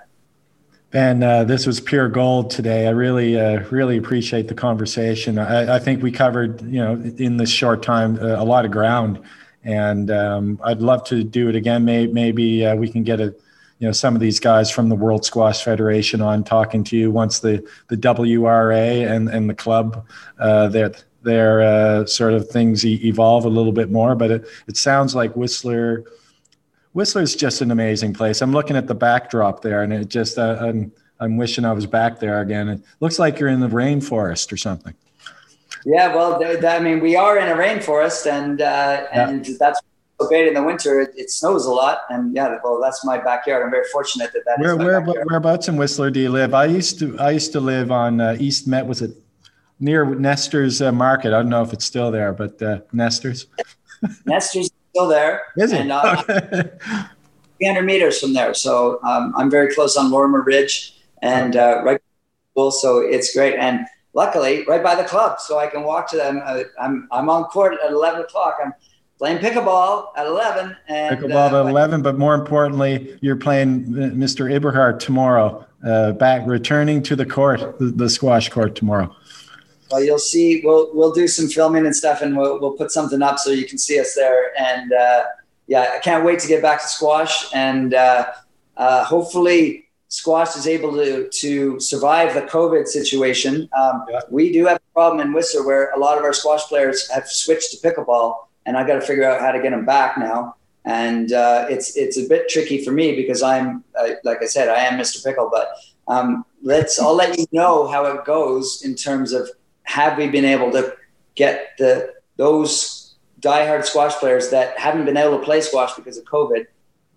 Ben, 0.90 1.22
uh, 1.22 1.44
this 1.44 1.66
was 1.66 1.80
pure 1.80 2.08
gold 2.08 2.50
today. 2.50 2.86
I 2.86 2.90
really, 2.90 3.38
uh, 3.38 3.64
really 3.70 3.98
appreciate 3.98 4.46
the 4.48 4.54
conversation. 4.54 5.36
I, 5.36 5.74
I, 5.74 5.78
think 5.80 6.00
we 6.00 6.12
covered, 6.12 6.62
you 6.62 6.78
know, 6.78 6.92
in 7.18 7.36
this 7.36 7.50
short 7.50 7.82
time, 7.82 8.18
uh, 8.18 8.40
a 8.40 8.44
lot 8.44 8.64
of 8.64 8.70
ground, 8.70 9.20
and 9.64 10.10
um, 10.12 10.60
I'd 10.62 10.80
love 10.80 11.04
to 11.08 11.24
do 11.24 11.48
it 11.48 11.56
again. 11.56 11.84
Maybe, 11.84 12.12
maybe 12.12 12.64
uh, 12.64 12.76
we 12.76 12.88
can 12.88 13.02
get 13.02 13.20
a 13.20 13.34
you 13.78 13.86
know 13.86 13.92
some 13.92 14.14
of 14.14 14.20
these 14.20 14.40
guys 14.40 14.70
from 14.70 14.88
the 14.88 14.94
World 14.94 15.24
Squash 15.24 15.62
Federation 15.62 16.20
on 16.20 16.44
talking 16.44 16.82
to 16.84 16.96
you 16.96 17.10
once 17.10 17.40
the 17.40 17.66
the 17.88 17.96
WRA 17.96 19.06
and 19.06 19.28
and 19.28 19.50
the 19.50 19.54
club 19.54 20.06
uh, 20.38 20.68
their 20.68 20.92
their 21.22 21.62
uh, 21.62 22.06
sort 22.06 22.32
of 22.32 22.48
things 22.48 22.84
evolve 22.86 23.44
a 23.44 23.48
little 23.48 23.72
bit 23.72 23.90
more. 23.90 24.14
But 24.14 24.30
it, 24.30 24.48
it 24.66 24.76
sounds 24.76 25.14
like 25.14 25.36
Whistler 25.36 26.04
Whistler's 26.94 27.36
just 27.36 27.60
an 27.60 27.70
amazing 27.70 28.14
place. 28.14 28.40
I'm 28.40 28.52
looking 28.52 28.76
at 28.76 28.86
the 28.86 28.94
backdrop 28.94 29.60
there, 29.60 29.82
and 29.82 29.92
it 29.92 30.08
just 30.08 30.38
uh, 30.38 30.56
I'm 30.60 30.92
I'm 31.20 31.36
wishing 31.36 31.66
I 31.66 31.72
was 31.72 31.84
back 31.84 32.20
there 32.20 32.40
again. 32.40 32.68
It 32.68 32.82
looks 33.00 33.18
like 33.18 33.38
you're 33.38 33.50
in 33.50 33.60
the 33.60 33.68
rainforest 33.68 34.52
or 34.52 34.56
something. 34.56 34.94
Yeah, 35.84 36.14
well, 36.14 36.42
I 36.66 36.80
mean, 36.80 37.00
we 37.00 37.14
are 37.14 37.38
in 37.38 37.48
a 37.48 37.54
rainforest, 37.54 38.26
and 38.26 38.62
uh, 38.62 39.06
and 39.12 39.46
yeah. 39.46 39.54
that's 39.58 39.80
so 40.20 40.28
great 40.28 40.48
in 40.48 40.54
the 40.54 40.62
winter. 40.62 41.00
It, 41.00 41.12
it, 41.16 41.30
snows 41.30 41.66
a 41.66 41.70
lot, 41.70 42.00
and 42.10 42.34
yeah, 42.34 42.58
well, 42.62 42.80
that's 42.80 43.04
my 43.04 43.18
backyard. 43.18 43.62
I'm 43.64 43.70
very 43.70 43.86
fortunate 43.92 44.32
that 44.32 44.44
that 44.46 44.58
where, 44.58 44.76
where 44.76 45.00
whereabouts 45.00 45.68
in 45.68 45.76
Whistler 45.76 46.10
do 46.10 46.20
you 46.20 46.30
live? 46.30 46.54
I 46.54 46.66
used 46.66 46.98
to 47.00 47.18
I 47.18 47.30
used 47.32 47.52
to 47.52 47.60
live 47.60 47.90
on 47.90 48.20
uh, 48.20 48.36
East 48.38 48.66
Met. 48.66 48.86
Was 48.86 49.02
it 49.02 49.10
near 49.80 50.04
Nestor's 50.04 50.80
uh, 50.80 50.92
Market? 50.92 51.28
I 51.28 51.42
don't 51.42 51.48
know 51.48 51.62
if 51.62 51.72
it's 51.72 51.84
still 51.84 52.10
there, 52.10 52.32
but 52.32 52.60
uh, 52.62 52.80
Nestor's. 52.92 53.46
Nestor's 54.24 54.70
still 54.90 55.08
there. 55.08 55.42
Is 55.56 55.72
it? 55.72 55.82
And, 55.82 55.92
uh, 55.92 56.22
okay. 56.28 56.70
300 57.58 57.82
meters 57.82 58.20
from 58.20 58.34
there, 58.34 58.52
so 58.52 59.00
um, 59.02 59.32
I'm 59.34 59.50
very 59.50 59.74
close 59.74 59.96
on 59.96 60.10
Lorimer 60.10 60.42
Ridge, 60.42 60.98
and 61.22 61.56
uh, 61.56 61.82
right. 61.84 62.00
So 62.70 63.00
it's 63.00 63.34
great, 63.34 63.54
and 63.56 63.86
luckily 64.14 64.64
right 64.66 64.82
by 64.82 64.94
the 64.94 65.04
club, 65.04 65.40
so 65.40 65.58
I 65.58 65.66
can 65.66 65.82
walk 65.82 66.08
to 66.10 66.16
them. 66.16 66.40
Uh, 66.44 66.64
I'm 66.80 67.06
I'm 67.12 67.28
on 67.28 67.44
court 67.44 67.74
at 67.84 67.90
11 67.90 68.22
o'clock. 68.22 68.56
I'm 68.64 68.72
playing 69.18 69.38
pickleball 69.38 70.08
at 70.16 70.26
11. 70.26 70.76
And, 70.88 71.18
pickleball 71.18 71.52
uh, 71.52 71.64
at 71.64 71.70
11, 71.70 72.02
but 72.02 72.18
more 72.18 72.34
importantly, 72.34 73.18
you're 73.20 73.36
playing 73.36 73.86
Mr. 73.86 74.52
Eberhard 74.52 75.00
tomorrow, 75.00 75.66
uh, 75.84 76.12
back 76.12 76.46
returning 76.46 77.02
to 77.04 77.16
the 77.16 77.26
court, 77.26 77.78
the, 77.78 77.86
the, 77.86 78.08
squash 78.08 78.48
court 78.48 78.74
tomorrow. 78.74 79.14
Well, 79.90 80.02
you'll 80.02 80.18
see. 80.18 80.62
We'll 80.64 80.90
we'll 80.94 81.12
do 81.12 81.28
some 81.28 81.46
filming 81.46 81.86
and 81.86 81.94
stuff, 81.94 82.20
and 82.20 82.36
we'll 82.36 82.60
we'll 82.60 82.72
put 82.72 82.90
something 82.90 83.22
up 83.22 83.38
so 83.38 83.50
you 83.50 83.66
can 83.66 83.78
see 83.78 84.00
us 84.00 84.14
there. 84.16 84.50
And 84.60 84.92
uh, 84.92 85.24
yeah, 85.68 85.92
I 85.94 85.98
can't 86.00 86.24
wait 86.24 86.40
to 86.40 86.48
get 86.48 86.60
back 86.60 86.82
to 86.82 86.88
squash, 86.88 87.54
and 87.54 87.94
uh, 87.94 88.32
uh, 88.76 89.04
hopefully. 89.04 89.84
Squash 90.08 90.54
is 90.54 90.68
able 90.68 90.92
to, 90.92 91.28
to 91.28 91.80
survive 91.80 92.32
the 92.32 92.42
COVID 92.42 92.86
situation. 92.86 93.68
Um, 93.76 94.04
yeah. 94.08 94.20
We 94.30 94.52
do 94.52 94.64
have 94.66 94.76
a 94.76 94.92
problem 94.94 95.20
in 95.20 95.32
Whistler 95.32 95.66
where 95.66 95.90
a 95.90 95.98
lot 95.98 96.16
of 96.16 96.22
our 96.22 96.32
squash 96.32 96.62
players 96.68 97.10
have 97.10 97.26
switched 97.26 97.72
to 97.72 97.76
pickleball, 97.78 98.45
and 98.66 98.76
I 98.76 98.86
got 98.86 98.94
to 98.94 99.00
figure 99.00 99.24
out 99.24 99.40
how 99.40 99.52
to 99.52 99.62
get 99.62 99.70
them 99.70 99.86
back 99.86 100.18
now. 100.18 100.56
And 100.84 101.32
uh, 101.32 101.66
it's 101.68 101.96
it's 101.96 102.18
a 102.18 102.28
bit 102.28 102.48
tricky 102.48 102.84
for 102.84 102.92
me 102.92 103.16
because 103.16 103.42
I'm 103.42 103.82
uh, 103.98 104.10
like 104.22 104.42
I 104.42 104.46
said, 104.46 104.68
I 104.68 104.80
am 104.80 104.98
Mr. 104.98 105.24
Pickle. 105.24 105.50
But 105.50 105.68
um, 106.06 106.44
let's 106.62 107.00
I'll 107.00 107.14
let 107.14 107.36
you 107.38 107.46
know 107.52 107.88
how 107.88 108.04
it 108.06 108.24
goes 108.24 108.82
in 108.84 108.94
terms 108.94 109.32
of 109.32 109.48
have 109.82 110.16
we 110.18 110.28
been 110.28 110.44
able 110.44 110.70
to 110.72 110.94
get 111.34 111.76
the 111.78 112.14
those 112.36 113.16
diehard 113.40 113.84
squash 113.84 114.14
players 114.14 114.50
that 114.50 114.78
haven't 114.78 115.04
been 115.04 115.16
able 115.16 115.38
to 115.38 115.44
play 115.44 115.60
squash 115.60 115.94
because 115.94 116.18
of 116.18 116.24
COVID 116.24 116.66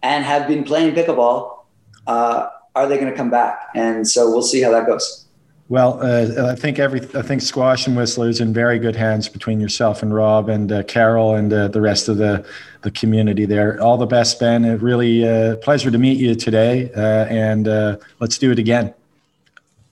and 0.02 0.24
have 0.24 0.48
been 0.48 0.64
playing 0.64 0.96
pickleball. 0.96 1.60
Uh, 2.08 2.50
are 2.76 2.88
they 2.88 2.98
going 2.98 3.12
to 3.12 3.18
come 3.18 3.30
back? 3.30 3.70
And 3.76 4.08
so 4.08 4.30
we'll 4.30 4.42
see 4.42 4.62
how 4.62 4.72
that 4.72 4.86
goes. 4.86 5.26
Well, 5.70 6.00
uh, 6.02 6.52
I 6.52 6.56
think 6.56 6.80
every 6.80 7.02
I 7.14 7.22
think 7.22 7.44
squash 7.44 7.86
and 7.86 7.96
whistlers 7.96 8.42
in 8.42 8.52
very 8.52 8.80
good 8.80 8.96
hands 8.96 9.30
between 9.30 9.60
yourself 9.60 10.02
and 10.02 10.12
Rob 10.12 10.50
and 10.50 10.72
uh, 10.72 10.82
Carol 10.84 11.36
and 11.36 11.54
uh, 11.54 11.68
the 11.68 11.80
rest 11.80 12.10
of 12.10 12.18
the 12.18 12.44
the 12.82 12.90
community 12.90 13.46
there. 13.46 13.80
All 13.80 13.96
the 13.96 14.08
best, 14.08 14.40
Ben. 14.40 14.64
Really 14.80 15.30
uh, 15.30 15.58
pleasure 15.58 15.92
to 15.92 15.98
meet 16.00 16.18
you 16.18 16.34
today, 16.34 16.92
uh, 16.96 17.26
and 17.26 17.68
uh, 17.68 17.98
let's 18.20 18.40
do 18.40 18.52
it 18.52 18.58
again. 18.58 18.96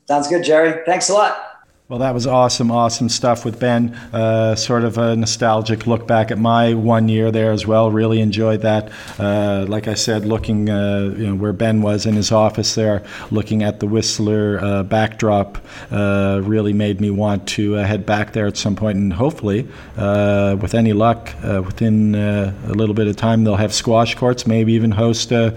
Sounds 0.08 0.28
good, 0.28 0.44
Gary. 0.44 0.82
Thanks 0.84 1.10
a 1.10 1.14
lot. 1.14 1.47
Well, 1.90 2.00
that 2.00 2.14
was 2.14 2.28
awesome, 2.28 2.70
awesome 2.70 3.08
stuff 3.08 3.46
with 3.46 3.62
Ben. 3.62 3.96
Uh, 4.12 4.56
sort 4.56 4.84
of 4.84 4.98
a 4.98 5.16
nostalgic 5.16 5.88
look 5.88 6.06
back 6.06 6.32
at 6.32 6.38
my 6.38 6.74
one 6.74 7.08
year 7.08 7.32
there 7.32 7.54
as 7.54 7.66
well. 7.66 7.90
Really 7.92 8.20
enjoyed 8.20 8.64
that. 8.64 8.92
Uh, 9.18 9.66
like 9.70 9.88
I 9.88 9.94
said, 9.94 10.26
looking 10.26 10.70
uh, 10.70 11.14
you 11.18 11.28
know 11.28 11.36
where 11.36 11.54
Ben 11.54 11.82
was 11.82 12.06
in 12.06 12.16
his 12.16 12.30
office 12.30 12.76
there, 12.76 13.06
looking 13.32 13.64
at 13.64 13.80
the 13.80 13.88
Whistler 13.88 14.60
uh, 14.62 14.84
backdrop, 14.84 15.60
uh, 15.90 16.42
really 16.44 16.74
made 16.74 17.00
me 17.00 17.10
want 17.10 17.48
to 17.56 17.78
uh, 17.78 17.86
head 17.86 18.06
back 18.06 18.34
there 18.34 18.48
at 18.48 18.58
some 18.58 18.76
point. 18.76 18.98
and 18.98 19.14
hopefully, 19.14 19.66
with 19.96 20.74
any 20.74 20.92
luck, 20.92 21.34
within 21.42 22.16
a 22.16 22.54
little 22.74 22.96
bit 22.96 23.08
of 23.08 23.16
time, 23.16 23.46
they'll 23.46 23.56
have 23.56 23.74
squash 23.74 24.14
courts, 24.14 24.46
maybe 24.46 24.74
even 24.74 24.92
host 24.92 25.32
a 25.32 25.56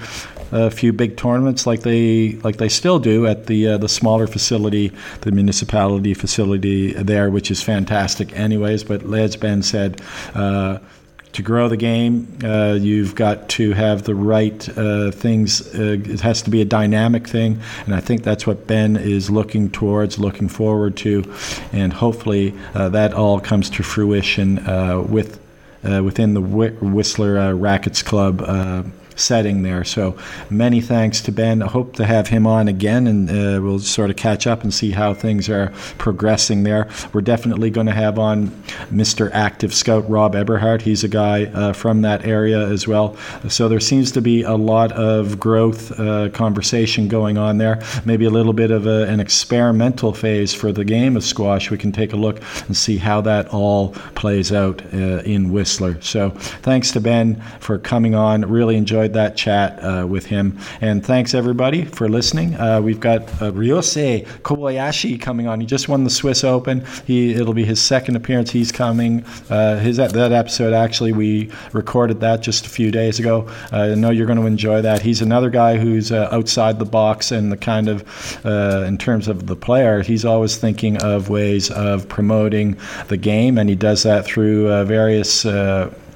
few 0.71 0.93
big 0.93 1.17
tournaments 1.17 1.67
like 1.67 1.83
they 1.83 2.33
like 2.43 2.57
they 2.57 2.69
still 2.69 2.99
do 2.99 3.27
at 3.27 3.47
the 3.47 3.69
uh, 3.69 3.79
the 3.79 3.89
smaller 3.89 4.27
facility, 4.27 4.93
the 5.23 5.33
municipality 5.33 6.15
facility 6.15 6.93
there, 6.93 7.31
which 7.31 7.51
is 7.51 7.63
fantastic, 7.63 8.37
anyways. 8.37 8.85
But 8.85 9.03
as 9.15 9.37
Ben 9.37 9.63
said. 9.63 10.01
Uh, 10.35 10.79
to 11.33 11.43
grow 11.43 11.69
the 11.69 11.77
game, 11.77 12.39
uh, 12.43 12.77
you've 12.81 13.15
got 13.15 13.49
to 13.51 13.73
have 13.73 14.03
the 14.03 14.15
right 14.15 14.69
uh, 14.77 15.11
things. 15.13 15.75
Uh, 15.75 15.99
it 16.05 16.21
has 16.21 16.43
to 16.43 16.51
be 16.51 16.61
a 16.61 16.65
dynamic 16.65 17.29
thing, 17.29 17.61
and 17.87 17.95
I 17.95 18.01
think 18.01 18.25
that's 18.25 18.47
what 18.47 18.67
Ben 18.67 18.97
is 18.97 19.31
looking 19.31 19.71
towards, 19.71 20.19
looking 20.19 20.49
forward 20.49 20.97
to, 20.99 21.23
and 21.73 21.93
hopefully 21.93 22.55
uh, 22.75 22.89
that 22.89 23.15
all 23.15 23.39
comes 23.41 23.71
to 23.71 23.83
fruition 23.83 24.59
uh, 24.69 25.01
with 25.01 25.39
uh, 25.89 26.03
within 26.03 26.35
the 26.35 26.41
Whistler 26.41 27.55
Rackets 27.55 28.03
Club 28.03 28.43
setting 29.21 29.63
there. 29.63 29.85
So 29.85 30.17
many 30.49 30.81
thanks 30.81 31.21
to 31.23 31.33
Ben. 31.33 31.63
I 31.63 31.69
hope 31.69 31.95
to 31.97 32.05
have 32.05 32.29
him 32.29 32.47
on 32.47 32.69
again, 32.69 33.07
and 33.07 33.31
uh, 33.31 33.61
we'll 33.63 33.79
sort 33.79 34.11
of 34.11 34.17
catch 34.17 34.47
up 34.47 34.63
and 34.63 34.73
see 34.73 34.91
how 34.91 35.15
things 35.15 35.49
are 35.49 35.73
progressing 35.99 36.63
there. 36.63 36.89
We're 37.13 37.21
definitely 37.21 37.71
going 37.71 37.87
to 37.87 37.93
have 37.93 38.19
on 38.19 38.49
Mr. 38.91 39.31
Active 39.33 39.75
Scout 39.75 40.09
Rob 40.09 40.35
Eberhardt. 40.35 40.83
He's 40.83 41.05
a 41.05 41.09
guy 41.09 41.45
uh, 41.47 41.73
from 41.73 42.03
that 42.03 42.25
area 42.25 42.67
as 42.67 42.87
well. 42.87 43.17
So 43.49 43.69
there 43.69 43.81
seems 43.81 44.13
to 44.13 44.21
be 44.21 44.43
a 44.43 44.55
lot 44.55 44.93
of 44.93 45.39
growth 45.39 45.99
uh, 45.99 46.29
conversation 46.31 47.09
going 47.09 47.39
on 47.39 47.59
there. 47.59 47.83
Maybe 48.05 48.25
a 48.25 48.31
little 48.31 48.53
bit 48.53 48.71
of 48.71 48.87
a, 48.87 49.05
an 49.07 49.21
experimental 49.21 50.13
phase 50.13 50.55
for 50.55 50.73
the 50.73 50.85
game 50.85 51.17
of 51.17 51.25
squash. 51.25 51.71
We 51.71 51.79
can 51.79 51.93
take 51.93 52.13
a 52.13 52.17
look 52.17 52.41
and 52.67 52.77
see 52.77 52.97
how 52.97 53.21
that 53.23 53.49
all 53.49 53.91
plays 54.15 54.53
out 54.53 54.83
uh, 54.93 55.23
in 55.25 55.53
Whistler. 55.53 56.01
So 56.01 56.31
thanks 56.63 56.91
to 56.93 57.01
Ben 57.01 57.43
for 57.61 57.79
coming 57.79 58.15
on. 58.15 58.43
Really 58.43 58.77
enjoyed 58.77 59.10
enjoyed 59.11 59.15
that 59.15 59.37
chat 59.37 59.79
uh, 59.83 60.07
with 60.07 60.27
him. 60.27 60.59
And 60.81 61.05
thanks 61.05 61.35
everybody 61.35 61.85
for 61.85 62.09
listening. 62.09 62.55
Uh, 62.55 62.81
we've 62.81 63.01
got 63.01 63.23
uh, 63.43 63.53
Ryosei 63.53 64.27
Kobayashi 64.43 65.21
coming 65.21 65.47
on. 65.47 65.61
He 65.61 65.67
just 65.67 65.89
won 65.89 66.05
the 66.05 66.11
Swiss 66.11 66.45
Open. 66.45 66.85
He 67.07 67.35
it'll 67.35 67.55
be 67.55 67.65
his 67.65 67.81
second 67.81 68.17
appearance. 68.17 68.51
He's 68.51 68.73
coming. 68.73 69.25
Uh, 69.49 69.79
his 69.79 69.97
that 70.01 70.33
episode 70.33 70.73
actually 70.73 71.13
we 71.13 71.51
recorded 71.73 72.21
that 72.21 72.43
just 72.43 72.67
a 72.67 72.71
few 72.71 72.91
days 72.91 73.19
ago. 73.19 73.47
Uh, 73.73 73.93
I 73.93 73.95
know 73.95 74.11
you're 74.11 74.27
going 74.27 74.41
to 74.41 74.47
enjoy 74.47 74.83
that. 74.83 75.03
He's 75.03 75.23
another 75.23 75.51
guy 75.51 75.77
who's 75.77 76.11
uh, 76.11 76.29
outside 76.33 76.79
the 76.79 76.87
box 76.87 77.33
and 77.33 77.53
the 77.53 77.57
kind 77.57 77.89
of 77.89 78.05
in 78.45 78.99
terms 78.99 79.29
of 79.29 79.47
the 79.47 79.57
player. 79.57 80.03
He's 80.03 80.25
always 80.25 80.57
thinking 80.57 81.03
of 81.03 81.29
ways 81.29 81.71
of 81.71 82.09
promoting 82.09 82.77
the 83.09 83.17
game, 83.17 83.59
and 83.59 83.69
he 83.69 83.77
does 83.77 84.03
that 84.03 84.25
through 84.25 84.85
various 84.85 85.45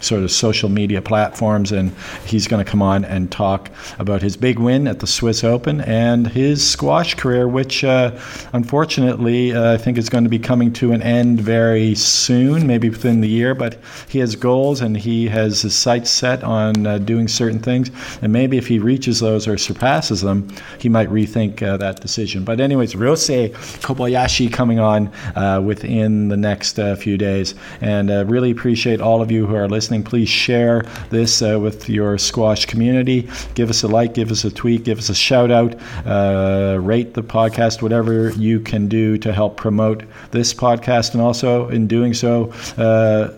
sort 0.05 0.23
of 0.23 0.31
social 0.31 0.69
media 0.69 1.01
platforms, 1.01 1.73
and 1.73 1.93
he's 2.27 2.47
going 2.47 2.65
to 2.65 2.71
come 2.71 2.83
on 2.83 3.05
and 3.05 3.31
talk 3.31 3.71
about 3.99 4.23
his 4.23 4.37
big 4.37 4.59
win 4.59 4.87
at 4.87 5.01
the 5.01 5.07
Swiss 5.07 5.43
Open 5.43 5.81
and 5.81 6.27
his 6.29 6.67
squash 6.67 7.15
career, 7.15 7.49
which 7.49 7.83
uh, 7.85 8.11
unfortunately 8.53 9.53
uh, 9.53 9.75
I 9.75 9.77
think 9.79 9.99
is 9.99 10.09
going 10.09 10.25
to 10.25 10.31
be 10.31 10.39
coming 10.39 10.73
to 10.75 10.93
an 10.93 11.03
end 11.03 11.41
very 11.41 11.95
soon, 11.95 12.67
maybe 12.67 12.91
within 12.91 13.21
the 13.21 13.29
year. 13.29 13.55
But 13.55 13.79
he 14.09 14.19
has 14.19 14.37
goals 14.37 14.81
and 14.81 14.97
he 14.97 15.29
has 15.29 15.63
his 15.63 15.75
sights 15.75 16.11
set 16.11 16.45
on 16.45 16.87
uh, 16.87 16.99
doing 16.99 17.29
certain 17.29 17.61
things, 17.61 17.91
and 18.23 18.33
maybe 18.33 18.59
if 18.59 18.67
he 18.67 18.79
reaches 18.79 19.21
those 19.21 19.49
or 19.49 19.57
surpasses 19.59 20.21
them, 20.21 20.49
he 20.79 20.89
might 20.89 21.09
rethink 21.09 21.63
uh, 21.63 21.77
that 21.79 22.01
decision. 22.01 22.45
But 22.45 22.61
anyways, 22.61 22.95
Ryosei 22.95 23.53
Kobayashi 23.81 24.53
coming 24.53 24.79
on 24.79 25.11
uh, 25.35 25.61
within 25.65 26.29
the 26.29 26.37
next 26.37 26.79
uh, 26.79 26.95
few 26.97 27.17
days, 27.17 27.55
and 27.81 28.11
really 28.31 28.51
appreciate 28.51 29.01
all 29.01 29.23
of 29.23 29.31
you 29.31 29.47
who 29.47 29.55
are 29.55 29.69
listening 29.69 29.94
listening, 29.95 30.11
please 30.11 30.29
share 30.29 30.83
this 31.11 31.43
uh, 31.43 31.59
with 31.61 31.89
your 31.89 32.19
squash 32.19 32.67
community. 32.67 33.29
Give 33.55 33.71
us 33.71 33.83
a 33.85 33.89
like, 33.89 34.15
give 34.15 34.31
us 34.31 34.45
a 34.45 34.51
tweet, 34.51 34.85
give 34.85 34.99
us 34.99 35.09
a 35.09 35.15
shout 35.15 35.51
out, 35.51 35.75
uh, 36.07 36.79
rate 36.81 37.15
the 37.15 37.23
podcast, 37.23 37.83
whatever 37.83 38.31
you 38.31 38.61
can 38.61 38.89
do 38.89 39.19
to 39.19 39.33
help 39.33 39.57
promote 39.57 40.05
this 40.31 40.53
podcast, 40.53 41.15
and 41.15 41.23
also 41.23 41.69
in 41.69 41.87
doing 41.87 42.15
so, 42.15 42.53
uh, 42.77 43.33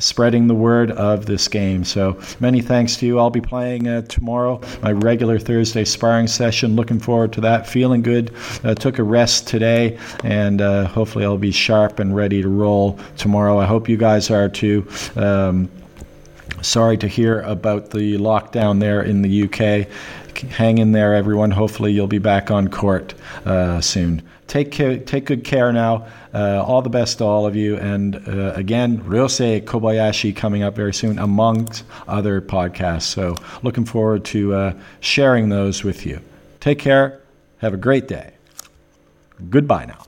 spreading 0.00 0.46
the 0.46 0.54
word 0.54 0.92
of 0.92 1.26
this 1.26 1.48
game. 1.48 1.84
So 1.84 2.20
many 2.38 2.60
thanks 2.60 2.96
to 2.98 3.06
you. 3.06 3.18
I'll 3.18 3.30
be 3.30 3.40
playing 3.40 3.88
uh, 3.88 4.02
tomorrow, 4.02 4.60
my 4.80 4.92
regular 4.92 5.40
Thursday 5.40 5.84
sparring 5.84 6.28
session. 6.28 6.76
Looking 6.76 7.00
forward 7.00 7.32
to 7.32 7.40
that. 7.42 7.66
Feeling 7.66 8.02
good. 8.02 8.32
Uh, 8.62 8.74
took 8.74 8.98
a 8.98 9.02
rest 9.02 9.48
today, 9.48 9.98
and 10.22 10.60
uh, 10.60 10.86
hopefully 10.86 11.24
I'll 11.24 11.36
be 11.36 11.50
sharp 11.50 11.98
and 11.98 12.14
ready 12.14 12.42
to 12.42 12.48
roll 12.48 12.98
tomorrow. 13.16 13.58
I 13.58 13.66
hope 13.66 13.88
you 13.88 13.96
guys 13.96 14.30
are 14.30 14.48
too. 14.48 14.86
Um, 15.16 15.68
Sorry 16.62 16.96
to 16.98 17.08
hear 17.08 17.40
about 17.42 17.90
the 17.90 18.16
lockdown 18.16 18.80
there 18.80 19.02
in 19.02 19.22
the 19.22 19.42
UK. 19.44 19.88
Hang 20.50 20.78
in 20.78 20.92
there, 20.92 21.14
everyone. 21.14 21.50
Hopefully, 21.50 21.92
you'll 21.92 22.06
be 22.06 22.18
back 22.18 22.50
on 22.50 22.68
court 22.68 23.14
uh, 23.44 23.80
soon. 23.80 24.22
Take 24.46 24.72
care, 24.72 24.96
take 24.98 25.26
good 25.26 25.44
care 25.44 25.72
now. 25.72 26.06
Uh, 26.32 26.62
all 26.64 26.80
the 26.80 26.88
best 26.90 27.18
to 27.18 27.24
all 27.24 27.46
of 27.46 27.54
you. 27.54 27.76
And 27.76 28.16
uh, 28.28 28.52
again, 28.54 28.98
Ryosei 29.02 29.62
Kobayashi 29.62 30.34
coming 30.34 30.62
up 30.62 30.74
very 30.74 30.94
soon, 30.94 31.18
amongst 31.18 31.84
other 32.06 32.40
podcasts. 32.40 33.02
So, 33.02 33.34
looking 33.62 33.84
forward 33.84 34.24
to 34.26 34.54
uh, 34.54 34.72
sharing 35.00 35.48
those 35.48 35.84
with 35.84 36.06
you. 36.06 36.20
Take 36.60 36.78
care. 36.78 37.20
Have 37.58 37.74
a 37.74 37.78
great 37.78 38.08
day. 38.08 38.32
Goodbye 39.50 39.86
now. 39.86 40.07